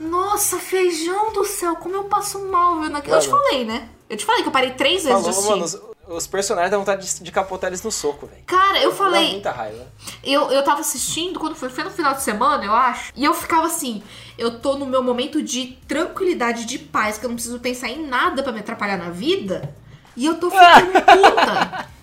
Nossa, 0.00 0.58
feijão 0.58 1.32
do 1.32 1.44
céu, 1.44 1.76
como 1.76 1.94
eu 1.94 2.04
passo 2.04 2.44
mal 2.48 2.80
vendo 2.80 2.96
aquilo. 2.96 3.14
Eu 3.14 3.20
te 3.20 3.28
falei, 3.28 3.64
né? 3.64 3.88
Eu 4.10 4.16
te 4.16 4.24
falei 4.24 4.42
que 4.42 4.48
eu 4.48 4.52
parei 4.52 4.72
três 4.72 5.04
vezes 5.04 5.24
de 5.24 5.32
Falou, 5.32 5.60
assistir. 5.62 5.78
mano, 5.78 5.92
os, 6.08 6.16
os 6.16 6.26
personagens 6.26 6.72
dão 6.72 6.80
vontade 6.80 7.06
de, 7.06 7.22
de 7.22 7.30
capotar 7.30 7.70
eles 7.70 7.82
no 7.84 7.92
soco, 7.92 8.26
velho. 8.26 8.42
Cara, 8.44 8.80
eu 8.82 8.90
Dá 8.90 8.96
falei, 8.96 9.30
muita 9.30 9.52
raiva. 9.52 9.86
eu, 10.24 10.50
eu 10.50 10.64
tava 10.64 10.80
assistindo 10.80 11.38
quando 11.38 11.54
foi, 11.54 11.68
foi 11.68 11.84
no 11.84 11.90
final 11.92 12.12
de 12.12 12.22
semana, 12.22 12.64
eu 12.64 12.72
acho. 12.74 13.12
E 13.14 13.24
eu 13.24 13.34
ficava 13.34 13.68
assim, 13.68 14.02
eu 14.36 14.58
tô 14.58 14.76
no 14.76 14.84
meu 14.84 15.00
momento 15.02 15.40
de 15.40 15.78
tranquilidade, 15.86 16.64
de 16.66 16.76
paz, 16.76 17.18
que 17.18 17.24
eu 17.24 17.28
não 17.28 17.36
preciso 17.36 17.60
pensar 17.60 17.88
em 17.88 18.04
nada 18.04 18.42
pra 18.42 18.50
me 18.50 18.58
atrapalhar 18.58 18.96
na 18.98 19.10
vida. 19.10 19.72
E 20.16 20.26
eu 20.26 20.34
tô 20.40 20.50
ficando 20.50 20.90
puta. 21.06 21.95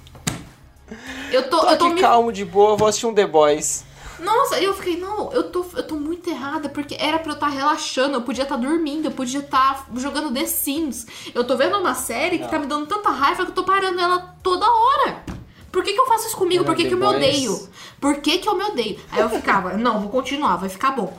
Eu 1.31 1.49
tô, 1.49 1.59
Tô 1.59 1.69
eu 1.69 1.77
tô 1.77 1.85
aqui 1.85 1.93
me 1.95 2.01
calmo, 2.01 2.31
de 2.31 2.45
boa, 2.45 2.75
vou 2.75 2.87
assistir 2.87 3.05
um 3.05 3.13
The 3.13 3.25
Boys. 3.25 3.85
Nossa, 4.19 4.59
eu 4.59 4.73
fiquei, 4.73 4.97
não, 4.97 5.31
eu 5.33 5.43
tô, 5.43 5.65
eu 5.75 5.85
tô 5.85 5.95
muito 5.95 6.29
errada, 6.29 6.69
porque 6.69 6.95
era 6.97 7.19
pra 7.19 7.31
eu 7.31 7.35
estar 7.35 7.49
relaxando, 7.49 8.15
eu 8.15 8.21
podia 8.21 8.43
estar 8.43 8.55
dormindo, 8.55 9.05
eu 9.05 9.11
podia 9.11 9.41
estar 9.41 9.87
jogando 9.95 10.33
The 10.33 10.45
Sims. 10.45 11.05
Eu 11.35 11.43
tô 11.43 11.57
vendo 11.57 11.77
uma 11.77 11.93
série 11.93 12.37
que 12.37 12.43
Não. 12.43 12.49
tá 12.49 12.59
me 12.59 12.65
dando 12.65 12.85
tanta 12.87 13.09
raiva 13.09 13.43
que 13.43 13.51
eu 13.51 13.55
tô 13.55 13.63
parando 13.63 13.99
ela 13.99 14.35
toda 14.41 14.65
hora. 14.65 15.23
Por 15.71 15.83
que, 15.83 15.91
que 15.91 15.99
eu 15.99 16.05
faço 16.05 16.27
isso 16.27 16.37
comigo? 16.37 16.63
Era 16.63 16.65
Por 16.65 16.75
que, 16.75 16.83
The 16.83 16.89
que 16.89 16.93
eu 16.93 16.99
me 16.99 17.05
odeio? 17.05 17.69
Por 17.99 18.17
que, 18.17 18.37
que 18.37 18.47
eu 18.47 18.55
me 18.55 18.63
odeio? 18.63 18.99
Aí 19.11 19.19
eu 19.19 19.29
ficava, 19.29 19.73
não, 19.73 19.99
vou 19.99 20.09
continuar, 20.09 20.55
vai 20.55 20.69
ficar 20.69 20.91
bom. 20.91 21.11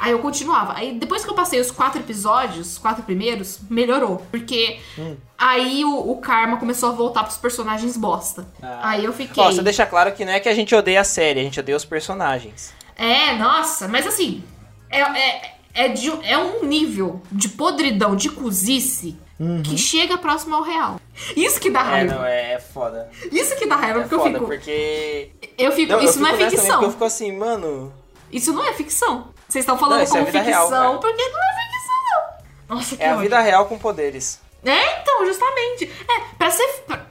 Aí 0.00 0.12
eu 0.12 0.18
continuava. 0.20 0.72
Aí 0.76 0.94
depois 0.94 1.22
que 1.24 1.30
eu 1.30 1.34
passei 1.34 1.60
os 1.60 1.70
quatro 1.70 2.00
episódios, 2.00 2.72
os 2.72 2.78
quatro 2.78 3.02
primeiros, 3.02 3.58
melhorou. 3.68 4.24
Porque 4.30 4.80
Hum. 4.98 5.14
aí 5.36 5.84
o, 5.84 6.10
o 6.12 6.16
karma 6.18 6.56
começou 6.56 6.88
a 6.88 6.92
voltar 6.92 7.22
pros 7.24 7.36
personagens 7.36 7.96
bosta. 7.98 8.46
Ah. 8.62 8.80
Aí 8.90 9.04
eu 9.04 9.12
fiquei. 9.12 9.44
Você 9.44 9.62
deixa 9.62 9.84
claro 9.84 10.12
que 10.12 10.24
não 10.24 10.32
é 10.32 10.40
que 10.40 10.48
a 10.48 10.54
gente 10.54 10.74
odeia 10.74 11.02
a 11.02 11.04
série, 11.04 11.40
a 11.40 11.42
gente 11.42 11.60
odeia 11.60 11.76
os 11.76 11.84
personagens. 11.84 12.72
É, 12.96 13.34
nossa, 13.36 13.86
mas 13.88 14.06
assim, 14.06 14.42
é, 14.90 15.00
é, 15.00 15.54
é, 15.74 15.88
de, 15.88 16.10
é 16.22 16.36
um 16.38 16.64
nível 16.64 17.20
de 17.30 17.48
podridão, 17.50 18.16
de 18.16 18.30
cozice, 18.30 19.16
que 19.64 19.78
chega 19.78 20.18
próximo 20.18 20.54
ao 20.54 20.62
real. 20.62 21.00
Isso 21.34 21.58
que 21.60 21.70
dá 21.70 21.80
Uhum. 21.82 21.86
É, 21.86 21.90
raiva. 21.90 22.14
não, 22.14 22.24
é, 22.26 22.52
é 22.54 22.58
foda. 22.60 23.10
Isso 23.32 23.56
que 23.56 23.66
dá 23.66 23.76
raiva, 23.76 24.00
É 24.00 24.02
porque 24.02 24.14
eu 24.14 24.18
foda, 24.20 24.32
fico. 24.38 24.44
porque... 24.46 25.30
Eu 25.56 25.72
fico. 25.72 25.92
Não, 25.92 25.98
eu 25.98 26.04
isso 26.04 26.12
fico 26.14 26.22
não 26.24 26.28
é 26.28 26.32
também, 26.32 26.50
ficção. 26.50 26.68
porque 26.72 26.84
eu 26.86 26.90
fico 26.90 27.04
assim, 27.04 27.32
mano... 27.36 27.92
Isso 28.30 28.52
não 28.52 28.62
é 28.64 28.72
ficção. 28.74 29.28
Vocês 29.50 29.62
estão 29.64 29.76
falando 29.76 29.98
Não, 29.98 30.04
é 30.04 30.08
como 30.08 30.24
vida 30.26 30.44
ficção, 30.44 30.70
real, 30.70 31.00
porque 31.00 31.22
não 31.28 31.40
é 31.42 31.52
ficção, 31.60 31.94
não. 32.68 32.76
Nossa, 32.76 32.96
que 32.96 33.02
É 33.02 33.06
a 33.08 33.10
ódio. 33.10 33.22
vida 33.22 33.40
real 33.40 33.66
com 33.66 33.76
poderes. 33.78 34.40
É, 34.64 35.00
então, 35.00 35.26
justamente. 35.26 35.90
É, 36.08 36.20
pra 36.38 36.50
ser. 36.50 36.68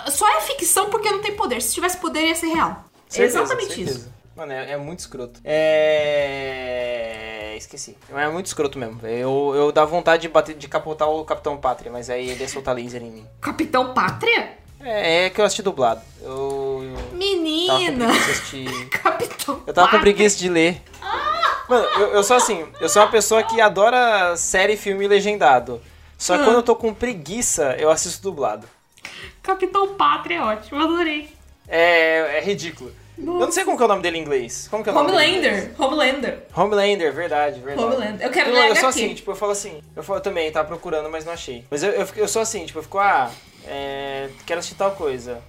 Só 0.08 0.28
é 0.38 0.42
ficção 0.42 0.90
porque 0.90 1.12
não 1.12 1.20
tem 1.20 1.36
poder. 1.36 1.62
Se 1.62 1.74
tivesse 1.74 1.98
poder, 1.98 2.28
ia 2.28 2.36
ser 2.36 2.48
real. 2.48 2.72
É 2.72 2.76
Certeza, 3.14 3.40
exatamente 3.40 3.76
certeza. 3.76 4.00
isso. 4.00 4.14
Mano, 4.36 4.54
é, 4.54 4.72
é 4.72 4.78
muito 4.78 5.00
escroto. 5.00 5.42
É... 5.44 6.36
Esqueci. 7.58 7.98
É 8.16 8.28
muito 8.30 8.46
escroto 8.46 8.78
mesmo. 8.80 9.06
Eu, 9.06 9.52
eu 9.56 9.72
dá 9.72 9.84
vontade 9.84 10.22
de, 10.22 10.30
bater, 10.30 10.56
de 10.56 10.68
capotar 10.70 11.10
o 11.10 11.26
Capitão 11.26 11.58
Pátria, 11.58 11.92
mas 11.92 12.10
aí 12.10 12.30
ele 12.30 12.40
ia 12.42 12.48
soltar 12.48 12.74
laser 12.74 13.02
em 13.04 13.12
mim. 13.12 13.28
Capitão 13.42 13.94
Pátria? 13.94 14.58
É, 14.80 15.26
é 15.26 15.30
que 15.30 15.42
eu 15.42 15.46
assisti 15.46 15.62
dublado. 15.62 16.02
Eu, 16.22 16.82
eu 16.86 16.96
tava 16.96 17.16
Menina! 17.16 18.08
Capitão 19.04 19.62
Eu 19.68 19.74
tava 19.74 19.90
com 19.90 20.00
preguiça 20.00 20.38
de 20.38 20.48
ler. 20.48 20.82
Mano, 21.70 21.86
eu, 22.00 22.08
eu 22.16 22.24
sou 22.24 22.36
assim, 22.36 22.66
eu 22.82 22.90
sou 22.90 23.02
uma 23.04 23.12
pessoa 23.12 23.44
que 23.44 23.62
adora 23.62 24.36
série, 24.36 24.76
filme 24.76 25.08
legendado. 25.08 25.82
Só 26.18 26.36
que 26.36 26.42
Ah. 26.42 26.46
quando 26.46 26.56
eu 26.58 26.64
tô 26.64 26.76
com 26.76 26.94
preguiça, 26.94 27.76
eu 27.80 27.90
assisto 27.92 28.22
dublado. 28.24 28.68
Capitão 29.42 29.96
Pátria 29.96 30.38
é 30.38 30.42
ótimo, 30.42 30.82
adorei. 30.82 31.30
É, 31.68 32.38
é 32.40 32.42
ridículo. 32.42 32.92
Eu 33.18 33.26
não 33.26 33.52
sei 33.52 33.66
como 33.66 33.76
que 33.76 33.84
é 33.84 33.86
o 33.86 33.90
nome 33.90 34.02
dele 34.02 34.18
em 34.18 34.22
inglês. 34.22 34.68
Como 34.72 34.82
que 34.82 34.90
é 34.90 34.94
o 34.94 34.96
nome? 34.96 35.12
Homelander. 35.12 35.72
Homelander. 35.78 36.44
Homelander, 36.56 37.14
verdade, 37.14 37.60
verdade. 37.60 37.86
Homelander. 37.96 38.26
Eu 38.26 38.32
quero 38.32 38.50
Eu, 38.50 38.54
ler 38.56 38.70
eu 38.70 38.76
sou 38.78 38.88
HQ. 38.88 39.04
assim, 39.04 39.14
tipo, 39.14 39.32
eu 39.32 39.36
falo 39.36 39.52
assim. 39.52 39.82
Eu, 39.96 40.02
falo, 40.04 40.20
eu 40.20 40.24
também 40.24 40.50
tava 40.52 40.68
procurando, 40.70 41.10
mas 41.10 41.26
não 41.26 41.34
achei. 41.34 41.66
Mas 41.70 41.84
eu, 41.84 41.92
eu, 41.92 42.08
eu 42.16 42.28
sou 42.30 42.42
assim, 42.42 42.66
tipo, 42.66 42.80
eu 42.80 42.84
fico, 42.84 42.98
ah, 42.98 43.30
é, 43.68 44.30
quero 44.46 44.60
assistir 44.60 44.78
tal 44.78 44.92
coisa. 44.92 45.42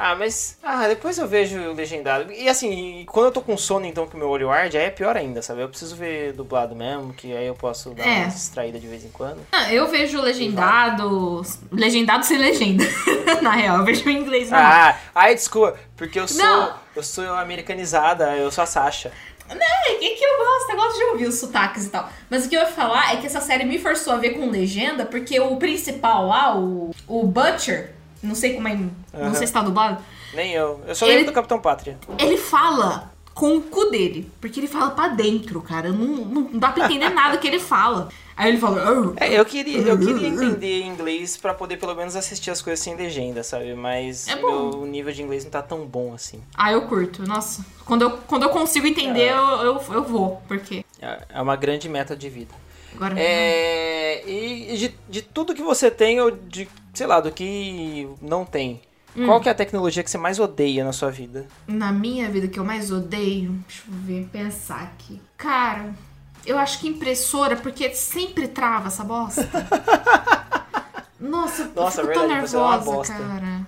Ah, 0.00 0.14
mas. 0.14 0.56
Ah, 0.62 0.86
depois 0.86 1.18
eu 1.18 1.26
vejo 1.26 1.58
o 1.58 1.72
legendado. 1.74 2.32
E 2.32 2.48
assim, 2.48 3.04
quando 3.08 3.26
eu 3.26 3.32
tô 3.32 3.40
com 3.40 3.56
sono, 3.56 3.84
então, 3.84 4.06
que 4.06 4.14
o 4.14 4.18
meu 4.18 4.28
olho 4.28 4.48
arde, 4.48 4.78
aí 4.78 4.84
é 4.84 4.90
pior 4.90 5.16
ainda, 5.16 5.42
sabe? 5.42 5.60
Eu 5.60 5.68
preciso 5.68 5.96
ver 5.96 6.32
dublado 6.34 6.76
mesmo, 6.76 7.12
que 7.12 7.36
aí 7.36 7.46
eu 7.48 7.54
posso 7.54 7.90
dar 7.90 8.06
É. 8.06 8.18
uma 8.20 8.28
distraída 8.28 8.78
de 8.78 8.86
vez 8.86 9.04
em 9.04 9.10
quando. 9.10 9.40
Ah, 9.50 9.72
eu 9.74 9.88
vejo 9.88 10.20
legendado. 10.20 11.42
Legendado 11.72 12.24
sem 12.24 12.38
legenda. 12.38 12.84
Na 13.42 13.50
real, 13.50 13.78
eu 13.78 13.84
vejo 13.84 14.08
em 14.08 14.18
inglês 14.20 14.50
não. 14.50 14.58
Ah, 14.58 14.96
ai, 15.12 15.34
desculpa, 15.34 15.76
porque 15.96 16.20
eu 16.20 16.28
sou. 16.28 16.44
Não. 16.44 16.74
Eu 16.94 17.02
sou 17.02 17.24
americanizada, 17.34 18.36
eu 18.36 18.50
sou 18.52 18.62
a 18.62 18.66
Sasha. 18.66 19.12
É 19.50 19.94
que 19.94 20.10
que 20.10 20.24
eu 20.24 20.36
gosto, 20.38 20.70
eu 20.70 20.76
gosto 20.76 20.96
de 20.98 21.04
ouvir 21.04 21.26
os 21.26 21.36
sotaques 21.36 21.86
e 21.86 21.90
tal. 21.90 22.08
Mas 22.28 22.44
o 22.44 22.48
que 22.48 22.56
eu 22.56 22.60
ia 22.60 22.66
falar 22.66 23.14
é 23.14 23.16
que 23.16 23.26
essa 23.26 23.40
série 23.40 23.64
me 23.64 23.78
forçou 23.78 24.12
a 24.12 24.16
ver 24.16 24.30
com 24.30 24.50
legenda, 24.50 25.06
porque 25.06 25.40
o 25.40 25.56
principal 25.56 26.26
lá, 26.26 26.56
o, 26.56 26.90
o 27.06 27.26
Butcher, 27.26 27.94
não 28.22 28.34
sei 28.34 28.54
como 28.54 28.68
é. 28.68 28.74
Não 28.74 28.90
Aham. 29.14 29.34
sei 29.34 29.46
se 29.46 29.52
tá 29.52 29.62
dublado. 29.62 30.02
Nem 30.34 30.52
eu. 30.52 30.80
Eu 30.86 30.94
só 30.94 31.06
Ele- 31.06 31.16
lembro 31.18 31.32
do 31.32 31.34
Capitão 31.34 31.60
Pátria. 31.60 31.98
Ele 32.18 32.36
fala 32.36 33.10
com 33.34 33.56
o 33.56 33.62
cu 33.62 33.86
dele. 33.90 34.30
Porque 34.40 34.58
ele 34.60 34.66
fala 34.66 34.90
pra 34.90 35.08
dentro, 35.08 35.60
cara. 35.62 35.90
Não, 35.90 36.06
não 36.06 36.42
dá 36.58 36.70
pra 36.70 36.84
entender 36.86 37.08
nada 37.10 37.38
que 37.38 37.46
ele 37.46 37.58
fala. 37.60 38.08
Aí 38.36 38.50
ele 38.50 38.58
fala. 38.58 38.82
"Arr". 38.82 39.12
É, 39.16 39.38
eu 39.38 39.44
queria, 39.44 39.78
eu 39.78 39.98
queria 39.98 40.28
entender 40.28 40.82
inglês 40.82 41.36
pra 41.36 41.52
poder 41.54 41.76
pelo 41.76 41.94
menos 41.94 42.14
assistir 42.14 42.50
as 42.50 42.62
coisas 42.62 42.78
sem 42.78 42.94
legenda, 42.94 43.42
sabe? 43.42 43.74
Mas 43.74 44.28
É 44.28 44.36
meu 44.36 44.84
nível 44.86 45.12
de 45.12 45.22
inglês 45.22 45.44
não 45.44 45.50
tá 45.50 45.60
tão 45.62 45.84
bom 45.86 46.14
assim. 46.14 46.40
Ah, 46.56 46.70
eu 46.72 46.82
curto. 46.82 47.26
Nossa. 47.26 47.64
Quando 47.84 48.02
eu, 48.02 48.10
quando 48.28 48.42
eu 48.44 48.50
consigo 48.50 48.86
entender, 48.86 49.22
É. 49.28 49.32
eu, 49.32 49.44
eu, 49.62 49.82
eu 49.92 50.04
vou. 50.04 50.40
Porque. 50.46 50.84
É 51.00 51.18
é 51.34 51.42
uma 51.42 51.56
grande 51.56 51.88
meta 51.88 52.14
de 52.16 52.28
vida. 52.28 52.54
Agora. 52.94 53.14
É, 53.18 54.22
e 54.28 54.76
de, 54.76 54.94
de 55.08 55.22
tudo 55.22 55.54
que 55.54 55.62
você 55.62 55.90
tem, 55.90 56.20
ou 56.20 56.30
de, 56.30 56.68
sei 56.98 57.06
lá, 57.06 57.20
do 57.20 57.30
que 57.32 58.08
não 58.20 58.44
tem, 58.44 58.80
Hum. 59.16 59.24
qual 59.26 59.40
que 59.40 59.48
é 59.48 59.52
a 59.52 59.54
tecnologia 59.54 60.02
que 60.04 60.10
você 60.10 60.18
mais 60.18 60.38
odeia 60.38 60.84
na 60.84 60.92
sua 60.92 61.10
vida? 61.10 61.46
Na 61.66 61.90
minha 61.90 62.28
vida, 62.28 62.46
que 62.46 62.58
eu 62.58 62.64
mais 62.64 62.92
odeio. 62.92 63.52
Deixa 63.66 63.82
eu 63.88 63.94
ver, 63.94 64.28
pensar 64.30 64.82
aqui. 64.82 65.20
Cara, 65.36 65.94
eu 66.44 66.58
acho 66.58 66.78
que 66.78 66.86
impressora, 66.88 67.56
porque 67.56 67.90
sempre 67.94 68.46
trava 68.48 68.88
essa 68.88 69.02
bosta. 69.04 69.48
Nossa, 71.18 71.70
Nossa, 71.74 72.00
eu 72.02 72.06
fico 72.06 72.18
é 72.18 72.22
tão 72.22 72.24
é 72.24 72.40
nervosa, 72.40 72.84
bosta. 72.84 73.14
cara. 73.14 73.66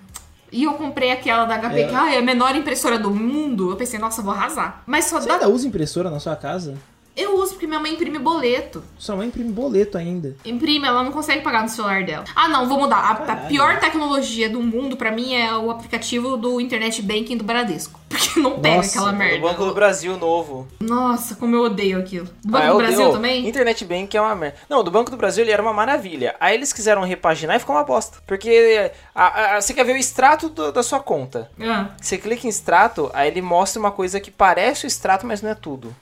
E 0.53 0.65
eu 0.65 0.75
comprei 0.75 1.11
aquela 1.13 1.45
da 1.45 1.59
HP, 1.59 1.81
É. 1.81 1.89
que 1.89 1.95
ah, 1.95 2.13
é 2.15 2.19
a 2.19 2.23
menor 2.23 2.55
impressora 2.57 2.99
do 2.99 3.11
mundo. 3.11 3.71
Eu 3.71 3.77
pensei, 3.77 3.99
nossa, 3.99 4.21
vou 4.21 4.33
arrasar. 4.33 4.83
Mas 4.87 5.05
só 5.07 5.21
Você 5.21 5.29
dá. 5.29 5.35
ainda 5.35 5.49
usa 5.49 5.67
impressora 5.67 6.11
na 6.11 6.19
sua 6.21 6.35
casa? 6.37 6.77
Eu 7.17 7.37
uso 7.39 7.53
porque 7.53 7.67
minha 7.67 7.81
mãe 7.81 7.93
imprime 7.93 8.19
boleto. 8.19 8.83
Sua 8.99 9.17
mãe 9.17 9.29
imprime 9.29 9.53
boleto 9.53 9.99
ainda. 9.99 10.35
Imprime, 10.45 10.87
ela 10.87 11.03
não 11.03 11.13
consegue 11.13 11.43
pagar 11.43 11.63
no 11.63 11.69
celular 11.69 12.05
dela. 12.05 12.25
Ah, 12.35 12.49
não, 12.49 12.69
vou 12.69 12.79
mudar. 12.79 12.97
A, 12.99 13.33
a 13.33 13.37
pior 13.37 13.79
tecnologia 13.81 14.49
do 14.49 14.61
mundo, 14.63 14.97
pra 14.97 15.11
mim, 15.11 15.35
é 15.35 15.55
o 15.55 15.71
aplicativo 15.71 16.37
do 16.37 16.61
Internet 16.61 17.03
Banking 17.03 17.37
do 17.37 17.45
Bradesco. 17.45 17.99
Porque 18.11 18.41
não 18.41 18.59
pega 18.61 18.77
Nossa, 18.77 18.99
aquela 18.99 19.13
O 19.13 19.17
merda. 19.17 19.41
Banco 19.41 19.65
do 19.65 19.75
Brasil 19.75 20.17
novo. 20.17 20.67
Nossa, 20.81 21.35
como 21.37 21.55
eu 21.57 21.63
odeio 21.65 21.99
aquilo. 21.99 22.27
Do 22.45 22.51
Banco 22.53 22.65
Ah, 22.67 22.71
do 22.73 22.77
Brasil 22.79 22.99
odeio. 23.01 23.13
também? 23.13 23.47
Internet 23.49 23.85
Bank 23.85 24.17
é 24.17 24.21
uma 24.21 24.35
merda. 24.35 24.57
Não, 24.69 24.83
do 24.83 24.91
Banco 24.91 25.11
do 25.11 25.17
Brasil 25.17 25.45
ele 25.45 25.53
era 25.53 25.63
uma 25.63 25.73
maravilha. 25.73 26.35
Aí 26.41 26.55
eles 26.55 26.73
quiseram 26.73 27.03
repaginar 27.03 27.57
e 27.57 27.61
ficou 27.61 27.77
uma 27.77 27.85
bosta. 27.85 28.19
Porque 28.27 28.91
a- 29.15 29.57
a- 29.57 29.61
você 29.61 29.73
quer 29.75 29.85
ver 29.85 29.93
o 29.93 29.97
extrato 29.97 30.49
do- 30.49 30.73
da 30.73 30.83
sua 30.83 31.01
conta. 31.01 31.51
Ah, 31.61 31.91
Você 32.01 32.19
clica 32.19 32.47
em 32.47 32.51
extrato, 32.51 33.11
aí 33.15 33.29
ele 33.29 33.43
mostra 33.43 33.79
uma 33.79 33.91
coisa 33.93 34.19
que 34.21 34.31
parece 34.31 34.87
o 34.87 34.89
extrato, 34.89 35.27
mas 35.27 35.41
não 35.43 35.51
é 35.51 35.55
tudo. 35.55 35.95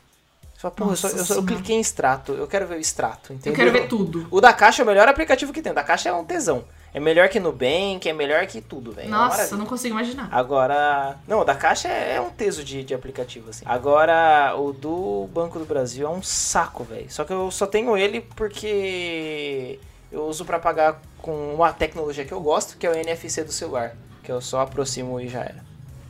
Você 0.58 0.62
fala, 0.62 0.74
porra, 0.74 0.90
eu, 0.90 0.96
só- 0.96 1.08
eu, 1.08 1.24
só- 1.24 1.34
eu 1.34 1.44
cliquei 1.44 1.76
em 1.76 1.80
extrato, 1.80 2.32
eu 2.32 2.48
quero 2.48 2.66
ver 2.66 2.78
o 2.78 2.80
extrato, 2.80 3.32
entendeu? 3.32 3.52
eu 3.52 3.56
quero 3.56 3.70
ver 3.70 3.86
tudo. 3.86 4.26
O 4.28 4.40
da 4.40 4.52
Caixa 4.52 4.82
é 4.82 4.84
o 4.84 4.86
melhor 4.86 5.06
aplicativo 5.06 5.52
que 5.52 5.62
tem. 5.62 5.70
O 5.70 5.74
da 5.74 5.84
Caixa 5.84 6.08
é 6.08 6.12
um 6.12 6.24
tesão. 6.24 6.64
É 6.92 6.98
melhor 6.98 7.28
que 7.28 7.38
Nubank, 7.38 8.08
é 8.08 8.12
melhor 8.12 8.44
que 8.44 8.60
tudo, 8.60 8.90
velho. 8.90 9.06
É 9.06 9.10
Nossa, 9.10 9.54
eu 9.54 9.58
não 9.58 9.66
consigo 9.66 9.94
imaginar. 9.94 10.28
Agora. 10.32 11.16
Não, 11.28 11.42
o 11.42 11.44
da 11.44 11.54
Caixa 11.54 11.86
é, 11.86 12.14
é 12.16 12.20
um 12.20 12.30
teso 12.30 12.64
de, 12.64 12.82
de 12.82 12.92
aplicativo, 12.92 13.50
assim. 13.50 13.62
Agora, 13.68 14.52
o 14.56 14.72
do 14.72 15.28
Banco 15.32 15.60
do 15.60 15.64
Brasil 15.64 16.04
é 16.08 16.10
um 16.10 16.22
saco, 16.24 16.82
velho. 16.82 17.06
Só 17.08 17.22
que 17.24 17.32
eu 17.32 17.52
só 17.52 17.64
tenho 17.64 17.96
ele 17.96 18.20
porque 18.22 19.78
eu 20.10 20.24
uso 20.26 20.44
pra 20.44 20.58
pagar 20.58 21.00
com 21.18 21.54
uma 21.54 21.72
tecnologia 21.72 22.24
que 22.24 22.32
eu 22.32 22.40
gosto, 22.40 22.76
que 22.78 22.84
é 22.86 22.90
o 22.90 22.94
NFC 22.94 23.44
do 23.44 23.52
celular. 23.52 23.94
Que 24.24 24.32
eu 24.32 24.40
só 24.40 24.62
aproximo 24.62 25.20
e 25.20 25.28
já 25.28 25.40
era. 25.40 25.64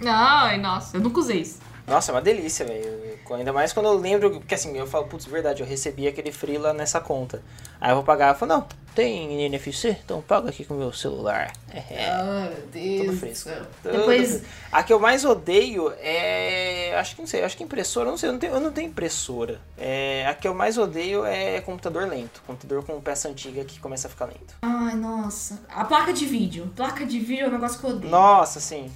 Ai, 0.06 0.56
nossa, 0.58 0.96
eu 0.96 1.00
nunca 1.02 1.20
usei 1.20 1.40
isso. 1.42 1.58
Nossa, 1.88 2.12
é 2.12 2.14
uma 2.14 2.20
delícia, 2.22 2.64
velho. 2.66 3.18
Ainda 3.30 3.52
mais 3.52 3.72
quando 3.72 3.86
eu 3.86 3.94
lembro, 3.94 4.30
porque 4.30 4.54
assim, 4.54 4.76
eu 4.76 4.86
falo, 4.86 5.06
putz, 5.06 5.26
verdade, 5.26 5.62
eu 5.62 5.66
recebi 5.66 6.06
aquele 6.08 6.32
freela 6.32 6.72
nessa 6.72 7.00
conta. 7.00 7.42
Aí 7.80 7.90
eu 7.90 7.96
vou 7.96 8.04
pagar, 8.04 8.34
eu 8.34 8.38
falo, 8.38 8.52
não, 8.52 8.66
tem 8.94 9.44
NFC? 9.44 9.96
Então 10.04 10.20
paga 10.20 10.48
aqui 10.50 10.64
com 10.64 10.74
o 10.74 10.78
meu 10.78 10.92
celular. 10.92 11.52
É. 11.72 12.10
Ai, 12.10 12.48
meu 12.48 12.56
Tudo 12.62 12.70
Deus. 12.72 13.18
fresco. 13.20 13.48
do 13.48 13.54
céu. 13.54 13.66
Tudo 13.82 13.98
Depois. 13.98 14.28
fresco. 14.28 14.46
A 14.72 14.82
que 14.82 14.92
eu 14.92 14.98
mais 14.98 15.24
odeio 15.24 15.92
é. 16.00 16.96
Acho 16.98 17.14
que 17.14 17.20
não 17.22 17.28
sei, 17.28 17.44
acho 17.44 17.56
que 17.56 17.62
impressora, 17.62 18.10
não 18.10 18.16
sei, 18.16 18.28
eu 18.28 18.32
não 18.32 18.40
tenho, 18.40 18.54
eu 18.54 18.60
não 18.60 18.72
tenho 18.72 18.88
impressora. 18.88 19.60
É, 19.76 20.26
a 20.26 20.34
que 20.34 20.48
eu 20.48 20.54
mais 20.54 20.76
odeio 20.78 21.24
é 21.24 21.60
computador 21.60 22.08
lento. 22.08 22.42
Computador 22.46 22.84
com 22.84 23.00
peça 23.00 23.28
antiga 23.28 23.64
que 23.64 23.78
começa 23.78 24.08
a 24.08 24.10
ficar 24.10 24.24
lento. 24.24 24.56
Ai, 24.62 24.96
nossa. 24.96 25.60
A 25.68 25.84
placa 25.84 26.12
de 26.12 26.26
vídeo. 26.26 26.72
Placa 26.74 27.06
de 27.06 27.20
vídeo 27.20 27.44
é 27.44 27.48
um 27.48 27.52
negócio 27.52 27.78
que 27.78 27.86
eu 27.86 27.90
odeio. 27.90 28.10
Nossa, 28.10 28.58
sim. 28.58 28.90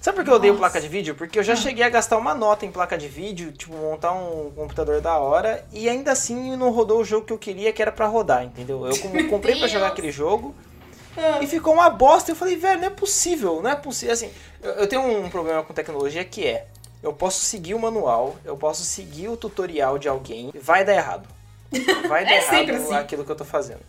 Sabe 0.00 0.16
por 0.16 0.24
que 0.24 0.30
eu 0.30 0.34
odeio 0.34 0.56
placa 0.56 0.80
de 0.80 0.88
vídeo? 0.88 1.14
Porque 1.14 1.38
eu 1.38 1.42
já 1.42 1.56
cheguei 1.56 1.84
a 1.84 1.88
gastar 1.88 2.16
uma 2.16 2.34
nota 2.34 2.64
em 2.64 2.70
placa 2.70 2.96
de 2.96 3.08
vídeo, 3.08 3.50
tipo, 3.52 3.74
montar 3.76 4.12
um 4.12 4.50
computador 4.54 5.00
da 5.00 5.18
hora, 5.18 5.64
e 5.72 5.88
ainda 5.88 6.12
assim 6.12 6.56
não 6.56 6.70
rodou 6.70 7.00
o 7.00 7.04
jogo 7.04 7.26
que 7.26 7.32
eu 7.32 7.38
queria, 7.38 7.72
que 7.72 7.82
era 7.82 7.90
pra 7.90 8.06
rodar, 8.06 8.44
entendeu? 8.44 8.86
Eu 8.86 8.96
com- 8.98 9.28
comprei 9.28 9.56
pra 9.56 9.66
jogar 9.66 9.88
aquele 9.88 10.12
jogo 10.12 10.54
Ah. 11.16 11.38
e 11.42 11.46
ficou 11.48 11.74
uma 11.74 11.90
bosta. 11.90 12.30
Eu 12.30 12.36
falei, 12.36 12.56
velho, 12.56 12.80
não 12.80 12.86
é 12.86 12.90
possível, 12.90 13.60
não 13.60 13.70
é 13.70 13.74
possível. 13.76 14.14
Assim, 14.14 14.30
eu, 14.62 14.86
tenho 14.86 15.02
um 15.02 15.28
problema 15.28 15.62
com 15.64 15.74
tecnologia 15.74 16.24
que 16.24 16.46
é: 16.46 16.66
eu 17.02 17.12
posso 17.12 17.40
seguir 17.40 17.74
o 17.74 17.78
manual, 17.78 18.36
eu 18.44 18.56
posso 18.56 18.84
seguir 18.84 19.28
o 19.28 19.36
tutorial 19.36 19.98
de 19.98 20.08
alguém, 20.08 20.52
vai 20.62 20.84
dar 20.84 20.94
errado. 20.94 21.28
Vai 22.08 22.24
dar 22.24 22.30
É 22.32 22.36
errado 22.38 22.70
assim. 22.70 22.94
aquilo 22.94 23.24
que 23.26 23.30
eu 23.30 23.36
tô 23.36 23.44
fazendo. 23.44 23.80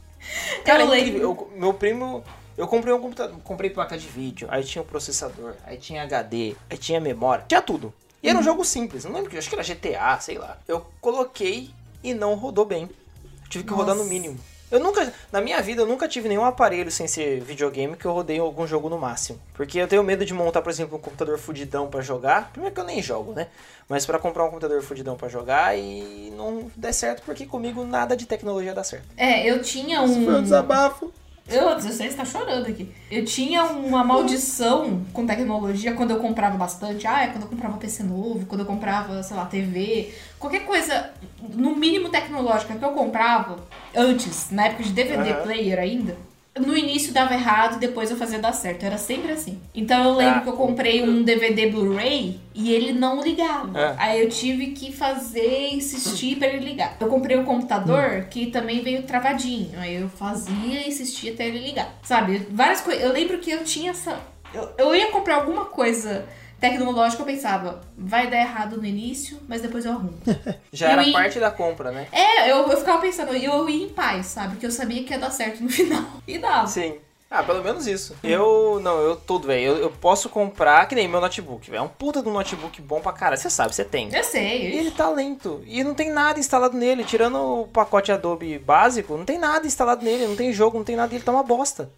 Cara, 0.65 0.83
é 0.83 0.85
incrível. 0.99 1.21
Eu- 1.21 1.49
meu 1.55 1.73
primo. 1.73 2.21
Eu 2.59 2.67
comprei 2.67 2.93
um 2.93 2.99
computador, 2.99 3.37
comprei 3.41 3.69
placa 3.69 3.97
de 3.97 4.05
vídeo, 4.05 4.45
aí 4.51 4.65
tinha 4.65 4.81
o 4.81 4.85
processador, 4.85 5.53
aí 5.65 5.77
tinha 5.77 6.03
HD, 6.03 6.57
aí 6.69 6.77
tinha 6.77 6.99
memória, 6.99 7.45
tinha 7.47 7.61
tudo. 7.61 7.93
E 8.21 8.27
Uhum. 8.27 8.31
era 8.31 8.39
um 8.39 8.43
jogo 8.43 8.65
simples, 8.65 9.05
não 9.05 9.13
lembro 9.13 9.29
que, 9.29 9.37
acho 9.37 9.47
que 9.47 9.55
era 9.55 9.63
GTA, 9.63 10.19
sei 10.19 10.37
lá. 10.37 10.57
Eu 10.67 10.85
coloquei 10.99 11.69
e 12.03 12.13
não 12.13 12.35
rodou 12.35 12.65
bem. 12.65 12.83
Eu 12.83 13.49
tive 13.49 13.63
que 13.63 13.71
rodar 13.71 13.95
no 13.95 14.01
Nossa. 14.01 14.13
mínimo. 14.13 14.37
Eu 14.69 14.77
nunca, 14.81 15.11
na 15.31 15.39
minha 15.39 15.61
vida, 15.61 15.83
eu 15.83 15.85
nunca 15.87 16.05
tive 16.05 16.27
nenhum 16.27 16.43
aparelho 16.43 16.91
sem 16.91 17.07
ser 17.07 17.39
videogame 17.39 17.95
que 17.95 18.05
eu 18.05 18.11
rodei 18.11 18.39
algum 18.39 18.67
jogo 18.67 18.89
no 18.89 18.99
máximo. 18.99 19.39
Porque 19.53 19.79
eu 19.79 19.87
tenho 19.87 20.03
medo 20.03 20.25
de 20.25 20.33
montar, 20.33 20.61
por 20.61 20.69
exemplo, 20.69 20.97
um 20.97 21.01
computador 21.01 21.39
fudidão 21.39 21.87
pra 21.87 22.01
jogar. 22.01 22.51
Primeiro 22.51 22.75
que 22.75 22.81
eu 22.81 22.85
nem 22.85 23.01
jogo, 23.01 23.31
né? 23.31 23.47
Mas 23.87 24.05
pra 24.05 24.19
comprar 24.19 24.43
um 24.43 24.49
computador 24.49 24.83
fudidão 24.83 25.15
pra 25.15 25.29
jogar 25.29 25.77
e 25.77 26.29
não 26.35 26.69
der 26.75 26.93
certo, 26.93 27.23
porque 27.25 27.45
comigo 27.45 27.85
nada 27.85 28.17
de 28.17 28.25
tecnologia 28.25 28.73
dá 28.73 28.83
certo. 28.83 29.05
É, 29.15 29.49
eu 29.49 29.61
tinha 29.61 30.03
Isso 30.03 30.15
foi 30.25 30.33
um 30.35 30.39
um. 30.39 30.43
desabafo. 30.43 31.11
Eu, 31.49 31.79
você 31.79 32.05
está 32.05 32.23
chorando 32.23 32.67
aqui. 32.67 32.89
Eu 33.09 33.25
tinha 33.25 33.63
uma 33.63 34.03
maldição 34.03 35.03
com 35.11 35.25
tecnologia 35.25 35.93
quando 35.93 36.11
eu 36.11 36.17
comprava 36.19 36.57
bastante. 36.57 37.07
Ah, 37.07 37.23
é 37.23 37.27
quando 37.27 37.43
eu 37.43 37.49
comprava 37.49 37.77
PC 37.77 38.03
novo, 38.03 38.45
quando 38.45 38.61
eu 38.61 38.67
comprava, 38.67 39.21
sei 39.23 39.35
lá, 39.35 39.45
TV. 39.45 40.13
Qualquer 40.37 40.65
coisa, 40.65 41.11
no 41.41 41.75
mínimo 41.75 42.09
tecnológica 42.09 42.75
que 42.75 42.83
eu 42.85 42.91
comprava, 42.91 43.57
antes, 43.95 44.51
na 44.51 44.67
época 44.67 44.83
de 44.83 44.91
DVD 44.91 45.31
Aham. 45.31 45.43
player 45.43 45.79
ainda, 45.79 46.15
no 46.59 46.75
início 46.77 47.13
dava 47.13 47.33
errado 47.33 47.75
e 47.77 47.79
depois 47.79 48.11
eu 48.11 48.17
fazia 48.17 48.39
dar 48.39 48.53
certo. 48.53 48.83
Era 48.83 48.97
sempre 48.97 49.31
assim. 49.31 49.59
Então 49.73 50.03
eu 50.03 50.15
lembro 50.15 50.39
Ah. 50.39 50.41
que 50.41 50.49
eu 50.49 50.53
comprei 50.53 51.01
um 51.01 51.23
DVD 51.23 51.67
Blu-ray 51.67 52.39
e 52.53 52.73
ele 52.73 52.93
não 52.93 53.21
ligava. 53.21 53.77
É. 53.79 53.95
Aí 53.97 54.21
eu 54.21 54.29
tive 54.29 54.67
que 54.67 54.91
fazer, 54.91 55.69
insistir 55.73 56.37
pra 56.37 56.47
ele 56.47 56.65
ligar. 56.65 56.95
Eu 56.99 57.07
comprei 57.07 57.37
um 57.37 57.43
computador 57.45 58.25
que 58.29 58.47
também 58.47 58.81
veio 58.81 59.03
travadinho. 59.03 59.79
Aí 59.79 59.95
eu 59.95 60.09
fazia 60.09 60.81
e 60.85 60.87
insistia 60.89 61.33
até 61.33 61.47
ele 61.47 61.59
ligar. 61.59 61.93
Sabe? 62.03 62.47
Várias 62.51 62.81
coisas. 62.81 63.03
Eu 63.03 63.11
lembro 63.13 63.37
que 63.39 63.51
eu 63.51 63.63
tinha 63.63 63.91
essa. 63.91 64.19
Eu, 64.53 64.69
eu 64.77 64.95
ia 64.95 65.07
comprar 65.11 65.35
alguma 65.35 65.65
coisa 65.65 66.25
tecnológica, 66.59 67.21
eu 67.21 67.25
pensava, 67.25 67.81
vai 67.97 68.29
dar 68.29 68.37
errado 68.37 68.77
no 68.77 68.85
início, 68.85 69.39
mas 69.47 69.61
depois 69.61 69.85
eu 69.85 69.91
arrumo. 69.93 70.13
Já 70.71 70.87
Eu 70.87 70.91
era 70.93 71.03
ia- 71.03 71.13
parte 71.13 71.39
da 71.39 71.49
compra, 71.51 71.91
né? 71.91 72.07
é, 72.11 72.51
eu, 72.51 72.67
eu 72.67 72.77
ficava 72.77 72.99
pensando, 73.01 73.35
e 73.35 73.45
eu 73.45 73.67
ia 73.69 73.85
em 73.85 73.89
paz, 73.89 74.27
sabe? 74.27 74.57
Que 74.57 74.65
eu 74.65 74.71
sabia 74.71 75.03
que 75.03 75.13
ia 75.13 75.19
dar 75.19 75.29
certo 75.31 75.61
no 75.63 75.69
final. 75.71 76.03
E 76.27 76.37
dava. 76.37 76.67
Sim. 76.67 76.95
Ah, 77.31 77.43
pelo 77.43 77.63
menos 77.63 77.85
isso. 77.85 78.15
Eu, 78.23 78.79
não, 78.81 78.97
eu 79.01 79.15
tudo, 79.15 79.45
velho. 79.45 79.61
Eu, 79.63 79.77
eu 79.77 79.91
posso 79.91 80.29
comprar, 80.29 80.87
que 80.87 80.95
nem 80.95 81.07
meu 81.07 81.21
notebook, 81.21 81.69
velho. 81.69 81.79
É 81.81 81.83
um 81.83 81.87
puta 81.87 82.23
do 82.23 82.31
notebook 82.31 82.81
bom 82.81 82.99
pra 83.01 83.11
caralho. 83.13 83.39
Você 83.39 83.51
sabe, 83.51 83.75
você 83.75 83.85
tem. 83.85 84.09
Eu 84.11 84.19
E 84.19 84.23
sei. 84.23 84.63
ele 84.75 84.89
tá 84.89 85.07
lento. 85.11 85.61
E 85.67 85.83
não 85.83 85.93
tem 85.93 86.09
nada 86.09 86.39
instalado 86.39 86.75
nele. 86.75 87.03
Tirando 87.03 87.37
o 87.37 87.67
pacote 87.67 88.11
Adobe 88.11 88.57
básico, 88.57 89.15
não 89.15 89.25
tem 89.25 89.37
nada 89.37 89.67
instalado 89.67 90.03
nele. 90.03 90.25
Não 90.25 90.35
tem 90.35 90.51
jogo, 90.51 90.79
não 90.79 90.83
tem 90.83 90.95
nada. 90.95 91.13
Ele 91.13 91.23
tá 91.23 91.31
uma 91.31 91.43
bosta. 91.43 91.91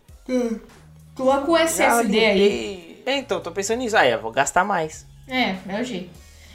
Coloca 1.16 1.50
o 1.50 1.58
SSD 1.58 2.26
aí. 2.26 2.91
É, 3.06 3.18
então, 3.18 3.40
tô 3.42 3.52
pensando 3.52 3.80
nisso. 3.80 3.98
Ah, 3.98 4.06
é, 4.06 4.18
vou 4.18 4.32
gastar 4.32 4.64
mais. 4.64 5.06
É, 5.28 5.56
é 5.68 5.82
o 5.82 5.84
jeito. 5.84 6.10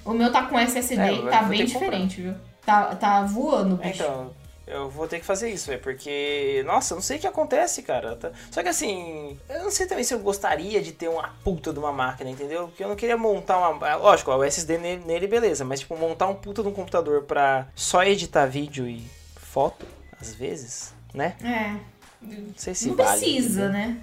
O 0.04 0.12
meu 0.12 0.30
tá 0.30 0.42
com 0.46 0.58
SSD 0.58 1.00
É, 1.00 1.12
e 1.12 1.22
tá 1.28 1.42
bem 1.42 1.64
diferente, 1.64 2.20
viu? 2.22 2.34
Tá, 2.64 2.94
tá 2.94 3.22
voando, 3.22 3.78
É, 3.82 3.88
bicho. 3.88 4.02
Então, 4.02 4.30
eu 4.66 4.90
vou 4.90 5.06
ter 5.06 5.20
que 5.20 5.24
fazer 5.24 5.48
isso, 5.50 5.68
velho, 5.68 5.80
porque, 5.80 6.62
nossa, 6.66 6.92
eu 6.94 6.96
não 6.96 7.02
sei 7.02 7.16
o 7.18 7.20
que 7.20 7.26
acontece, 7.26 7.82
cara. 7.82 8.16
Tá- 8.16 8.32
Só 8.50 8.62
que 8.62 8.68
assim, 8.68 9.38
eu 9.48 9.64
não 9.64 9.70
sei 9.70 9.86
também 9.86 10.02
se 10.04 10.12
eu 10.14 10.18
gostaria 10.18 10.82
de 10.82 10.92
ter 10.92 11.08
uma 11.08 11.34
puta 11.44 11.72
de 11.72 11.78
uma 11.78 11.92
máquina, 11.92 12.30
entendeu? 12.30 12.66
Porque 12.68 12.82
eu 12.84 12.88
não 12.88 12.96
queria 12.96 13.16
montar 13.16 13.58
uma. 13.70 13.94
Lógico, 13.96 14.30
o 14.32 14.44
SSD 14.44 14.78
nele, 14.78 15.04
nele, 15.04 15.26
beleza, 15.26 15.64
mas 15.64 15.80
tipo, 15.80 15.96
montar 15.96 16.26
um 16.26 16.34
puta 16.34 16.62
de 16.62 16.68
um 16.68 16.72
computador 16.72 17.22
pra 17.22 17.66
só 17.74 18.02
editar 18.04 18.46
vídeo 18.46 18.86
e 18.88 19.04
foto, 19.36 19.86
às 20.20 20.34
vezes, 20.34 20.92
né? 21.14 21.36
É. 21.42 21.76
Não 22.20 22.54
sei 22.56 22.74
se 22.74 22.88
Não 22.88 22.96
vale, 22.96 23.20
precisa, 23.20 23.68
né? 23.68 23.96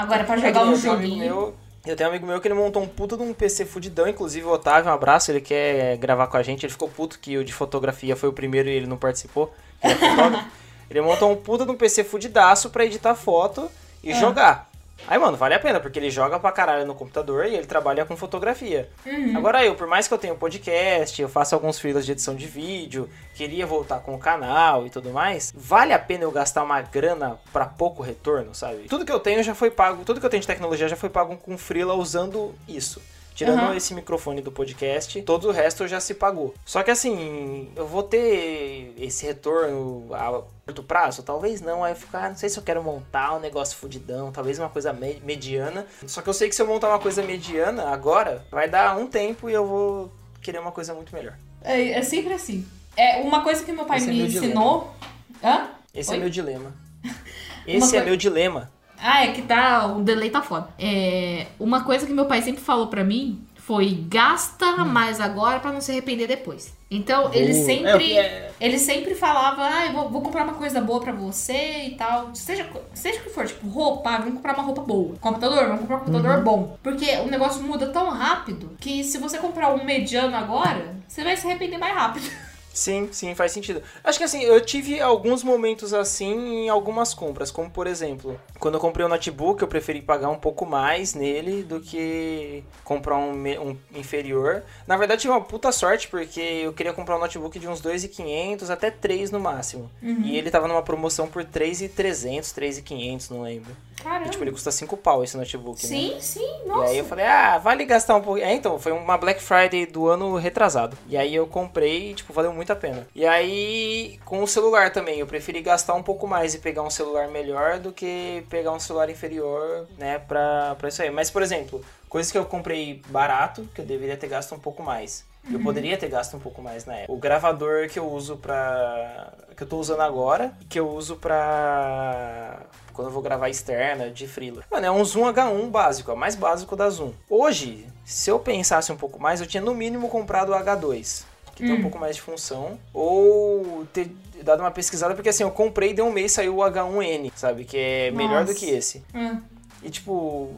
Agora, 0.00 0.24
pra 0.24 0.36
É 0.36 0.38
jogar 0.38 0.62
um 0.64 0.76
joguinho. 0.76 1.18
meu- 1.18 1.54
eu 1.86 1.96
tenho 1.96 2.08
um 2.08 2.12
amigo 2.12 2.26
meu 2.26 2.40
que 2.40 2.48
ele 2.48 2.54
montou 2.54 2.82
um 2.82 2.86
puta 2.88 3.16
de 3.16 3.22
um 3.22 3.32
PC 3.34 3.64
fudidão, 3.64 4.06
inclusive 4.08 4.46
o 4.46 4.50
Otávio, 4.50 4.90
um 4.90 4.94
abraço, 4.94 5.30
ele 5.30 5.40
quer 5.40 5.96
gravar 5.98 6.26
com 6.26 6.36
a 6.36 6.42
gente, 6.42 6.64
ele 6.64 6.72
ficou 6.72 6.88
puto 6.88 7.18
que 7.18 7.36
o 7.38 7.44
de 7.44 7.52
fotografia 7.52 8.14
foi 8.16 8.28
o 8.28 8.32
primeiro 8.32 8.68
e 8.68 8.72
ele 8.72 8.86
não 8.86 8.96
participou. 8.96 9.52
Ele, 9.82 9.92
é 9.94 9.98
ele 10.90 11.00
montou 11.02 11.30
um 11.30 11.36
puta 11.36 11.64
de 11.64 11.70
um 11.70 11.76
PC 11.76 12.04
fudidaço 12.04 12.70
pra 12.70 12.84
editar 12.84 13.14
foto 13.14 13.70
e 14.02 14.12
Ah. 14.12 14.16
jogar. 14.16 14.69
Aí, 15.08 15.18
mano, 15.18 15.36
vale 15.36 15.54
a 15.54 15.58
pena, 15.58 15.80
porque 15.80 15.98
ele 15.98 16.10
joga 16.10 16.38
pra 16.38 16.52
caralho 16.52 16.86
no 16.86 16.94
computador 16.94 17.46
e 17.46 17.54
ele 17.54 17.66
trabalha 17.66 18.04
com 18.04 18.16
fotografia. 18.16 18.88
Agora 19.36 19.64
eu, 19.64 19.74
por 19.74 19.86
mais 19.86 20.06
que 20.06 20.14
eu 20.14 20.18
tenha 20.18 20.32
um 20.32 20.38
podcast, 20.38 21.20
eu 21.20 21.28
faço 21.28 21.54
alguns 21.54 21.78
freelas 21.78 22.06
de 22.06 22.12
edição 22.12 22.34
de 22.36 22.46
vídeo, 22.46 23.08
queria 23.34 23.66
voltar 23.66 24.00
com 24.00 24.14
o 24.14 24.18
canal 24.18 24.86
e 24.86 24.90
tudo 24.90 25.10
mais, 25.10 25.52
vale 25.54 25.92
a 25.92 25.98
pena 25.98 26.24
eu 26.24 26.30
gastar 26.30 26.62
uma 26.62 26.80
grana 26.80 27.38
pra 27.52 27.66
pouco 27.66 28.02
retorno, 28.02 28.54
sabe? 28.54 28.86
Tudo 28.88 29.04
que 29.04 29.12
eu 29.12 29.20
tenho 29.20 29.42
já 29.42 29.54
foi 29.54 29.70
pago, 29.70 30.04
tudo 30.04 30.20
que 30.20 30.26
eu 30.26 30.30
tenho 30.30 30.40
de 30.40 30.46
tecnologia 30.46 30.88
já 30.88 30.96
foi 30.96 31.08
pago 31.08 31.36
com 31.36 31.58
freela 31.58 31.94
usando 31.94 32.54
isso. 32.68 33.02
Tirando 33.40 33.58
Aham. 33.60 33.74
esse 33.74 33.94
microfone 33.94 34.42
do 34.42 34.52
podcast, 34.52 35.22
todo 35.22 35.48
o 35.48 35.50
resto 35.50 35.88
já 35.88 35.98
se 35.98 36.12
pagou. 36.12 36.54
Só 36.62 36.82
que 36.82 36.90
assim, 36.90 37.70
eu 37.74 37.86
vou 37.86 38.02
ter 38.02 38.92
esse 38.98 39.24
retorno 39.24 40.08
a 40.14 40.42
curto 40.66 40.82
prazo? 40.82 41.22
Talvez 41.22 41.62
não. 41.62 41.82
Aí 41.82 41.92
eu 41.92 41.96
fico, 41.96 42.14
ah, 42.18 42.28
não 42.28 42.36
sei 42.36 42.50
se 42.50 42.58
eu 42.58 42.62
quero 42.62 42.82
montar 42.82 43.34
um 43.34 43.40
negócio 43.40 43.78
fudidão, 43.78 44.30
talvez 44.30 44.58
uma 44.58 44.68
coisa 44.68 44.92
me- 44.92 45.22
mediana. 45.24 45.86
Só 46.06 46.20
que 46.20 46.28
eu 46.28 46.34
sei 46.34 46.50
que 46.50 46.54
se 46.54 46.60
eu 46.60 46.66
montar 46.66 46.88
uma 46.90 46.98
coisa 46.98 47.22
mediana 47.22 47.88
agora, 47.88 48.44
vai 48.50 48.68
dar 48.68 48.94
um 48.98 49.06
tempo 49.06 49.48
e 49.48 49.54
eu 49.54 49.64
vou 49.66 50.12
querer 50.42 50.58
uma 50.58 50.70
coisa 50.72 50.92
muito 50.92 51.14
melhor. 51.14 51.34
É, 51.62 51.92
é 51.92 52.02
sempre 52.02 52.34
assim. 52.34 52.66
É 52.94 53.22
uma 53.22 53.42
coisa 53.42 53.64
que 53.64 53.72
meu 53.72 53.86
pai 53.86 53.96
Esse 53.96 54.08
é 54.08 54.12
me 54.12 54.18
meu 54.18 54.26
dilema. 54.26 54.46
ensinou. 54.48 54.94
Hã? 55.42 55.68
Esse 55.94 56.10
Oi? 56.10 56.16
é 56.18 56.20
meu 56.20 56.28
dilema. 56.28 56.74
Esse 57.66 57.96
é 57.96 58.00
coi- 58.00 58.08
meu 58.10 58.16
dilema. 58.18 58.70
Ah, 59.02 59.24
é 59.24 59.32
que 59.32 59.42
tá. 59.42 59.86
O 59.86 60.02
delay 60.02 60.30
tá 60.30 60.42
foda. 60.42 60.68
É, 60.78 61.46
uma 61.58 61.82
coisa 61.84 62.06
que 62.06 62.12
meu 62.12 62.26
pai 62.26 62.42
sempre 62.42 62.60
falou 62.60 62.86
pra 62.88 63.02
mim 63.04 63.42
foi 63.56 64.04
gasta 64.08 64.76
mais 64.84 65.20
agora 65.20 65.60
pra 65.60 65.70
não 65.72 65.80
se 65.80 65.90
arrepender 65.92 66.26
depois. 66.26 66.74
Então, 66.90 67.30
ele 67.32 67.54
sempre. 67.54 68.16
É, 68.16 68.20
é- 68.20 68.50
Ele 68.60 68.78
sempre 68.78 69.14
falava, 69.14 69.62
ah, 69.62 69.86
eu 69.86 69.92
vou, 69.92 70.10
vou 70.10 70.20
comprar 70.22 70.42
uma 70.44 70.54
coisa 70.54 70.80
boa 70.80 71.00
pra 71.00 71.12
você 71.12 71.84
e 71.86 71.90
tal. 71.96 72.30
Seja, 72.34 72.68
seja 72.92 73.20
o 73.20 73.22
que 73.22 73.30
for, 73.30 73.46
tipo, 73.46 73.66
roupa, 73.68 74.18
vamos 74.18 74.34
comprar 74.34 74.54
uma 74.54 74.64
roupa 74.64 74.82
boa. 74.82 75.14
Computador, 75.20 75.64
vamos 75.66 75.80
comprar 75.82 75.96
um 75.96 76.00
computador 76.00 76.42
bom. 76.42 76.76
Porque 76.82 77.06
o 77.18 77.26
negócio 77.28 77.62
muda 77.62 77.86
tão 77.90 78.10
rápido 78.10 78.72
que 78.80 79.04
se 79.04 79.18
você 79.18 79.38
comprar 79.38 79.72
um 79.72 79.84
mediano 79.84 80.36
agora, 80.36 80.96
você 81.08 81.22
vai 81.24 81.36
se 81.36 81.46
arrepender 81.46 81.78
mais 81.78 81.94
rápido. 81.94 82.28
Sim, 82.72 83.08
sim, 83.12 83.34
faz 83.34 83.52
sentido. 83.52 83.82
Acho 84.02 84.18
que 84.18 84.24
assim, 84.24 84.42
eu 84.42 84.60
tive 84.60 85.00
alguns 85.00 85.42
momentos 85.42 85.92
assim 85.92 86.64
em 86.64 86.68
algumas 86.68 87.12
compras, 87.12 87.50
como 87.50 87.68
por 87.68 87.86
exemplo, 87.86 88.40
quando 88.58 88.74
eu 88.74 88.80
comprei 88.80 89.04
o 89.04 89.08
notebook, 89.08 89.60
eu 89.60 89.68
preferi 89.68 90.00
pagar 90.00 90.28
um 90.30 90.38
pouco 90.38 90.64
mais 90.64 91.14
nele 91.14 91.62
do 91.62 91.80
que 91.80 92.62
comprar 92.84 93.16
um, 93.16 93.32
um 93.32 93.76
inferior. 93.94 94.62
Na 94.86 94.96
verdade, 94.96 95.22
tive 95.22 95.32
uma 95.32 95.40
puta 95.40 95.72
sorte, 95.72 96.08
porque 96.08 96.40
eu 96.40 96.72
queria 96.72 96.92
comprar 96.92 97.16
um 97.16 97.20
notebook 97.20 97.58
de 97.58 97.66
uns 97.68 97.82
2.500 97.82 98.70
até 98.70 98.90
3 98.90 99.30
no 99.30 99.40
máximo. 99.40 99.90
E 100.24 100.36
ele 100.36 100.50
tava 100.50 100.68
numa 100.68 100.82
promoção 100.82 101.26
por 101.26 101.44
3.300, 101.44 102.54
3.500, 102.54 103.30
não 103.30 103.42
lembro. 103.42 103.76
Caramba. 104.02 104.26
E, 104.26 104.30
tipo, 104.30 104.44
ele 104.44 104.52
custa 104.52 104.70
5 104.70 104.96
pau 104.96 105.22
esse 105.22 105.36
notebook, 105.36 105.82
né? 105.82 105.88
sim, 105.88 106.16
sim, 106.20 106.60
E 106.64 106.68
nossa. 106.68 106.90
aí 106.90 106.98
eu 106.98 107.04
falei, 107.04 107.26
ah, 107.26 107.58
vale 107.58 107.84
gastar 107.84 108.16
um 108.16 108.20
pouco. 108.22 108.40
É, 108.40 108.52
então, 108.52 108.78
foi 108.78 108.92
uma 108.92 109.16
Black 109.16 109.42
Friday 109.42 109.86
do 109.86 110.08
ano 110.08 110.36
retrasado. 110.36 110.96
E 111.08 111.16
aí 111.16 111.34
eu 111.34 111.46
comprei 111.46 112.10
e, 112.10 112.14
tipo, 112.14 112.32
valeu 112.32 112.52
muito 112.52 112.72
a 112.72 112.76
pena. 112.76 113.06
E 113.14 113.26
aí, 113.26 114.18
com 114.24 114.42
o 114.42 114.46
celular 114.46 114.92
também, 114.92 115.18
eu 115.18 115.26
preferi 115.26 115.60
gastar 115.62 115.94
um 115.94 116.02
pouco 116.02 116.26
mais 116.26 116.54
e 116.54 116.58
pegar 116.58 116.82
um 116.82 116.90
celular 116.90 117.28
melhor 117.28 117.78
do 117.78 117.92
que 117.92 118.44
pegar 118.48 118.72
um 118.72 118.80
celular 118.80 119.08
inferior, 119.10 119.86
né, 119.98 120.18
pra, 120.18 120.74
pra 120.76 120.88
isso 120.88 121.02
aí. 121.02 121.10
Mas, 121.10 121.30
por 121.30 121.42
exemplo, 121.42 121.84
coisas 122.08 122.30
que 122.32 122.38
eu 122.38 122.44
comprei 122.44 123.02
barato, 123.08 123.68
que 123.74 123.80
eu 123.80 123.84
deveria 123.84 124.16
ter 124.16 124.28
gasto 124.28 124.54
um 124.54 124.58
pouco 124.58 124.82
mais. 124.82 125.28
Eu 125.50 125.58
poderia 125.60 125.96
ter 125.96 126.08
gasto 126.08 126.36
um 126.36 126.40
pouco 126.40 126.60
mais 126.60 126.84
na 126.84 126.94
época. 126.96 127.12
O 127.12 127.16
gravador 127.16 127.88
que 127.88 127.98
eu 127.98 128.06
uso 128.06 128.36
pra. 128.36 129.32
que 129.56 129.62
eu 129.62 129.66
tô 129.66 129.78
usando 129.78 130.00
agora, 130.02 130.52
que 130.68 130.78
eu 130.78 130.86
uso 130.88 131.16
pra. 131.16 132.60
Quando 132.92 133.08
eu 133.08 133.12
vou 133.12 133.22
gravar 133.22 133.48
externa, 133.48 134.10
de 134.10 134.26
freela. 134.26 134.62
Mano, 134.70 134.86
é 134.86 134.90
um 134.90 135.04
Zoom 135.04 135.22
H1 135.32 135.70
básico, 135.70 136.10
é 136.10 136.14
o 136.14 136.16
mais 136.16 136.34
básico 136.34 136.76
da 136.76 136.88
Zoom. 136.88 137.12
Hoje, 137.28 137.86
se 138.04 138.30
eu 138.30 138.38
pensasse 138.38 138.90
um 138.92 138.96
pouco 138.96 139.20
mais, 139.20 139.40
eu 139.40 139.46
tinha 139.46 139.62
no 139.62 139.74
mínimo 139.74 140.08
comprado 140.08 140.52
o 140.52 140.54
H2. 140.54 141.24
Que 141.54 141.66
tem 141.66 141.72
um 141.74 141.82
pouco 141.82 141.98
mais 141.98 142.16
de 142.16 142.22
função. 142.22 142.78
Ou 142.94 143.86
ter 143.92 144.10
dado 144.42 144.60
uma 144.60 144.70
pesquisada, 144.70 145.14
porque 145.14 145.28
assim, 145.28 145.42
eu 145.42 145.50
comprei, 145.50 145.92
deu 145.92 146.06
um 146.06 146.12
mês, 146.12 146.32
saiu 146.32 146.56
o 146.56 146.60
H1N, 146.60 147.30
sabe? 147.36 147.64
Que 147.64 147.76
é 147.76 148.10
melhor 148.10 148.44
do 148.44 148.52
Nossa. 148.52 148.54
que 148.54 148.70
esse. 148.70 149.04
Hum. 149.14 149.40
E 149.82 149.88
tipo, 149.88 150.50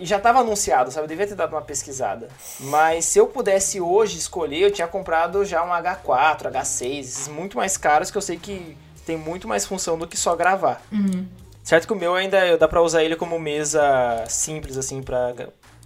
já 0.00 0.18
tava 0.18 0.40
anunciado, 0.40 0.90
sabe? 0.90 1.04
Eu 1.04 1.08
devia 1.08 1.26
ter 1.26 1.34
dado 1.34 1.54
uma 1.54 1.62
pesquisada. 1.62 2.28
Mas 2.60 3.06
se 3.06 3.18
eu 3.18 3.26
pudesse 3.26 3.80
hoje 3.80 4.18
escolher, 4.18 4.60
eu 4.60 4.70
tinha 4.70 4.86
comprado 4.86 5.44
já 5.44 5.64
um 5.64 5.68
H4, 5.68 6.50
H6, 6.52 6.98
esses 7.00 7.28
muito 7.28 7.56
mais 7.56 7.76
caros 7.76 8.10
que 8.10 8.18
eu 8.18 8.22
sei 8.22 8.36
que 8.36 8.76
tem 9.06 9.16
muito 9.16 9.48
mais 9.48 9.64
função 9.64 9.96
do 9.96 10.06
que 10.06 10.16
só 10.16 10.36
gravar. 10.36 10.82
Uhum. 10.92 11.26
Certo 11.66 11.84
que 11.88 11.92
o 11.92 11.96
meu 11.96 12.14
ainda 12.14 12.56
dá 12.56 12.68
pra 12.68 12.80
usar 12.80 13.02
ele 13.02 13.16
como 13.16 13.40
mesa 13.40 13.82
simples, 14.28 14.76
assim, 14.76 15.02
pra 15.02 15.34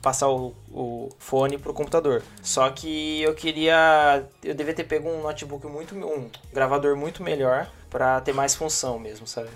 passar 0.02 0.28
o, 0.28 0.54
o 0.70 1.08
fone 1.18 1.56
pro 1.56 1.72
computador. 1.72 2.22
Só 2.42 2.68
que 2.68 3.22
eu 3.22 3.34
queria. 3.34 4.22
Eu 4.44 4.54
devia 4.54 4.74
ter 4.74 4.84
pego 4.84 5.08
um 5.08 5.22
notebook 5.22 5.66
muito. 5.66 5.94
um 5.94 6.28
gravador 6.52 6.96
muito 6.96 7.22
melhor 7.22 7.66
pra 7.88 8.20
ter 8.20 8.34
mais 8.34 8.54
função 8.54 8.98
mesmo, 8.98 9.26
sabe? 9.26 9.48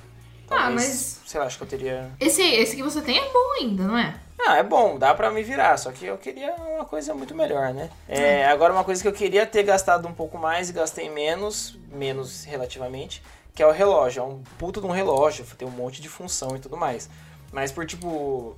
Ah, 0.50 0.70
mas- 0.70 1.20
Sei 1.26 1.38
lá, 1.38 1.44
acho 1.44 1.58
que 1.58 1.64
eu 1.64 1.68
teria. 1.68 2.10
Esse, 2.18 2.40
esse 2.42 2.74
que 2.74 2.82
você 2.82 3.02
tem 3.02 3.18
é 3.18 3.30
bom 3.30 3.52
ainda, 3.60 3.84
não 3.84 3.98
é? 3.98 4.14
Ah, 4.46 4.56
é 4.56 4.62
bom, 4.62 4.98
dá 4.98 5.14
pra 5.14 5.30
me 5.30 5.42
virar, 5.42 5.76
só 5.76 5.92
que 5.92 6.06
eu 6.06 6.16
queria 6.16 6.54
uma 6.54 6.86
coisa 6.86 7.14
muito 7.14 7.34
melhor, 7.34 7.74
né? 7.74 7.90
É, 8.08 8.46
agora 8.46 8.72
uma 8.72 8.84
coisa 8.84 9.00
que 9.02 9.08
eu 9.08 9.12
queria 9.12 9.44
ter 9.46 9.62
gastado 9.62 10.08
um 10.08 10.12
pouco 10.14 10.38
mais 10.38 10.70
e 10.70 10.72
gastei 10.72 11.08
menos, 11.10 11.78
menos 11.92 12.44
relativamente, 12.44 13.22
que 13.54 13.62
é 13.62 13.66
o 13.66 13.70
relógio. 13.70 14.20
É 14.20 14.26
um 14.26 14.42
puto 14.58 14.80
de 14.80 14.86
um 14.86 14.90
relógio, 14.90 15.44
tem 15.56 15.66
um 15.66 15.70
monte 15.70 16.00
de 16.02 16.08
função 16.08 16.56
e 16.56 16.58
tudo 16.58 16.76
mais. 16.76 17.08
Mas 17.52 17.70
por 17.70 17.86
tipo 17.86 18.56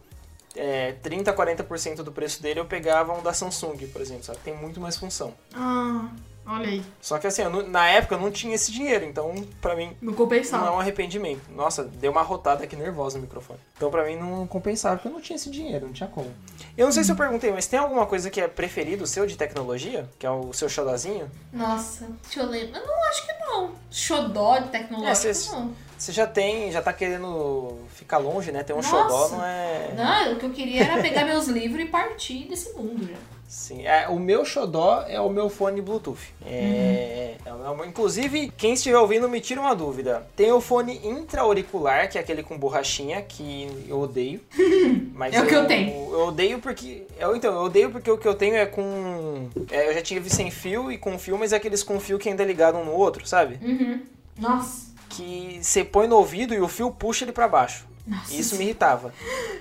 é, 0.54 0.92
30, 0.92 1.32
40% 1.34 1.96
do 2.02 2.10
preço 2.10 2.42
dele 2.42 2.60
eu 2.60 2.64
pegava 2.64 3.12
um 3.12 3.22
da 3.22 3.32
Samsung, 3.32 3.76
por 3.88 4.00
exemplo, 4.00 4.24
sabe? 4.24 4.38
Tem 4.38 4.56
muito 4.56 4.80
mais 4.80 4.96
função. 4.96 5.34
Ah, 5.54 6.08
olha 6.46 6.68
aí. 6.68 6.82
Só 7.00 7.18
que 7.18 7.26
assim, 7.26 7.42
eu 7.42 7.68
na 7.68 7.88
época 7.88 8.14
eu 8.14 8.20
não 8.20 8.30
tinha 8.30 8.54
esse 8.54 8.70
dinheiro, 8.72 9.04
então 9.04 9.34
pra 9.60 9.74
mim 9.74 9.96
Não 10.00 10.08
não 10.08 10.12
é 10.12 10.16
compensava. 10.16 10.70
um 10.72 10.80
arrependimento. 10.80 11.42
Nossa, 11.50 11.84
deu 11.84 12.10
uma 12.12 12.22
rotada 12.22 12.64
aqui 12.64 12.76
nervosa 12.76 13.18
no 13.18 13.22
microfone. 13.24 13.58
Então 13.76 13.90
pra 13.90 14.04
mim 14.04 14.16
não 14.16 14.46
compensava, 14.46 14.96
porque 14.96 15.08
eu 15.08 15.12
não 15.12 15.20
tinha 15.20 15.36
esse 15.36 15.50
dinheiro, 15.50 15.86
não 15.86 15.92
tinha 15.92 16.08
como. 16.08 16.32
Eu 16.76 16.86
não 16.86 16.92
sei 16.92 17.04
se 17.04 17.10
eu 17.12 17.16
perguntei, 17.16 17.50
mas 17.52 17.66
tem 17.66 17.78
alguma 17.78 18.06
coisa 18.06 18.30
que 18.30 18.40
é 18.40 18.46
preferido 18.48 19.06
seu 19.06 19.26
de 19.26 19.36
tecnologia? 19.36 20.08
Que 20.18 20.26
é 20.26 20.30
o 20.30 20.52
seu 20.52 20.68
xodazinho? 20.68 21.30
Nossa, 21.52 22.06
deixa 22.22 22.40
eu 22.40 22.46
lembrar. 22.46 22.80
Eu 22.80 22.86
não 22.86 23.04
acho 23.08 23.26
que 23.26 23.32
não. 23.32 23.72
Xodó 23.90 24.58
de 24.58 24.68
tecnológico, 24.68 25.10
É, 25.10 25.14
cês- 25.14 25.50
não. 25.52 25.72
Você 25.98 26.12
já 26.12 26.26
tem, 26.26 26.70
já 26.70 26.82
tá 26.82 26.92
querendo 26.92 27.78
ficar 27.88 28.18
longe, 28.18 28.52
né? 28.52 28.62
Ter 28.62 28.74
um 28.74 28.76
Nossa. 28.76 28.90
xodó 28.90 29.28
não 29.30 29.42
é... 29.42 29.92
Não, 29.96 30.32
o 30.34 30.36
que 30.36 30.44
eu 30.44 30.50
queria 30.50 30.84
era 30.84 31.00
pegar 31.00 31.24
meus 31.24 31.46
livros 31.48 31.80
e 31.82 31.86
partir 31.88 32.46
desse 32.48 32.74
mundo 32.74 33.06
já. 33.08 33.16
Sim, 33.48 33.86
é, 33.86 34.08
o 34.08 34.18
meu 34.18 34.44
xodó 34.44 35.04
é 35.08 35.20
o 35.20 35.30
meu 35.30 35.48
fone 35.48 35.80
Bluetooth. 35.80 36.18
É, 36.44 37.36
é 37.44 37.52
o 37.52 37.76
meu- 37.76 37.86
inclusive, 37.86 38.52
quem 38.56 38.72
estiver 38.74 38.98
ouvindo, 38.98 39.28
me 39.28 39.40
tira 39.40 39.60
uma 39.60 39.74
dúvida. 39.74 40.26
Tem 40.34 40.50
o 40.52 40.60
fone 40.60 41.00
intra-auricular, 41.06 42.10
que 42.10 42.18
é 42.18 42.20
aquele 42.20 42.42
com 42.42 42.58
borrachinha, 42.58 43.22
que 43.22 43.68
eu 43.88 44.00
odeio. 44.00 44.40
Mas 45.14 45.34
É 45.34 45.40
o 45.42 45.46
que 45.46 45.54
eu 45.54 45.66
tenho. 45.66 45.90
Eu 46.12 46.26
odeio 46.28 46.58
porque. 46.58 47.04
Eu, 47.18 47.36
então, 47.36 47.54
eu 47.54 47.62
odeio 47.62 47.90
porque 47.90 48.10
o 48.10 48.18
que 48.18 48.26
eu 48.26 48.34
tenho 48.34 48.56
é 48.56 48.66
com. 48.66 49.48
é, 49.70 49.88
eu 49.88 49.94
já 49.94 50.02
tive 50.02 50.28
sem 50.28 50.50
fio 50.50 50.90
e 50.90 50.98
com 50.98 51.18
fio, 51.18 51.38
mas 51.38 51.52
é 51.52 51.56
aqueles 51.56 51.82
com 51.82 51.98
fio 52.00 52.18
que 52.18 52.28
ainda 52.28 52.42
é 52.42 52.46
ligado 52.46 52.76
um 52.78 52.84
no 52.84 52.92
outro, 52.92 53.26
sabe? 53.26 53.58
Uhum. 53.64 54.00
Nossa. 54.38 54.86
Que 55.08 55.58
você 55.62 55.84
põe 55.84 56.06
no 56.08 56.16
ouvido 56.16 56.52
e 56.52 56.60
o 56.60 56.68
fio 56.68 56.90
puxa 56.90 57.24
ele 57.24 57.32
pra 57.32 57.48
baixo. 57.48 57.86
Nossa. 58.06 58.32
E 58.34 58.38
Isso 58.38 58.56
me 58.56 58.64
irritava. 58.64 59.12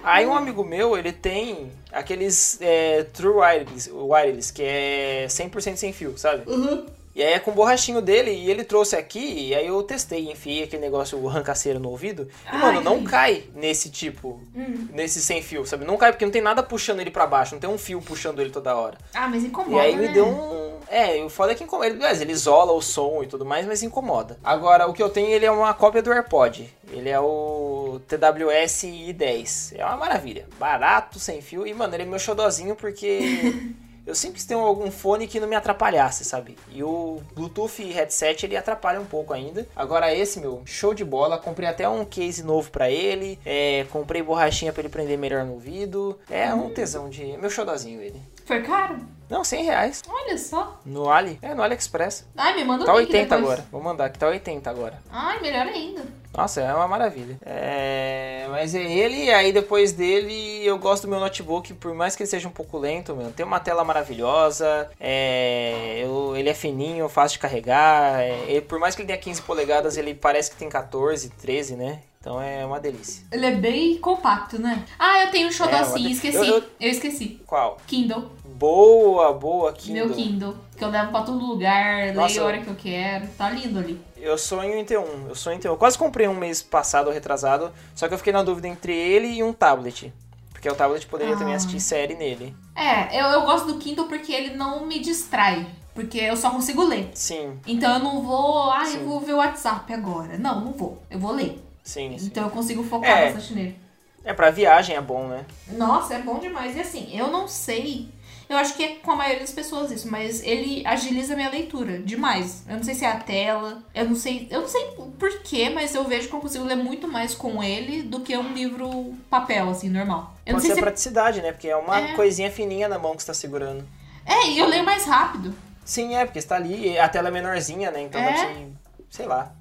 Aí 0.04 0.26
um 0.28 0.36
amigo 0.36 0.64
meu, 0.64 0.98
ele 0.98 1.12
tem 1.12 1.72
aqueles 1.91 2.58
é, 2.62 3.04
True 3.14 3.36
wireless, 3.38 3.91
wireless, 3.91 4.54
que 4.54 4.62
é 4.64 5.26
100% 5.28 5.76
sem 5.78 5.91
fio, 5.91 6.18
sabe? 6.18 6.50
Uhum. 6.50 6.86
E 7.16 7.24
aí 7.24 7.32
é 7.32 7.39
com 7.39 7.52
o 7.52 7.54
borrachinho 7.54 8.02
dele, 8.02 8.30
e 8.32 8.52
ele 8.52 8.66
trouxe 8.66 8.93
aqui, 8.98 9.48
e 9.48 9.56
aí 9.56 9.66
eu 9.68 9.82
testei, 9.84 10.30
enfiei 10.30 10.64
aquele 10.64 10.82
negócio, 10.82 11.18
o 11.18 11.28
rancaceiro 11.28 11.80
no 11.80 11.89
ouvido, 11.89 12.24
e 12.43 12.48
Ai, 12.48 12.60
mano, 12.60 12.82
não 12.82 12.96
ai. 12.98 13.04
cai 13.04 13.43
nesse 13.56 13.89
tipo, 13.89 14.38
Hum. 14.54 14.89
nesse 14.91 15.22
sem 15.22 15.41
fio, 15.41 15.66
sabe? 15.66 15.86
Não 15.86 15.96
cai 15.96 16.12
porque 16.12 16.26
não 16.26 16.32
tem 16.34 16.41
nada 16.41 16.62
puxando 16.62 17.00
ele 17.00 17.10
pra 17.10 17.26
baixo, 17.26 17.54
não 17.56 17.60
tem 17.62 17.70
um 17.70 17.78
fio 17.78 18.02
puxando 18.02 18.41
ele 18.41 18.50
toda 18.50 18.76
hora. 18.76 18.98
Ah, 19.14 19.30
mas 19.30 19.46
incomoda, 19.46 19.78
E 19.78 19.80
aí 19.80 19.96
né? 19.96 20.08
me 20.10 20.14
deu 20.14 20.28
um. 20.28 20.76
É, 20.89 21.24
o 21.24 21.30
foda 21.30 21.54
é 21.54 21.56
que 21.56 21.64
incomoda. 21.64 21.88
Ele, 21.88 22.04
ele 22.22 22.32
isola 22.34 22.72
o 22.74 22.82
som 22.82 23.24
e 23.24 23.28
tudo 23.28 23.43
mais, 23.46 23.66
mas 23.66 23.82
incomoda. 23.82 24.38
Agora, 24.43 24.86
o 24.88 24.93
que 24.93 25.02
eu 25.02 25.10
tenho, 25.10 25.30
ele 25.30 25.46
é 25.46 25.50
uma 25.52 25.74
cópia 25.74 26.02
do 26.02 26.12
AirPod. 26.12 26.70
Ele 26.91 27.10
é 27.10 27.20
o 27.20 27.85
TWS 28.00 28.84
i10. 28.84 29.76
É 29.78 29.86
uma 29.86 29.98
maravilha. 29.98 30.48
Barato, 30.60 31.20
sem 31.20 31.41
fio. 31.41 31.66
E, 31.66 31.74
mano, 31.74 31.96
ele 31.96 32.04
é 32.04 32.06
meu 32.06 32.20
xodozinho 32.20 32.76
porque. 32.76 33.74
Eu 34.06 34.14
sempre 34.14 34.36
quis 34.36 34.46
ter 34.46 34.54
algum 34.54 34.91
fone 34.91 35.26
que 35.28 35.39
não 35.39 35.48
me 35.48 35.56
atrapalhasse, 35.56 36.24
sabe? 36.24 36.56
E 36.72 36.84
o 36.84 37.22
Bluetooth 37.34 37.82
headset 37.91 38.46
ele 38.46 38.56
atrapalha 38.56 39.02
um 39.02 39.06
pouco 39.06 39.34
ainda. 39.34 39.68
Agora 39.76 40.14
esse, 40.14 40.39
meu, 40.39 40.62
show 40.64 40.93
de 40.93 41.04
bola. 41.04 41.39
Comprei 41.39 41.68
até 41.68 41.89
um 41.89 42.06
case 42.06 42.43
novo 42.43 42.70
pra 42.70 42.88
ele. 42.88 43.39
É, 43.43 43.84
comprei 43.89 44.22
borrachinha 44.22 44.72
pra 44.72 44.82
ele 44.82 44.89
prender 44.89 45.18
melhor 45.18 45.43
no 45.43 45.54
ouvido. 45.54 46.20
É 46.30 46.54
um 46.54 46.70
tesão 46.70 47.10
de. 47.10 47.36
Meu 47.38 47.50
xodozinho 47.50 48.00
ele. 48.00 48.22
Foi 48.46 48.62
caro? 48.62 49.00
Não, 49.30 49.44
100 49.44 49.64
reais. 49.66 50.02
Olha 50.08 50.38
só. 50.38 50.80
No 50.86 51.10
Ali? 51.10 51.40
É, 51.42 51.54
no 51.56 51.64
AliExpress. 51.64 52.28
Ai, 52.38 52.56
me 52.56 52.64
manda 52.64 52.84
o 52.84 52.86
Tá 52.86 52.94
link 52.94 53.08
80 53.08 53.24
depois. 53.24 53.42
agora. 53.44 53.66
Vou 53.72 53.82
mandar 53.82 54.10
que 54.10 54.20
tá 54.20 54.28
80 54.28 54.70
agora. 54.70 55.02
Ai, 55.12 55.40
melhor 55.42 55.66
ainda. 55.68 56.04
Nossa, 56.36 56.62
é 56.62 56.74
uma 56.74 56.88
maravilha. 56.88 57.38
É... 57.46 58.46
Mas 58.50 58.76
é 58.76 58.84
ele, 58.84 59.30
aí 59.32 59.52
depois 59.52 59.92
dele 59.94 60.64
eu 60.66 60.78
gosto 60.78 61.04
do 61.04 61.10
meu 61.10 61.20
notebook, 61.20 61.74
por 61.76 61.94
mais 61.94 62.16
que 62.16 62.24
ele 62.24 62.30
seja 62.30 62.48
um 62.48 62.52
pouco 62.52 62.78
lento, 62.78 63.16
meu, 63.16 63.32
tem 63.32 63.46
uma 63.46 63.60
tela 63.60 63.84
maravilhosa, 63.84 64.90
é, 65.00 66.02
eu- 66.04 66.36
ele 66.36 66.50
é 66.50 66.54
fininho, 66.54 67.08
fácil 67.10 67.36
de 67.38 67.40
carregar, 67.40 68.20
é, 68.22 68.38
ele- 68.48 68.62
por 68.62 68.80
mais 68.80 68.96
que 68.96 69.02
ele 69.02 69.08
tenha 69.08 69.18
15 69.20 69.42
polegadas, 69.42 69.98
ele 69.98 70.14
parece 70.14 70.52
que 70.52 70.58
tem 70.58 70.70
14, 70.70 71.30
13, 71.30 71.76
né? 71.76 72.02
Então 72.20 72.42
é 72.42 72.66
uma 72.66 72.80
delícia. 72.80 73.24
Ele 73.32 73.46
é 73.46 73.52
bem 73.52 73.98
compacto, 74.00 74.60
né? 74.60 74.84
Ah, 74.98 75.24
eu 75.26 75.32
tenho 75.32 75.48
um 75.48 75.52
xodózinho, 75.52 76.08
É, 76.08 76.12
esqueci. 76.12 76.38
eu- 76.38 76.44
Eu, 76.44 76.64
eu- 76.82 76.90
esqueci. 76.90 77.42
Qual? 77.46 77.78
Kindle. 77.86 78.32
Boa, 78.58 79.34
boa, 79.34 79.74
Kindle. 79.74 80.08
Meu 80.08 80.16
Kindle. 80.16 80.56
Que 80.78 80.84
eu 80.84 80.89
levo 80.89 81.12
pra 81.12 81.22
todo 81.24 81.45
lugar, 81.45 82.14
Nossa, 82.14 82.28
leio 82.36 82.43
a 82.43 82.45
hora 82.45 82.62
que 82.62 82.68
eu 82.70 82.76
quero. 82.76 83.28
Tá 83.38 83.49
lindo 83.49 83.80
ali. 83.80 83.99
Eu 84.18 84.38
sonho 84.38 84.74
em 84.78 84.86
ter 84.86 84.97
um, 84.97 85.28
eu 85.28 85.36
sonho 85.36 85.58
em 85.58 85.60
ter 85.60 85.68
um. 85.68 85.74
Eu 85.74 85.78
quase 85.78 85.97
comprei 85.97 86.26
um 86.28 86.34
mês 86.36 86.62
passado 86.62 87.08
ou 87.08 87.14
retrasado, 87.14 87.72
só 87.93 88.08
que 88.08 88.14
eu 88.14 88.18
fiquei 88.18 88.32
na 88.32 88.43
dúvida 88.43 88.68
entre 88.68 88.93
ele 88.95 89.28
e 89.28 89.43
um 89.43 89.51
tablet. 89.51 90.14
Porque 90.53 90.70
o 90.70 90.76
tablet 90.76 91.06
poderia 91.08 91.36
também 91.36 91.53
Ah. 91.53 91.58
assistir 91.58 91.80
série 91.82 92.16
nele. 92.16 92.56
É, 92.76 93.20
eu, 93.22 93.26
eu 93.28 93.41
gosto 93.41 93.68
do 93.68 93.78
Kindle 93.78 94.08
porque 94.08 94.32
ele 94.32 94.56
não 94.56 94.86
me 94.86 94.99
distrai. 94.99 95.68
Porque 95.93 96.18
eu 96.20 96.36
só 96.36 96.49
consigo 96.49 96.84
ler. 96.84 97.10
Sim, 97.14 97.60
Então 97.68 97.93
eu 97.93 97.99
não 97.99 98.22
vou, 98.22 98.70
ah, 98.72 98.84
Sim. 98.86 98.97
eu 98.99 99.06
vou 99.06 99.20
ver 99.22 99.34
o 99.34 99.38
WhatsApp 99.38 99.93
agora. 99.93 100.38
Não, 100.38 100.60
não 100.62 100.72
vou. 100.74 101.01
Eu 101.10 101.20
vou 101.20 101.32
ler. 101.32 101.62
sim, 101.84 102.18
sim. 102.18 102.26
Então 102.28 102.43
eu 102.45 102.49
consigo 102.49 102.84
focar 102.84 103.10
É. 103.18 103.26
bastante 103.32 103.53
nele. 103.53 103.80
É, 104.26 104.34
pra 104.34 104.49
viagem 104.49 104.95
é 104.95 105.01
bom, 105.01 105.28
né? 105.28 105.45
Nossa, 105.74 106.16
é 106.16 106.20
bom 106.20 106.39
demais. 106.39 106.76
E 106.76 106.80
assim, 106.82 107.16
eu 107.16 107.28
não 107.28 107.47
sei. 107.47 108.10
Eu 108.48 108.58
acho 108.58 108.76
que 108.76 108.84
é 108.84 108.96
com 108.98 109.12
a 109.12 109.16
maioria 109.16 109.39
das 109.41 109.52
pessoas 109.52 109.89
isso, 109.91 110.10
mas 110.10 110.43
ele 110.43 110.86
agiliza 110.86 111.34
a 111.34 111.36
minha 111.36 111.50
leitura 111.50 111.98
demais. 112.00 112.64
Eu 112.70 112.76
não 112.78 112.84
sei 112.84 112.93
se 112.93 113.04
é 113.04 113.10
a 113.10 113.20
tela, 113.20 113.82
eu 113.93 114.06
não 114.06 114.16
sei, 114.16 114.48
eu 114.52 114.62
não 114.62 114.68
sei 114.68 114.86
por 115.18 115.39
quê, 115.41 115.70
mas 115.70 115.96
eu 115.96 116.04
vejo 116.04 116.28
que 116.30 116.34
eu 116.36 116.39
consigo 116.39 116.64
ler 116.64 116.76
muito 116.76 117.08
mais 117.08 117.34
com 117.34 117.64
ele 117.64 118.04
do 118.04 118.20
que 118.20 118.38
um 118.38 118.54
livro 118.54 119.16
papel 119.30 119.70
assim, 119.70 119.89
normal. 119.89 120.36
Eu 120.46 120.54
não 120.54 120.60
Pode 120.60 120.62
sei 120.62 120.70
ser 120.72 120.76
se 120.76 120.80
a 120.80 120.84
praticidade, 120.84 121.41
né? 121.41 121.52
Porque 121.52 121.68
é 121.68 121.76
uma 121.76 122.00
É. 122.00 122.14
coisinha 122.14 122.52
fininha 122.52 122.88
na 122.88 123.00
mão 123.00 123.16
que 123.16 123.22
você 123.24 123.28
tá 123.28 123.34
segurando. 123.34 123.84
é, 124.26 124.48
e 124.50 124.60
eu 124.60 124.68
leio 124.68 124.84
mais 124.84 125.06
rápido. 125.06 125.54
Sim, 125.84 126.16
é, 126.16 126.26
porque 126.26 126.39
você 126.41 126.48
tá 126.48 126.56
ali, 126.56 126.98
a 126.98 127.08
tela 127.10 127.28
é 127.28 127.32
menorzinha, 127.32 127.89
né? 127.91 128.02
Então 128.02 128.20
É. 128.22 128.26
pra 128.32 128.36
você, 128.38 128.68
sei 129.10 129.26
lá. 129.26 129.52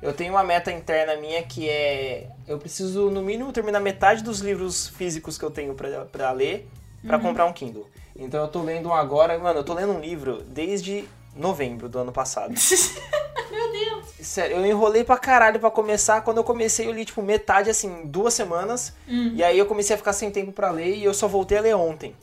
Eu 0.00 0.12
tenho 0.12 0.32
uma 0.32 0.44
meta 0.44 0.70
interna 0.70 1.16
minha 1.16 1.42
que 1.42 1.68
é. 1.68 2.28
Eu 2.46 2.58
preciso, 2.58 3.10
no 3.10 3.20
mínimo, 3.22 3.52
terminar 3.52 3.80
metade 3.80 4.22
dos 4.22 4.38
livros 4.40 4.86
físicos 4.88 5.36
que 5.36 5.44
eu 5.44 5.50
tenho 5.50 5.74
pra 5.74 6.30
ler 6.32 6.68
pra 7.04 7.16
Uhum. 7.16 7.22
comprar 7.24 7.46
um 7.46 7.52
Kindle. 7.52 7.88
Então 8.18 8.42
eu 8.42 8.48
tô 8.48 8.62
lendo 8.62 8.88
um 8.88 8.92
agora. 8.92 9.38
Mano, 9.38 9.60
eu 9.60 9.64
tô 9.64 9.72
lendo 9.74 9.92
um 9.92 10.00
livro 10.00 10.42
desde 10.42 11.08
novembro 11.36 11.88
do 11.88 12.00
ano 12.00 12.12
passado. 12.12 12.52
Meu 13.50 13.72
Deus. 13.72 14.06
Sério, 14.20 14.56
eu 14.56 14.66
enrolei 14.66 15.04
pra 15.04 15.16
caralho 15.16 15.60
pra 15.60 15.70
começar. 15.70 16.20
Quando 16.22 16.38
eu 16.38 16.44
comecei, 16.44 16.86
eu 16.86 16.92
li, 16.92 17.04
tipo, 17.04 17.22
metade, 17.22 17.70
assim, 17.70 18.04
duas 18.04 18.34
semanas. 18.34 18.92
Hum. 19.08 19.32
E 19.34 19.42
aí 19.42 19.56
eu 19.58 19.66
comecei 19.66 19.94
a 19.94 19.96
ficar 19.96 20.12
sem 20.12 20.30
tempo 20.30 20.52
pra 20.52 20.70
ler 20.70 20.96
e 20.96 21.04
eu 21.04 21.14
só 21.14 21.28
voltei 21.28 21.56
a 21.56 21.60
ler 21.60 21.76
ontem. 21.76 22.14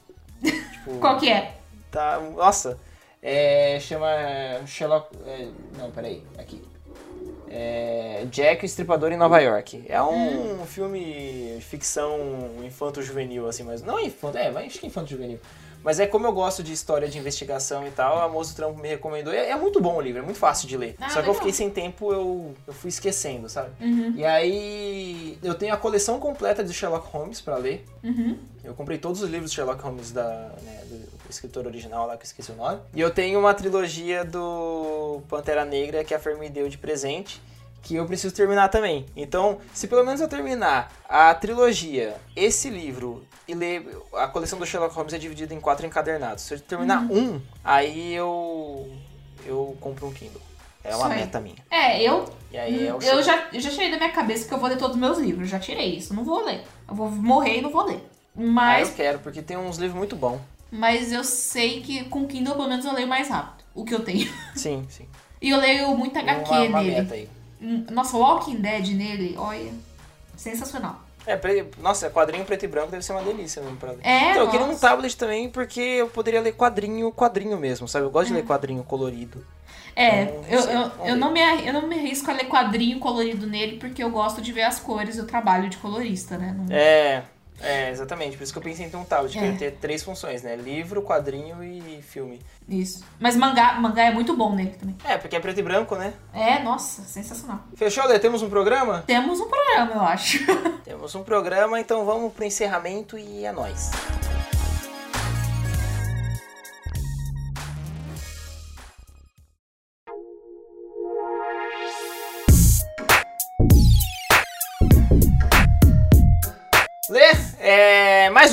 tipo, 0.44 0.98
Qual 1.00 1.18
que 1.18 1.32
é? 1.32 1.56
Tá, 1.90 2.20
nossa. 2.20 2.78
É, 3.24 3.80
chama 3.80 4.08
Sherlock. 4.68 5.10
é, 5.26 5.48
não, 5.78 5.90
peraí, 5.90 6.22
aqui. 6.38 6.62
É, 7.50 8.26
Jack 8.30 8.64
o 8.64 8.66
Estripador 8.66 9.12
em 9.12 9.18
Nova 9.18 9.40
York. 9.40 9.86
É 9.88 10.02
um 10.02 10.66
filme 10.66 11.56
de 11.56 11.62
ficção 11.62 12.20
infanto-juvenil, 12.64 13.48
assim, 13.48 13.64
mas 13.64 13.82
não 13.82 14.00
infanto, 14.00 14.38
é, 14.38 14.52
mas 14.52 14.68
acho 14.68 14.80
que 14.80 14.88
infanto-juvenil. 14.88 15.40
Mas 15.86 16.00
é 16.00 16.08
como 16.08 16.26
eu 16.26 16.34
gosto 16.34 16.64
de 16.64 16.74
história 16.74 17.08
de 17.08 17.16
investigação 17.20 17.86
e 17.88 17.92
tal, 17.92 18.20
a 18.20 18.28
moça 18.28 18.52
do 18.54 18.56
trampo 18.56 18.82
me 18.82 18.88
recomendou. 18.90 19.32
É, 19.32 19.52
é 19.52 19.56
muito 19.56 19.80
bom 19.80 19.96
o 19.98 20.02
livro, 20.02 20.20
é 20.20 20.24
muito 20.26 20.40
fácil 20.40 20.68
de 20.68 20.76
ler. 20.76 20.96
Ah, 21.00 21.10
Só 21.10 21.22
que 21.22 21.30
eu 21.30 21.34
fiquei 21.36 21.54
sem 21.54 21.70
tempo, 21.70 22.12
eu, 22.12 22.56
eu 22.66 22.74
fui 22.74 22.90
esquecendo, 22.90 23.48
sabe? 23.48 23.70
Uhum, 23.80 24.14
E 24.18 24.26
aí 24.26 25.38
eu 25.44 25.54
tenho 25.54 25.74
a 25.74 25.78
coleção 25.78 26.20
completa 26.20 26.64
de 26.64 26.74
Sherlock 26.74 27.08
Holmes 27.10 27.40
pra 27.40 27.58
ler. 27.58 27.86
uhum. 28.04 28.36
Eu 28.64 28.74
comprei 28.74 28.98
todos 28.98 29.22
os 29.22 29.30
livros 29.30 29.52
de 29.52 29.56
Sherlock 29.58 29.80
Holmes 29.84 30.12
da, 30.12 30.24
né, 30.64 30.82
do 30.90 31.30
escritor 31.30 31.68
original 31.68 32.08
lá, 32.08 32.18
que 32.18 32.24
eu 32.24 32.26
esqueci 32.26 32.52
o 32.52 32.56
nome. 32.56 32.80
E 32.96 33.00
eu 33.00 33.12
tenho 33.12 33.40
uma 33.40 33.54
trilogia 33.54 34.26
do 34.26 35.22
Pantera 35.30 35.64
Negra 35.64 36.04
que 36.04 36.16
a 36.16 36.20
Fer 36.20 36.36
me 36.36 36.50
deu 36.50 36.68
de 36.68 36.76
presente, 36.80 37.40
que 37.86 37.96
eu 37.96 38.06
preciso 38.08 38.34
terminar 38.34 38.68
também. 38.70 39.06
Então, 39.16 39.60
se 39.72 39.88
pelo 39.88 40.04
menos 40.04 40.20
eu 40.20 40.28
terminar 40.28 40.92
a 41.08 41.34
trilogia, 41.36 42.16
esse 42.36 42.68
livro 42.68 43.24
e 43.48 43.54
ler... 43.54 43.96
A 44.16 44.28
coleção 44.28 44.58
do 44.58 44.66
Sherlock 44.66 44.96
Holmes 44.96 45.14
é 45.14 45.20
dividida 45.20 45.54
em 45.54 45.62
quatro 45.62 45.86
encadernados. 45.86 46.44
Se 46.44 46.56
eu 46.56 46.60
terminar 46.60 47.04
um, 47.12 47.40
aí 47.64 48.12
eu... 48.14 48.92
eu 49.46 49.78
compro 49.80 50.08
um 50.08 50.12
Kindle. 50.12 50.42
É 50.84 50.96
uma 50.96 51.10
meta 51.10 51.40
minha. 51.40 51.56
É, 51.70 52.02
eu 52.02 52.26
E 52.52 52.58
aí 52.58 52.88
é 52.88 52.94
o 52.94 53.02
eu 53.02 53.22
já, 53.24 53.48
eu 53.54 53.60
já 53.60 53.70
tirei 53.70 53.92
da 53.92 53.98
minha 53.98 54.12
cabeça 54.12 54.48
que 54.48 54.54
eu 54.54 54.58
vou 54.58 54.68
ler 54.70 54.78
todos 54.78 54.96
os 54.96 55.02
meus 55.02 55.18
livros. 55.20 55.48
Já 55.50 55.60
tirei 55.60 55.96
isso. 55.96 56.14
Não 56.14 56.24
vou 56.24 56.44
ler. 56.44 56.64
Eu 56.88 56.96
vou 56.96 57.10
morrer 57.10 57.58
e 57.58 57.62
não 57.62 57.70
vou 57.72 57.86
ler. 57.86 58.04
Ah, 58.38 58.42
Mas, 58.42 58.90
eu 58.90 58.96
quero, 58.96 59.20
porque 59.20 59.42
tem 59.42 59.58
uns 59.58 59.78
livros 59.78 59.98
muito 59.98 60.16
bons. 60.16 60.40
mas 60.72 61.12
eu 61.12 61.24
sei 61.24 61.82
que 61.82 62.04
com 62.06 62.28
Kindle 62.28 62.56
pelo 62.56 62.68
menos 62.68 62.84
eu 62.86 62.94
leio 62.94 63.08
mais 63.08 63.30
rápido. 63.30 63.64
O 63.74 63.84
que 63.86 63.94
eu 63.94 64.04
tenho. 64.04 64.32
Sim, 64.56 64.86
sim. 64.90 65.08
E 65.42 65.50
eu 65.52 65.58
leio 65.60 65.96
muito 65.96 66.18
HQ 66.18 66.50
uma, 66.50 66.62
uma 66.66 66.82
nele. 66.82 67.02
meta 67.02 67.14
aí. 67.14 67.30
Nossa, 67.92 68.18
Walking 68.18 68.58
Dead 68.58 68.88
nele, 68.90 69.36
olha. 69.38 69.72
Sensacional. 70.38 71.02
É, 71.26 71.36
pre- 71.36 71.66
nossa, 71.80 72.10
quadrinho 72.10 72.46
preto 72.46 72.66
e 72.66 72.68
branco 72.68 72.92
deve 72.92 73.04
ser 73.04 73.14
uma 73.14 73.24
delícia 73.24 73.62
mesmo 73.62 73.78
pra 73.78 73.92
ler. 73.92 74.00
É, 74.04 74.32
então, 74.32 74.44
eu 74.44 74.50
queria 74.50 74.66
um 74.66 74.78
tablet 74.78 75.18
também, 75.18 75.50
porque 75.50 75.80
eu 75.80 76.08
poderia 76.10 76.40
ler 76.42 76.54
quadrinho, 76.54 77.12
quadrinho 77.12 77.58
mesmo, 77.58 77.88
sabe? 77.88 78.06
Eu 78.06 78.12
gosto 78.12 78.28
de 78.28 78.34
ler 78.36 78.44
quadrinho 78.46 78.84
colorido. 78.84 79.44
É, 79.96 80.24
Então, 80.24 80.44
eu, 80.50 80.62
sei, 80.62 80.76
eu, 80.76 80.92
eu, 81.06 81.16
não 81.16 81.32
me, 81.32 81.40
eu 81.66 81.74
não 81.74 81.88
me 81.88 81.96
arrisco 81.98 82.30
a 82.30 82.34
ler 82.34 82.46
quadrinho 82.48 83.00
colorido 83.00 83.48
nele 83.48 83.78
porque 83.78 84.04
eu 84.04 84.10
gosto 84.12 84.42
de 84.42 84.52
ver 84.52 84.64
as 84.64 84.80
cores. 84.80 85.18
Eu 85.18 85.26
trabalho 85.26 85.68
de 85.70 85.78
colorista, 85.78 86.38
né? 86.38 86.54
Não- 86.56 86.76
É, 86.76 87.24
é, 87.62 87.90
exatamente. 87.90 88.38
Por 88.38 88.44
isso 88.44 88.52
que 88.54 88.60
eu 88.60 88.64
pensei 88.64 88.86
em 88.86 88.90
ter 88.90 88.98
um 88.98 89.04
tablet, 89.06 89.34
que 89.38 89.40
É. 89.44 89.48
ia 89.52 89.58
ter 89.58 89.72
três 89.74 90.04
funções, 90.04 90.44
né? 90.44 90.56
Livro, 90.56 91.02
quadrinho 91.02 91.64
e 91.64 92.02
filme. 92.02 92.42
Isso. 92.68 93.04
Mas 93.20 93.36
mangá, 93.36 93.74
mangá 93.74 94.04
é 94.04 94.12
muito 94.12 94.36
bom 94.36 94.54
nele 94.56 94.72
também. 94.80 94.96
É, 95.04 95.18
porque 95.18 95.36
é 95.36 95.40
preto 95.40 95.60
e 95.60 95.64
branco, 95.64 95.96
né? 95.96 96.14
É, 96.34 96.60
nossa, 96.60 97.04
sensacional. 97.04 97.60
Fechou, 97.76 98.06
Lê? 98.08 98.20
Temos 98.20 98.42
um 98.42 98.50
programa? 98.50 99.04
Temos 99.08 99.40
um 99.40 99.48
programa, 99.48 99.92
eu 99.94 100.02
acho. 100.02 100.40
Temos 100.84 101.16
um 101.16 101.24
programa, 101.24 101.80
então 101.80 102.06
vamos 102.06 102.34
pro 102.34 102.44
encerramento 102.46 103.18
e 103.18 103.46
é 103.46 103.52
nóis. 103.52 103.92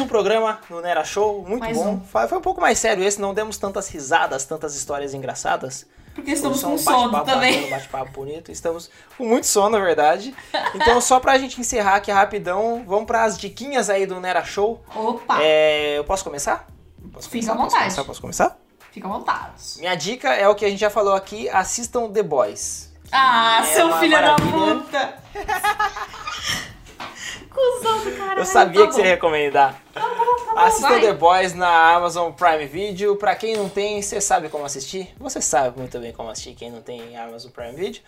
Um 0.03 0.07
programa 0.09 0.61
no 0.69 0.81
Nera 0.81 1.05
Show, 1.05 1.45
muito 1.47 1.61
Mais 1.63 1.77
bom. 1.77 1.95
um. 1.95 2.01
Foi, 2.05 2.27
um 2.37 2.41
pouco 2.41 2.61
mais 2.61 2.79
sério 2.79 3.03
esse, 3.05 3.21
não 3.21 3.33
demos 3.33 3.57
tantas 3.57 3.89
risadas, 3.89 4.45
tantas 4.45 4.75
histórias 4.77 5.15
engraçadas. 5.15 5.87
Porque 6.15 6.31
estamos 6.31 6.63
com 6.63 6.75
um 6.75 6.79
sono 6.79 7.25
também. 7.25 7.71
bate-papo 7.71 8.11
bonito. 8.13 8.53
Estamos 8.53 8.91
com 9.17 9.25
muito 9.25 9.47
sono, 9.47 9.71
na 9.79 9.83
verdade. 9.83 10.35
Então, 10.75 11.01
só 11.01 11.19
pra 11.19 11.39
gente 11.39 11.59
encerrar 11.59 11.95
aqui 11.97 12.11
rapidão, 12.11 12.85
vamos 12.87 13.07
pras 13.07 13.39
diquinhas 13.39 13.89
aí 13.89 14.05
do 14.05 14.21
Nera 14.21 14.45
Show. 14.45 14.85
Opa, 14.95 15.39
É, 15.41 15.97
eu 15.97 16.05
posso 16.05 16.23
começar? 16.23 16.67
Posso 17.13 17.31
Fica 17.31 17.47
começar? 17.47 17.53
à 17.53 17.57
Posso 17.57 17.65
vontade. 17.71 17.85
começar? 17.85 18.05
Posso 18.05 18.21
começar? 18.21 18.59
fica 18.91 19.09
à 19.09 19.11
vontade. 19.11 19.53
Minha 19.79 19.95
dica 19.95 20.35
é 20.35 20.47
o 20.47 20.55
que 20.55 20.67
a 20.67 20.69
gente 20.69 20.81
já 20.81 20.91
falou 20.91 21.15
aqui, 21.15 21.49
assistam 21.49 22.11
The 22.13 22.23
Boys. 22.23 22.93
Ah, 23.11 23.61
É 23.63 23.67
seu 23.75 23.91
filho 23.99 24.11
da 24.13 24.21
maravilha. 24.37 24.77
puta! 24.77 25.15
Cusão 27.53 28.05
do 28.05 28.17
caralho. 28.17 28.41
Eu 28.41 28.45
sabia 28.45 28.81
tá 28.83 28.87
que 28.89 28.95
você 28.95 29.01
ia 29.01 29.05
bom. 29.05 29.11
recomendar. 29.11 29.81
Tá 29.93 30.01
bom, 30.01 30.59
Assistam 30.59 30.89
vai. 30.89 31.01
The 31.01 31.13
Boys 31.15 31.55
na 31.55 31.95
Amazon 31.95 32.33
Prime 32.33 32.67
Video. 32.67 33.17
Pra 33.17 33.35
quem 33.35 33.57
não 33.57 33.69
tem, 33.69 34.01
você 34.01 34.21
sabe 34.21 34.49
como 34.49 34.65
assistir? 34.65 35.09
Você 35.19 35.41
sabe 35.41 35.79
muito 35.79 35.99
bem 35.99 36.13
como 36.13 36.31
assistir, 36.31 36.55
quem 36.55 36.71
não 36.71 36.83
tem 36.83 37.17
Amazon 37.17 37.51
Prime 37.51 37.73
Video. 37.73 38.03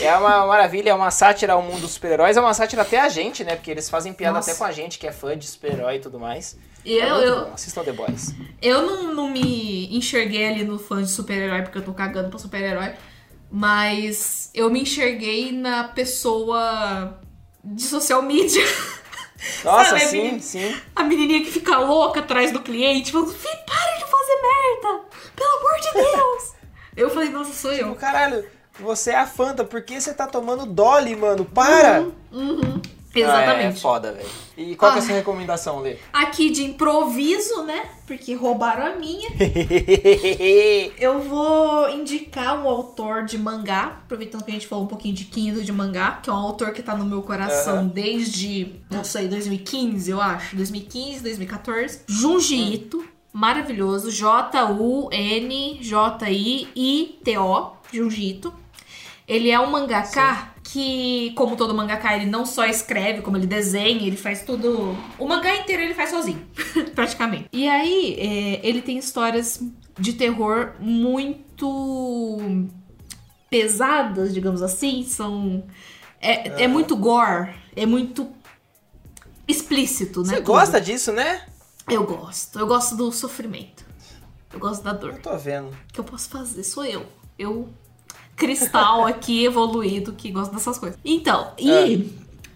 É 0.00 0.14
uma 0.16 0.46
maravilha, 0.46 0.90
é 0.90 0.94
uma 0.94 1.10
sátira 1.10 1.54
ao 1.54 1.62
mundo 1.62 1.80
dos 1.80 1.92
super-heróis. 1.92 2.36
É 2.36 2.40
uma 2.40 2.54
sátira 2.54 2.82
até 2.82 3.00
a 3.00 3.08
gente, 3.08 3.44
né? 3.44 3.56
Porque 3.56 3.70
eles 3.70 3.88
fazem 3.90 4.12
piada 4.12 4.36
Nossa. 4.36 4.50
até 4.50 4.58
com 4.58 4.64
a 4.64 4.72
gente, 4.72 4.98
que 4.98 5.06
é 5.06 5.12
fã 5.12 5.36
de 5.36 5.46
super-herói 5.46 5.96
e 5.96 6.00
tudo 6.00 6.18
mais. 6.18 6.56
Eu, 6.84 7.02
é 7.02 7.10
muito 7.10 7.24
eu, 7.26 7.44
bom. 7.46 7.52
Assistam 7.54 7.84
The 7.84 7.92
Boys. 7.92 8.34
eu 8.62 8.82
não, 8.82 9.14
não 9.14 9.30
me 9.30 9.94
enxerguei 9.96 10.46
ali 10.48 10.64
no 10.64 10.78
fã 10.78 11.02
de 11.02 11.10
super-herói 11.10 11.62
porque 11.62 11.78
eu 11.78 11.84
tô 11.84 11.92
cagando 11.92 12.30
pra 12.30 12.38
super-herói. 12.38 12.94
Mas 13.50 14.50
eu 14.54 14.70
me 14.70 14.82
enxerguei 14.82 15.52
na 15.52 15.84
pessoa 15.84 17.18
de 17.64 17.82
social 17.82 18.22
media. 18.22 18.64
Nossa, 19.64 19.90
Sabe, 19.90 20.00
sim, 20.06 20.38
sim. 20.40 20.76
A 20.96 21.04
menininha 21.04 21.44
que 21.44 21.50
fica 21.50 21.78
louca 21.78 22.20
atrás 22.20 22.50
do 22.52 22.60
cliente, 22.60 23.12
falando: 23.12 23.32
Fih, 23.32 23.48
para 23.66 23.96
de 23.96 24.04
fazer 24.04 24.42
merda! 24.42 25.04
Pelo 25.36 25.58
amor 25.58 25.80
de 25.80 25.92
Deus! 25.92 26.52
eu 26.96 27.10
falei: 27.10 27.28
Nossa, 27.30 27.52
sou 27.52 27.72
Tipo, 27.72 27.86
eu. 27.86 27.94
caralho, 27.94 28.44
você 28.80 29.10
é 29.12 29.16
a 29.18 29.26
Fanta, 29.26 29.64
por 29.64 29.82
que 29.82 30.00
você 30.00 30.12
tá 30.12 30.26
tomando 30.26 30.66
Dolly, 30.66 31.14
mano? 31.14 31.44
Para! 31.44 32.06
Uhum. 32.32 32.80
Ah, 33.14 33.18
é 33.18 33.22
Exatamente. 33.22 33.80
foda, 33.80 34.12
velho. 34.12 34.28
E 34.56 34.76
qual 34.76 34.92
que 34.92 34.98
é 34.98 35.00
a 35.00 35.02
Ah. 35.02 35.06
sua 35.06 35.16
recomendação, 35.16 35.80
Lê? 35.80 35.96
Aqui 36.12 36.50
de 36.50 36.62
improviso, 36.64 37.62
né? 37.64 37.86
Porque 38.06 38.34
roubaram 38.34 38.86
a 38.86 38.96
minha. 38.96 39.28
Eu 40.98 41.20
vou 41.22 41.88
indicar 41.90 42.58
um 42.62 42.68
autor 42.68 43.24
de 43.24 43.38
mangá, 43.38 43.98
aproveitando 44.04 44.44
que 44.44 44.50
a 44.50 44.54
gente 44.54 44.66
falou 44.66 44.84
um 44.84 44.88
pouquinho 44.88 45.14
de 45.14 45.24
Kindle 45.24 45.62
de 45.62 45.72
mangá, 45.72 46.20
que 46.22 46.28
é 46.30 46.32
um 46.32 46.36
autor 46.36 46.72
que 46.72 46.82
tá 46.82 46.94
no 46.96 47.04
meu 47.04 47.22
coração 47.22 47.78
Aham. 47.78 47.86
desde, 47.88 48.74
não 48.90 49.02
sei, 49.04 49.26
2015, 49.28 50.10
eu 50.10 50.20
acho. 50.20 50.54
2015, 50.56 51.20
2014. 51.22 52.00
Junji 52.06 52.74
Ito, 52.74 53.04
maravilhoso. 53.32 54.10
J-U-N-J-I-I-T-O, 56.50 57.72
Junji 57.92 58.30
Ito. 58.30 58.52
Ele 59.28 59.50
é 59.50 59.60
um 59.60 59.70
mangaká 59.70 60.54
que, 60.64 61.32
como 61.36 61.54
todo 61.54 61.74
mangaká, 61.74 62.16
ele 62.16 62.26
não 62.26 62.46
só 62.46 62.64
escreve, 62.64 63.20
como 63.20 63.36
ele 63.36 63.46
desenha, 63.46 64.06
ele 64.06 64.16
faz 64.16 64.42
tudo. 64.42 64.96
O 65.18 65.28
mangá 65.28 65.54
inteiro 65.54 65.82
ele 65.82 65.94
faz 65.94 66.10
sozinho, 66.10 66.44
praticamente. 66.96 67.46
E 67.52 67.68
aí, 67.68 68.14
é, 68.18 68.66
ele 68.66 68.80
tem 68.80 68.96
histórias 68.96 69.62
de 69.98 70.14
terror 70.14 70.72
muito 70.80 72.38
pesadas, 73.50 74.32
digamos 74.32 74.62
assim. 74.62 75.04
São. 75.04 75.62
É, 76.20 76.64
é 76.64 76.68
muito 76.68 76.96
gore, 76.96 77.54
é 77.76 77.84
muito 77.86 78.32
explícito, 79.46 80.22
né? 80.22 80.28
Você 80.28 80.36
tudo. 80.36 80.46
gosta 80.46 80.80
disso, 80.80 81.12
né? 81.12 81.46
Eu 81.88 82.04
gosto. 82.04 82.58
Eu 82.58 82.66
gosto 82.66 82.96
do 82.96 83.10
sofrimento. 83.12 83.84
Eu 84.52 84.58
gosto 84.58 84.82
da 84.82 84.92
dor. 84.92 85.14
Eu 85.14 85.22
tô 85.22 85.36
vendo. 85.36 85.68
O 85.68 85.92
que 85.92 86.00
eu 86.00 86.04
posso 86.04 86.28
fazer? 86.28 86.62
Sou 86.62 86.84
eu. 86.84 87.06
Eu, 87.38 87.68
cristal 88.38 89.04
aqui, 89.04 89.44
evoluído, 89.44 90.12
que 90.12 90.30
gosta 90.30 90.54
dessas 90.54 90.78
coisas. 90.78 90.98
Então, 91.04 91.52
e 91.58 92.08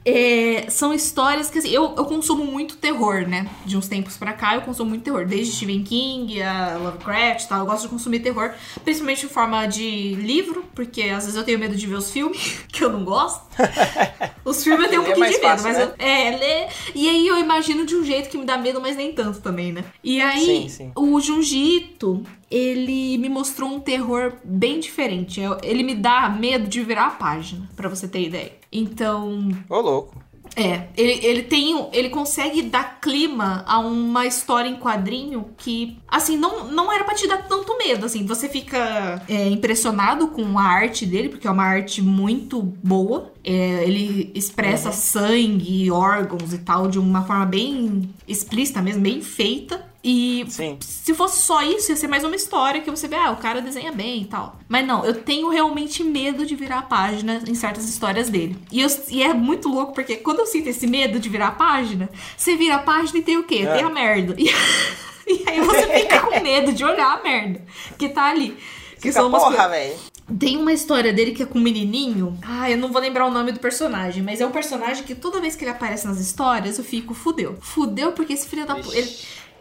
é, 0.05 0.67
são 0.69 0.93
histórias 0.93 1.49
que 1.49 1.59
assim, 1.59 1.71
eu, 1.71 1.95
eu 1.97 2.05
consumo 2.05 2.45
muito 2.45 2.77
terror, 2.77 3.27
né? 3.27 3.49
De 3.65 3.77
uns 3.77 3.87
tempos 3.89 4.17
pra 4.17 4.33
cá, 4.33 4.55
eu 4.55 4.63
consumo 4.63 4.91
muito 4.91 5.05
terror. 5.05 5.25
Desde 5.25 5.55
Stephen 5.55 5.85
King, 5.85 6.43
a 6.43 6.77
Lovecraft 6.77 7.45
e 7.45 7.49
tal. 7.49 7.61
Eu 7.61 7.67
gosto 7.67 7.83
de 7.83 7.89
consumir 7.89 8.21
terror, 8.21 8.53
principalmente 8.85 9.27
em 9.27 9.29
forma 9.29 9.67
de 9.67 10.15
livro, 10.15 10.65
porque 10.75 11.03
às 11.03 11.25
vezes 11.25 11.37
eu 11.37 11.45
tenho 11.45 11.59
medo 11.59 11.77
de 11.77 11.87
ver 11.87 11.95
os 11.95 12.11
filmes, 12.11 12.65
que 12.69 12.83
eu 12.83 12.91
não 12.93 13.05
gosto. 13.05 13.43
Os 14.45 14.65
filmes 14.65 14.85
eu 14.85 14.89
tenho 14.89 15.03
um 15.03 15.05
é 15.05 15.07
pouquinho 15.07 15.27
de 15.27 15.33
medo, 15.35 15.47
mais 15.47 15.63
mas 15.63 15.77
fácil, 15.77 15.95
eu, 15.99 16.07
é, 16.07 16.37
ler. 16.37 16.69
E 16.95 17.09
aí 17.09 17.27
eu 17.27 17.39
imagino 17.39 17.87
de 17.87 17.95
um 17.95 18.05
jeito 18.05 18.29
que 18.29 18.37
me 18.37 18.45
dá 18.45 18.59
medo, 18.59 18.81
mas 18.81 18.97
nem 18.97 19.13
tanto 19.13 19.41
também, 19.41 19.73
né? 19.73 19.85
E 20.03 20.21
aí, 20.21 20.45
Sim, 20.45 20.69
sim. 20.69 20.93
o 20.97 21.21
Junjito, 21.21 22.25
ele 22.53 23.17
me 23.17 23.31
mostrou 23.31 23.71
um 23.71 23.81
terror 23.81 24.35
bem 24.45 24.79
diferente. 24.79 25.41
Ele 25.63 25.83
me 25.83 25.95
dá 25.95 26.29
medo 26.29 26.69
de 26.69 26.83
virar 26.83 27.07
a 27.07 27.11
página, 27.11 27.69
pra 27.75 27.89
você 27.89 28.07
ter 28.07 28.27
ideia. 28.27 28.53
Então, 28.71 29.49
Ô, 29.69 29.81
louco. 29.81 30.23
é, 30.55 30.89
ele, 30.97 31.25
ele 31.25 31.43
tem. 31.43 31.89
Ele 31.93 32.11
consegue 32.11 32.63
dar 32.63 33.01
clima 33.01 33.65
a 33.67 33.79
uma 33.79 34.27
história 34.27 34.69
em 34.69 34.77
quadrinho 34.77 35.47
que, 35.57 35.99
assim, 36.07 36.37
não, 36.37 36.67
não 36.71 36.93
era 36.93 37.05
pra 37.05 37.15
te 37.15 37.27
dar 37.27 37.49
tanto 37.49 37.77
medo. 37.79 38.05
Assim, 38.05 38.27
você 38.27 38.49
fica 38.49 39.23
é, 39.29 39.49
impressionado 39.49 40.29
com 40.29 40.59
a 40.59 40.63
arte 40.65 41.07
dele, 41.07 41.31
porque 41.31 41.47
é 41.47 41.51
uma 41.51 41.65
arte 41.65 42.03
muito 42.03 42.61
boa. 42.63 43.33
É, 43.43 43.85
ele 43.85 44.31
expressa 44.35 44.93
sangue, 44.93 45.91
órgãos 45.91 46.53
e 46.53 46.59
tal 46.59 46.87
de 46.87 46.99
uma 46.99 47.25
forma 47.25 47.47
bem 47.47 48.11
explícita 48.29 48.83
mesmo, 48.83 49.03
bem 49.03 49.21
feita. 49.23 49.91
E 50.05 50.45
Sim. 50.49 50.79
se 50.81 51.15
fosse 51.15 51.43
só 51.43 51.63
isso, 51.63 51.93
ia 51.93 51.97
ser 51.97 52.09
mais 52.09 52.25
uma 52.25 52.35
história 52.35 52.81
que 52.81 52.91
você 52.91 53.07
vê, 53.07 53.15
ah, 53.15 53.31
o 53.31 53.37
cara 53.37 53.61
desenha 53.61 53.93
bem 53.93 54.23
e 54.23 54.25
tal. 54.25 54.57
Mas 54.69 54.85
não, 54.85 55.05
eu 55.05 55.15
tenho 55.23 55.49
realmente 55.49 56.03
medo 56.03 56.45
de 56.45 56.57
virar 56.57 56.79
a 56.81 56.83
página 56.83 57.41
em 57.47 57.55
certas 57.55 57.89
histórias 57.89 58.29
dele. 58.29 58.59
E, 58.73 58.81
eu- 58.81 58.89
e 59.09 59.23
é 59.23 59.33
muito 59.33 59.69
louco, 59.69 59.93
porque 59.95 60.17
quando 60.17 60.41
eu 60.41 60.47
sinto 60.47 60.69
esse 60.69 60.89
medo 60.89 61.21
de 61.21 61.29
virar 61.29 61.49
a 61.49 61.53
página, 61.53 62.11
você 62.37 62.57
vira 62.57 62.75
a 62.77 62.79
página 62.81 63.19
e 63.19 63.23
tem 63.23 63.37
o 63.37 63.45
quê? 63.45 63.65
É. 63.65 63.75
Tem 63.77 63.85
a 63.85 63.91
merda. 63.91 64.35
E, 64.37 64.47
e 65.27 65.45
aí 65.49 65.61
você 65.61 65.87
fica 66.01 66.19
com 66.27 66.41
medo 66.41 66.73
de 66.73 66.85
olhar 66.85 67.19
a 67.19 67.23
merda 67.23 67.65
que 67.97 68.09
tá 68.09 68.25
ali. 68.25 68.57
Que 68.97 69.09
Fica, 69.09 69.13
são 69.15 69.29
umas 69.29 69.43
porra, 69.43 69.69
velho. 69.69 69.97
tem 70.39 70.57
uma 70.57 70.73
história 70.73 71.13
dele 71.13 71.33
que 71.33 71.43
é 71.43 71.47
com 71.47 71.59
um 71.59 71.63
menininho. 71.63 72.39
Ah, 72.43 72.71
eu 72.71 72.77
não 72.77 72.91
vou 72.93 73.01
lembrar 73.01 73.27
o 73.27 73.31
nome 73.33 73.51
do 73.53 73.59
personagem, 73.61 74.23
mas 74.23 74.41
é 74.41 74.47
um 74.47 74.53
personagem 74.53 75.03
que 75.05 75.15
toda 75.15 75.41
vez 75.41 75.57
que 75.57 75.65
ele 75.65 75.73
aparece 75.73 76.07
nas 76.07 76.19
histórias, 76.21 76.79
eu 76.79 76.85
fico 76.85 77.13
fudeu. 77.13 77.57
Fudeu 77.61 78.13
porque 78.13 78.33
esse 78.33 78.49
filho 78.49 78.65
da 78.65 78.77
puta. 78.77 78.97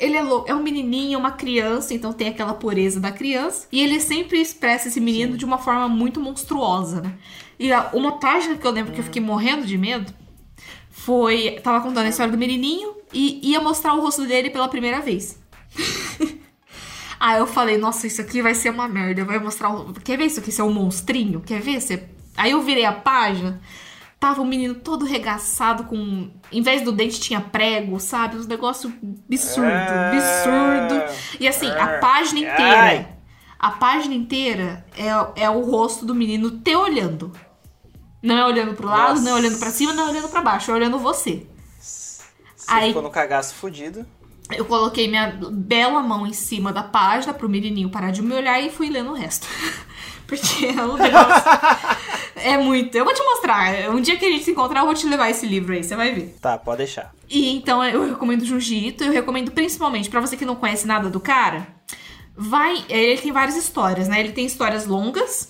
Ele, 0.02 0.18
é 0.18 0.22
louco, 0.24 0.50
é 0.50 0.56
um 0.56 0.64
menininho, 0.64 1.20
uma 1.20 1.32
criança, 1.32 1.94
então 1.94 2.12
tem 2.12 2.28
aquela 2.30 2.54
pureza 2.56 3.00
da 3.00 3.12
criança. 3.12 3.68
E 3.72 3.80
ele 3.82 4.00
sempre 4.00 4.42
expressa 4.42 4.88
esse 4.88 5.00
menino 5.00 5.38
de 5.38 5.46
uma 5.46 5.58
forma 5.60 5.88
muito 5.88 6.20
monstruosa, 6.20 7.02
né? 7.02 7.14
E 7.60 7.72
a- 7.72 7.90
uma 7.94 8.20
página 8.20 8.58
que 8.58 8.66
eu 8.66 8.72
lembro 8.72 8.92
que 8.92 9.00
eu 9.00 9.04
fiquei 9.04 9.22
morrendo 9.22 9.66
de 9.66 9.78
medo 9.78 10.12
foi. 10.90 11.60
Tava 11.64 11.82
contando 11.82 12.06
a 12.06 12.10
história 12.10 12.32
do 12.32 12.38
menininho 12.38 12.96
e 13.14 13.40
ia 13.52 13.60
mostrar 13.62 13.94
o 13.94 14.02
rosto 14.02 14.26
dele 14.26 14.50
pela 14.50 14.68
primeira 14.68 15.00
vez. 15.02 15.40
Aí 17.20 17.38
eu 17.40 17.46
falei, 17.46 17.78
nossa, 17.78 18.08
isso 18.08 18.20
aqui 18.20 18.42
vai 18.42 18.56
ser 18.56 18.72
uma 18.72 18.88
merda. 18.88 19.24
Vai 19.24 19.38
mostrar. 19.38 19.70
Quer 20.04 20.18
ver 20.18 20.26
isso 20.26 20.40
aqui? 20.40 20.50
Isso 20.50 20.62
é 20.62 20.66
um 20.66 20.74
monstrinho? 20.74 21.40
Quer 21.42 21.62
ver? 21.62 21.80
Você... 21.80 22.04
Aí 22.36 22.52
eu 22.52 22.62
virei 22.64 22.84
a 22.86 22.92
página. 22.92 23.62
Tava 24.22 24.40
o 24.44 24.46
menino 24.46 24.76
todo 24.76 25.04
regaçado 25.04 25.86
com. 25.86 26.30
Em 26.52 26.62
vez 26.62 26.84
do 26.84 26.92
dente 26.92 27.20
tinha 27.20 27.42
prego, 27.42 28.00
sabe? 28.00 28.38
Uns 28.38 28.46
negócios 28.46 28.94
absurdo, 29.28 29.66
Ah. 29.68 30.12
absurdo. 30.12 31.04
E 31.40 31.48
assim, 31.48 31.68
a 31.72 31.98
página 31.98 32.40
Ai. 32.48 32.54
inteira. 32.54 33.18
A 33.60 33.72
página 33.72 34.14
inteira 34.14 34.86
é, 34.96 35.44
é 35.44 35.50
o 35.50 35.62
rosto 35.62 36.06
do 36.06 36.14
menino 36.14 36.52
te 36.52 36.76
olhando. 36.76 37.32
Não 38.22 38.38
é 38.38 38.46
olhando 38.46 38.76
pro 38.76 38.88
lado, 38.88 39.10
Nossa. 39.16 39.22
não 39.24 39.32
é 39.32 39.34
olhando 39.40 39.58
pra 39.58 39.72
cima, 39.72 39.92
não 39.94 40.06
é 40.08 40.10
olhando 40.12 40.30
pra 40.30 40.42
baixo, 40.44 40.70
é 40.70 40.74
olhando 40.76 41.00
você. 41.00 41.48
Você 41.80 42.22
Aí- 42.68 42.90
ficou 42.90 43.02
no 43.02 43.10
cagaço 43.10 43.56
fudido. 43.56 44.06
Eu 44.52 44.66
coloquei 44.66 45.08
minha 45.08 45.36
bela 45.52 46.02
mão 46.04 46.28
em 46.28 46.34
cima 46.34 46.72
da 46.72 46.84
página 46.84 47.34
pro 47.34 47.50
menininho 47.50 47.90
parar 47.90 48.12
de 48.12 48.22
me 48.22 48.36
olhar 48.36 48.60
e 48.62 48.70
fui 48.70 48.88
lendo 48.90 49.10
o 49.10 49.16
resto. 49.16 49.48
Porque 50.32 50.68
é 50.68 50.82
um 50.82 50.96
negócio. 50.96 51.44
é 52.38 52.58
muito. 52.58 52.96
Eu 52.96 53.04
vou 53.04 53.14
te 53.14 53.22
mostrar. 53.22 53.90
Um 53.90 54.00
dia 54.00 54.16
que 54.16 54.26
a 54.26 54.32
gente 54.32 54.46
se 54.46 54.52
encontrar, 54.52 54.80
eu 54.80 54.86
vou 54.86 54.96
te 54.96 55.06
levar 55.06 55.30
esse 55.30 55.46
livro 55.46 55.74
aí, 55.74 55.84
você 55.84 55.94
vai 55.94 56.14
ver. 56.14 56.38
Tá, 56.42 56.58
pode 56.58 56.78
deixar. 56.78 57.14
E 57.30 57.54
então 57.54 57.84
eu 57.84 58.08
recomendo 58.08 58.46
Ito, 58.46 59.04
eu 59.04 59.12
recomendo 59.12 59.52
principalmente 59.52 60.10
pra 60.10 60.22
você 60.22 60.38
que 60.38 60.46
não 60.46 60.56
conhece 60.56 60.88
nada 60.88 61.10
do 61.10 61.20
cara, 61.20 61.68
vai, 62.34 62.82
ele 62.88 63.20
tem 63.22 63.34
várias 63.34 63.58
histórias, 63.58 64.08
né? 64.08 64.22
Ele 64.22 64.32
tem 64.32 64.46
histórias 64.46 64.88
longas, 64.88 65.50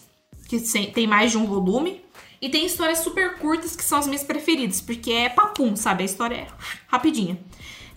que 0.49 0.59
tem 0.87 1.05
mais 1.05 1.29
de 1.29 1.37
um 1.37 1.45
volume, 1.45 2.03
e 2.41 2.49
tem 2.49 2.65
histórias 2.65 2.99
super 2.99 3.35
curtas 3.37 3.75
que 3.75 3.83
são 3.83 3.99
as 3.99 4.07
minhas 4.07 4.23
preferidas, 4.23 4.81
porque 4.81 5.11
é 5.11 5.29
papum, 5.29 5.75
sabe? 5.75 6.01
A 6.01 6.05
história 6.07 6.35
é 6.35 6.47
rapidinha. 6.87 7.37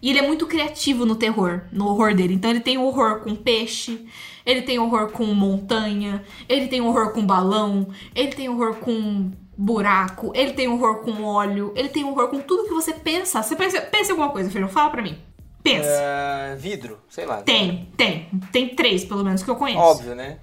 E 0.04 0.10
ele 0.10 0.18
é 0.18 0.22
muito 0.26 0.46
criativo 0.46 1.06
no 1.06 1.16
terror, 1.16 1.62
no 1.72 1.88
horror 1.88 2.14
dele. 2.14 2.34
Então 2.34 2.50
ele 2.50 2.60
tem 2.60 2.76
horror 2.76 3.20
com 3.20 3.34
peixe, 3.34 4.06
ele 4.44 4.60
tem 4.60 4.78
horror 4.78 5.10
com 5.10 5.24
montanha, 5.24 6.22
ele 6.46 6.68
tem 6.68 6.82
horror 6.82 7.10
com 7.14 7.24
balão, 7.24 7.88
ele 8.14 8.28
tem 8.32 8.46
horror 8.50 8.74
com 8.74 9.30
buraco, 9.56 10.30
ele 10.34 10.52
tem 10.52 10.68
horror 10.68 10.96
com 10.96 11.24
óleo, 11.24 11.72
ele 11.74 11.88
tem 11.88 12.04
horror 12.04 12.28
com 12.28 12.38
tudo 12.38 12.68
que 12.68 12.74
você 12.74 12.92
pensa. 12.92 13.42
Você 13.42 13.56
pensa, 13.56 13.80
pensa 13.80 14.10
em 14.10 14.12
alguma 14.12 14.28
coisa, 14.28 14.50
filho? 14.50 14.68
Fala 14.68 14.90
pra 14.90 15.00
mim. 15.00 15.16
Pensa. 15.62 15.88
Ah, 15.88 16.54
vidro, 16.54 16.98
sei 17.08 17.24
lá. 17.24 17.40
Tem, 17.40 17.88
tem. 17.96 18.28
Tem 18.52 18.76
três, 18.76 19.06
pelo 19.06 19.24
menos, 19.24 19.42
que 19.42 19.48
eu 19.48 19.56
conheço. 19.56 19.80
Óbvio, 19.80 20.14
né? 20.14 20.36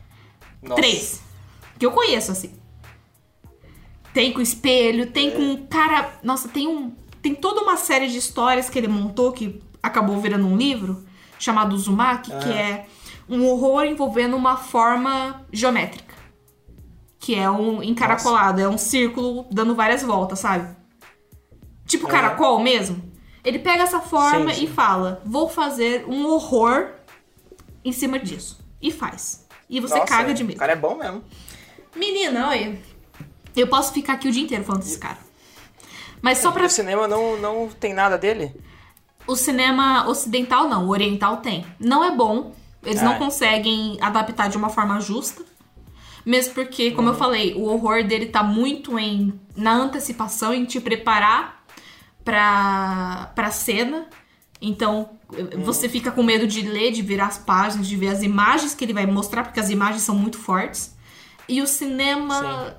Nossa. 0.59 0.81
Três. 0.81 1.21
Que 1.77 1.85
eu 1.85 1.91
conheço, 1.91 2.31
assim. 2.31 2.51
Tem 4.11 4.33
com 4.33 4.41
espelho, 4.41 5.11
tem 5.11 5.27
É. 5.27 5.31
com. 5.31 5.67
Cara, 5.67 6.13
nossa, 6.23 6.49
tem 6.49 6.67
um. 6.67 6.93
Tem 7.21 7.35
toda 7.35 7.61
uma 7.61 7.77
série 7.77 8.07
de 8.07 8.17
histórias 8.17 8.69
que 8.69 8.77
ele 8.77 8.87
montou 8.87 9.31
que 9.31 9.61
acabou 9.81 10.19
virando 10.19 10.47
um 10.47 10.57
livro, 10.57 11.05
chamado 11.37 11.75
Uzumaki, 11.75 12.31
que 12.39 12.51
é 12.51 12.87
um 13.29 13.45
horror 13.47 13.85
envolvendo 13.85 14.35
uma 14.35 14.57
forma 14.57 15.45
geométrica. 15.51 16.15
Que 17.19 17.35
é 17.35 17.49
um 17.49 17.83
encaracolado, 17.83 18.59
é 18.59 18.67
um 18.67 18.77
círculo 18.77 19.45
dando 19.51 19.75
várias 19.75 20.01
voltas, 20.01 20.39
sabe? 20.39 20.75
Tipo 21.85 22.07
Aham. 22.07 22.13
caracol 22.13 22.59
mesmo. 22.59 23.11
Ele 23.43 23.59
pega 23.59 23.83
essa 23.83 23.99
forma 23.99 24.53
Sim, 24.53 24.59
sim. 24.59 24.65
e 24.65 24.67
fala: 24.67 25.21
vou 25.25 25.49
fazer 25.49 26.05
um 26.07 26.25
horror 26.25 26.89
em 27.83 27.91
cima 27.91 28.17
disso. 28.19 28.59
E 28.81 28.91
faz. 28.91 29.47
E 29.69 29.79
você 29.79 29.95
Nossa, 29.95 30.07
caga 30.07 30.33
de 30.33 30.43
medo. 30.43 30.55
O 30.55 30.59
cara 30.59 30.73
é 30.73 30.75
bom 30.75 30.95
mesmo. 30.95 31.23
Menina, 31.95 32.49
olha. 32.49 32.79
Eu 33.55 33.67
posso 33.67 33.91
ficar 33.91 34.13
aqui 34.13 34.27
o 34.27 34.31
dia 34.31 34.43
inteiro 34.43 34.63
falando 34.63 34.83
desse 34.83 34.97
cara. 34.97 35.17
Mas 36.21 36.37
só 36.39 36.51
pra. 36.51 36.63
No 36.63 36.69
cinema 36.69 37.07
não, 37.07 37.37
não 37.37 37.67
tem 37.67 37.93
nada 37.93 38.17
dele? 38.17 38.53
O 39.27 39.35
cinema 39.35 40.07
ocidental 40.07 40.67
não, 40.67 40.85
o 40.87 40.89
oriental 40.89 41.37
tem. 41.37 41.65
Não 41.79 42.03
é 42.03 42.11
bom. 42.15 42.53
Eles 42.83 43.01
não 43.01 43.13
Ah. 43.13 43.17
conseguem 43.17 43.97
adaptar 44.01 44.49
de 44.49 44.57
uma 44.57 44.69
forma 44.69 44.99
justa. 44.99 45.43
Mesmo 46.25 46.53
porque, 46.53 46.91
como 46.91 47.09
eu 47.09 47.15
falei, 47.15 47.53
o 47.55 47.63
horror 47.65 48.03
dele 48.03 48.27
tá 48.27 48.43
muito 48.43 48.97
em 48.99 49.39
na 49.55 49.73
antecipação, 49.73 50.53
em 50.53 50.65
te 50.65 50.79
preparar 50.79 51.63
pra, 52.23 53.31
pra 53.35 53.51
cena. 53.51 54.07
Então, 54.61 55.09
você 55.63 55.89
fica 55.89 56.11
com 56.11 56.21
medo 56.21 56.45
de 56.45 56.61
ler, 56.61 56.91
de 56.91 57.01
virar 57.01 57.27
as 57.27 57.37
páginas, 57.39 57.87
de 57.87 57.95
ver 57.95 58.09
as 58.09 58.21
imagens 58.21 58.75
que 58.75 58.83
ele 58.85 58.93
vai 58.93 59.05
mostrar, 59.07 59.43
porque 59.43 59.59
as 59.59 59.69
imagens 59.71 60.03
são 60.03 60.13
muito 60.15 60.37
fortes. 60.37 60.95
E 61.49 61.61
o 61.61 61.67
cinema 61.67 62.75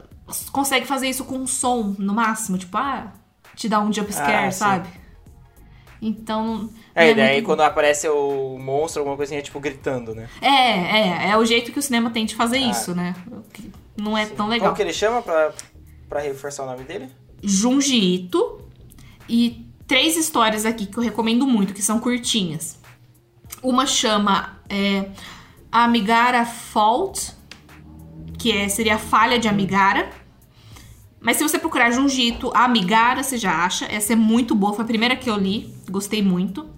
consegue 0.53 0.86
fazer 0.86 1.09
isso 1.09 1.24
com 1.24 1.38
um 1.38 1.47
som, 1.47 1.95
no 1.99 2.14
máximo. 2.14 2.57
Tipo, 2.57 2.76
ah, 2.78 3.12
te 3.57 3.68
dar 3.68 3.80
um 3.80 3.92
jump 3.92 4.12
scare, 4.12 4.46
Ah, 4.48 4.50
sim. 4.50 4.59
sabe? 4.59 4.88
Então. 6.00 6.68
É, 6.94 7.11
e 7.11 7.14
daí 7.14 7.34
muito 7.34 7.46
quando 7.46 7.61
aparece 7.61 8.09
o 8.09 8.59
monstro, 8.59 9.00
alguma 9.00 9.16
coisinha, 9.16 9.40
tipo, 9.40 9.61
gritando, 9.61 10.14
né? 10.14 10.28
É, 10.40 10.48
é, 10.48 11.30
é 11.30 11.36
o 11.36 11.44
jeito 11.44 11.70
que 11.72 11.78
o 11.78 11.82
cinema 11.82 12.11
tem 12.11 12.26
de 12.26 12.34
fazer 12.34 12.59
Ah. 12.59 12.70
isso, 12.70 12.94
né? 12.94 13.14
Não 13.96 14.18
é 14.18 14.26
tão 14.26 14.48
legal. 14.48 14.68
Como 14.68 14.76
que 14.76 14.82
ele 14.82 14.92
chama 14.92 15.22
pra, 15.22 15.53
pra 16.09 16.20
reforçar 16.20 16.64
o 16.64 16.66
nome 16.66 16.82
dele? 16.84 17.09
Junji 17.42 17.96
Ito 18.14 18.61
e 19.28 19.66
três 19.86 20.16
histórias 20.16 20.64
aqui 20.66 20.86
que 20.86 20.96
eu 20.98 21.03
recomendo 21.03 21.46
muito, 21.46 21.72
que 21.72 21.82
são 21.82 22.00
curtinhas. 22.00 22.78
Uma 23.62 23.86
chama 23.86 24.59
é, 24.68 25.09
Amigara 25.70 26.44
Fault, 26.44 27.32
que 28.38 28.50
é, 28.50 28.68
seria 28.68 28.96
a 28.96 28.98
falha 28.98 29.38
de 29.38 29.46
Amigara. 29.46 30.11
Mas 31.22 31.36
se 31.36 31.42
você 31.42 31.58
procurar 31.58 31.90
Junji 31.92 32.28
Ito, 32.28 32.50
Amigara, 32.54 33.22
você 33.22 33.38
já 33.38 33.64
acha. 33.64 33.86
Essa 33.86 34.12
é 34.12 34.16
muito 34.16 34.54
boa, 34.54 34.74
foi 34.74 34.84
a 34.84 34.88
primeira 34.88 35.14
que 35.14 35.30
eu 35.30 35.36
li, 35.36 35.72
gostei 35.88 36.22
muito. 36.22 36.68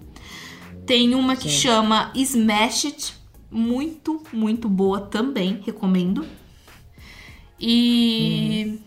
Tem 0.85 1.15
uma 1.15 1.35
que 1.35 1.49
chama 1.49 2.11
Smash 2.13 2.85
It, 2.85 3.15
muito, 3.49 4.21
muito 4.31 4.69
boa 4.69 5.01
também, 5.01 5.61
recomendo. 5.65 6.25
E 7.59 8.79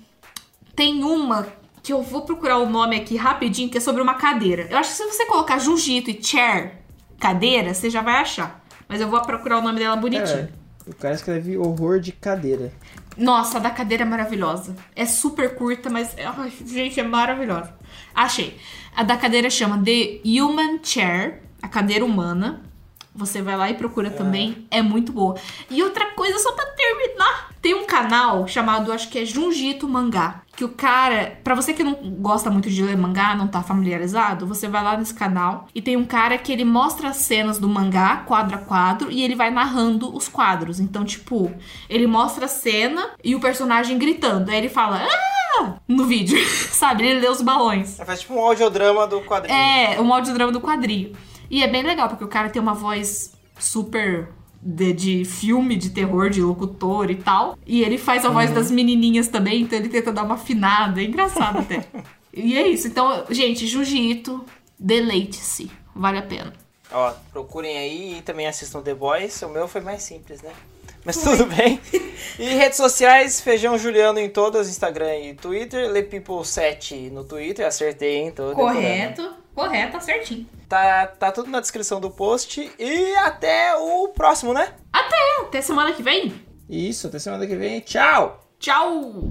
tem 0.76 1.02
uma 1.02 1.48
que 1.82 1.92
eu 1.92 2.02
vou 2.02 2.22
procurar 2.22 2.58
o 2.58 2.68
nome 2.68 2.94
aqui 2.94 3.16
rapidinho, 3.16 3.68
que 3.68 3.78
é 3.78 3.80
sobre 3.80 4.00
uma 4.00 4.14
cadeira. 4.14 4.68
Eu 4.70 4.78
acho 4.78 4.90
que 4.90 4.96
se 4.96 5.04
você 5.06 5.26
colocar 5.26 5.58
Jiu-Jitsu 5.58 6.10
e 6.10 6.22
chair, 6.22 6.74
cadeira, 7.18 7.74
você 7.74 7.90
já 7.90 8.00
vai 8.00 8.16
achar. 8.16 8.64
Mas 8.86 9.00
eu 9.00 9.08
vou 9.08 9.20
procurar 9.22 9.58
o 9.58 9.62
nome 9.62 9.80
dela 9.80 9.96
bonitinho. 9.96 10.38
É, 10.38 10.48
o 10.86 10.94
cara 10.94 11.14
escreve 11.14 11.58
horror 11.58 11.98
de 11.98 12.12
cadeira. 12.12 12.72
Nossa, 13.18 13.58
a 13.58 13.60
da 13.60 13.70
cadeira 13.70 14.04
é 14.04 14.06
maravilhosa. 14.06 14.76
É 14.94 15.04
super 15.04 15.56
curta, 15.56 15.90
mas. 15.90 16.14
Ai, 16.16 16.52
gente, 16.64 17.00
é 17.00 17.02
maravilhosa. 17.02 17.74
Achei. 18.14 18.56
A 18.94 19.02
da 19.02 19.16
cadeira 19.16 19.50
chama 19.50 19.82
The 19.84 20.20
Human 20.24 20.78
Chair, 20.82 21.42
a 21.60 21.68
cadeira 21.68 22.04
humana. 22.04 22.62
Você 23.14 23.42
vai 23.42 23.56
lá 23.56 23.68
e 23.68 23.74
procura 23.74 24.10
também. 24.10 24.66
É 24.70 24.80
muito 24.80 25.12
boa. 25.12 25.34
E 25.68 25.82
outra 25.82 26.12
coisa, 26.12 26.38
só 26.38 26.52
pra 26.52 26.66
terminar. 26.66 27.50
Tem 27.60 27.74
um 27.74 27.84
canal 27.84 28.46
chamado, 28.46 28.92
acho 28.92 29.08
que 29.08 29.18
é 29.18 29.24
Junjito 29.24 29.88
Mangá. 29.88 30.42
Que 30.58 30.64
o 30.64 30.70
cara, 30.70 31.38
pra 31.44 31.54
você 31.54 31.72
que 31.72 31.84
não 31.84 31.94
gosta 32.18 32.50
muito 32.50 32.68
de 32.68 32.82
ler 32.82 32.96
mangá, 32.96 33.32
não 33.36 33.46
tá 33.46 33.62
familiarizado, 33.62 34.44
você 34.44 34.66
vai 34.66 34.82
lá 34.82 34.96
nesse 34.96 35.14
canal 35.14 35.68
e 35.72 35.80
tem 35.80 35.96
um 35.96 36.04
cara 36.04 36.36
que 36.36 36.50
ele 36.50 36.64
mostra 36.64 37.10
as 37.10 37.18
cenas 37.18 37.60
do 37.60 37.68
mangá, 37.68 38.24
quadro 38.26 38.56
a 38.56 38.58
quadro, 38.58 39.08
e 39.08 39.22
ele 39.22 39.36
vai 39.36 39.52
narrando 39.52 40.12
os 40.12 40.26
quadros. 40.26 40.80
Então, 40.80 41.04
tipo, 41.04 41.48
ele 41.88 42.08
mostra 42.08 42.46
a 42.46 42.48
cena 42.48 43.10
e 43.22 43.36
o 43.36 43.40
personagem 43.40 43.96
gritando. 43.98 44.50
Aí 44.50 44.58
ele 44.58 44.68
fala, 44.68 45.06
ah! 45.06 45.74
No 45.86 46.06
vídeo, 46.06 46.36
sabe? 46.74 47.06
Ele 47.06 47.20
lê 47.20 47.28
os 47.28 47.40
balões. 47.40 47.96
Ele 47.96 48.04
faz 48.04 48.22
tipo 48.22 48.34
um 48.34 48.40
audiodrama 48.40 49.06
do 49.06 49.20
quadrinho. 49.20 49.56
É, 49.56 50.00
um 50.00 50.12
audiodrama 50.12 50.50
do 50.50 50.60
quadrinho. 50.60 51.12
E 51.48 51.62
é 51.62 51.68
bem 51.68 51.84
legal, 51.84 52.08
porque 52.08 52.24
o 52.24 52.28
cara 52.28 52.50
tem 52.50 52.60
uma 52.60 52.74
voz 52.74 53.32
super 53.56 54.28
de, 54.60 54.92
de 54.92 55.24
filme 55.24 55.76
de 55.76 55.90
terror, 55.90 56.30
de 56.30 56.42
locutor 56.42 57.10
e 57.10 57.16
tal. 57.16 57.56
E 57.66 57.82
ele 57.82 57.98
faz 57.98 58.24
a 58.24 58.28
voz 58.28 58.50
das 58.50 58.70
menininhas 58.70 59.28
também, 59.28 59.62
então 59.62 59.78
ele 59.78 59.88
tenta 59.88 60.12
dar 60.12 60.24
uma 60.24 60.34
afinada. 60.34 61.00
É 61.00 61.04
engraçado 61.04 61.58
até. 61.58 61.84
e 62.32 62.56
é 62.56 62.66
isso. 62.66 62.88
Então, 62.88 63.24
gente, 63.30 63.66
Jiu-Jitsu, 63.66 64.44
deleite-se. 64.78 65.70
Vale 65.94 66.18
a 66.18 66.22
pena. 66.22 66.52
Ó, 66.90 67.12
procurem 67.32 67.76
aí 67.76 68.18
e 68.18 68.22
também 68.22 68.46
assistam 68.46 68.80
The 68.80 68.94
Boys. 68.94 69.40
O 69.42 69.48
meu 69.48 69.68
foi 69.68 69.80
mais 69.80 70.02
simples, 70.02 70.42
né? 70.42 70.52
Mas 71.04 71.16
tudo 71.18 71.46
bem. 71.46 71.80
E 72.38 72.44
redes 72.54 72.76
sociais, 72.76 73.40
Feijão 73.40 73.78
Juliano 73.78 74.18
em 74.18 74.28
todas, 74.28 74.68
Instagram 74.68 75.16
e 75.18 75.34
Twitter. 75.34 75.88
LePeople7 75.90 77.10
no 77.10 77.24
Twitter, 77.24 77.66
acertei? 77.66 78.30
Tô 78.30 78.50
decorando. 78.50 78.74
Correto, 78.74 79.22
correto, 79.22 79.36
tá 79.90 80.00
certinho. 80.00 80.46
Tá, 80.68 81.06
tá 81.06 81.32
tudo 81.32 81.50
na 81.50 81.60
descrição 81.60 82.00
do 82.00 82.10
post. 82.10 82.70
E 82.78 83.14
até 83.16 83.74
o 83.76 84.08
próximo, 84.08 84.52
né? 84.52 84.74
Até, 84.92 85.16
até 85.42 85.60
semana 85.60 85.92
que 85.92 86.02
vem. 86.02 86.32
Isso, 86.68 87.06
até 87.06 87.18
semana 87.18 87.46
que 87.46 87.56
vem. 87.56 87.80
Tchau! 87.80 88.44
Tchau! 88.58 89.28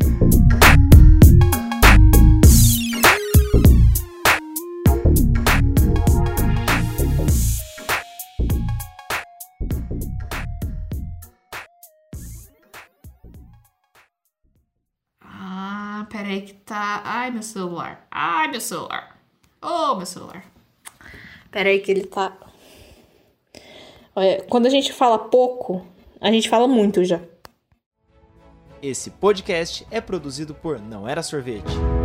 Ah, 15.21 16.05
peraí 16.09 16.41
que 16.41 16.53
tá. 16.53 17.01
Ai, 17.05 17.31
meu 17.31 17.43
celular. 17.43 18.07
Ai, 18.09 18.47
meu 18.47 18.59
celular. 18.59 19.16
Oh, 19.61 19.95
meu 19.95 20.05
celular. 20.05 20.43
Peraí 21.51 21.79
que 21.79 21.91
ele 21.91 22.05
tá. 22.05 22.37
Olha, 24.15 24.43
quando 24.49 24.65
a 24.65 24.69
gente 24.69 24.93
fala 24.93 25.17
pouco, 25.17 25.85
a 26.19 26.31
gente 26.31 26.49
fala 26.49 26.67
muito 26.67 27.03
já. 27.03 27.19
Esse 28.81 29.09
podcast 29.09 29.85
é 29.89 29.99
produzido 29.99 30.53
por 30.53 30.79
Não 30.79 31.07
Era 31.07 31.23
Sorvete. 31.23 31.96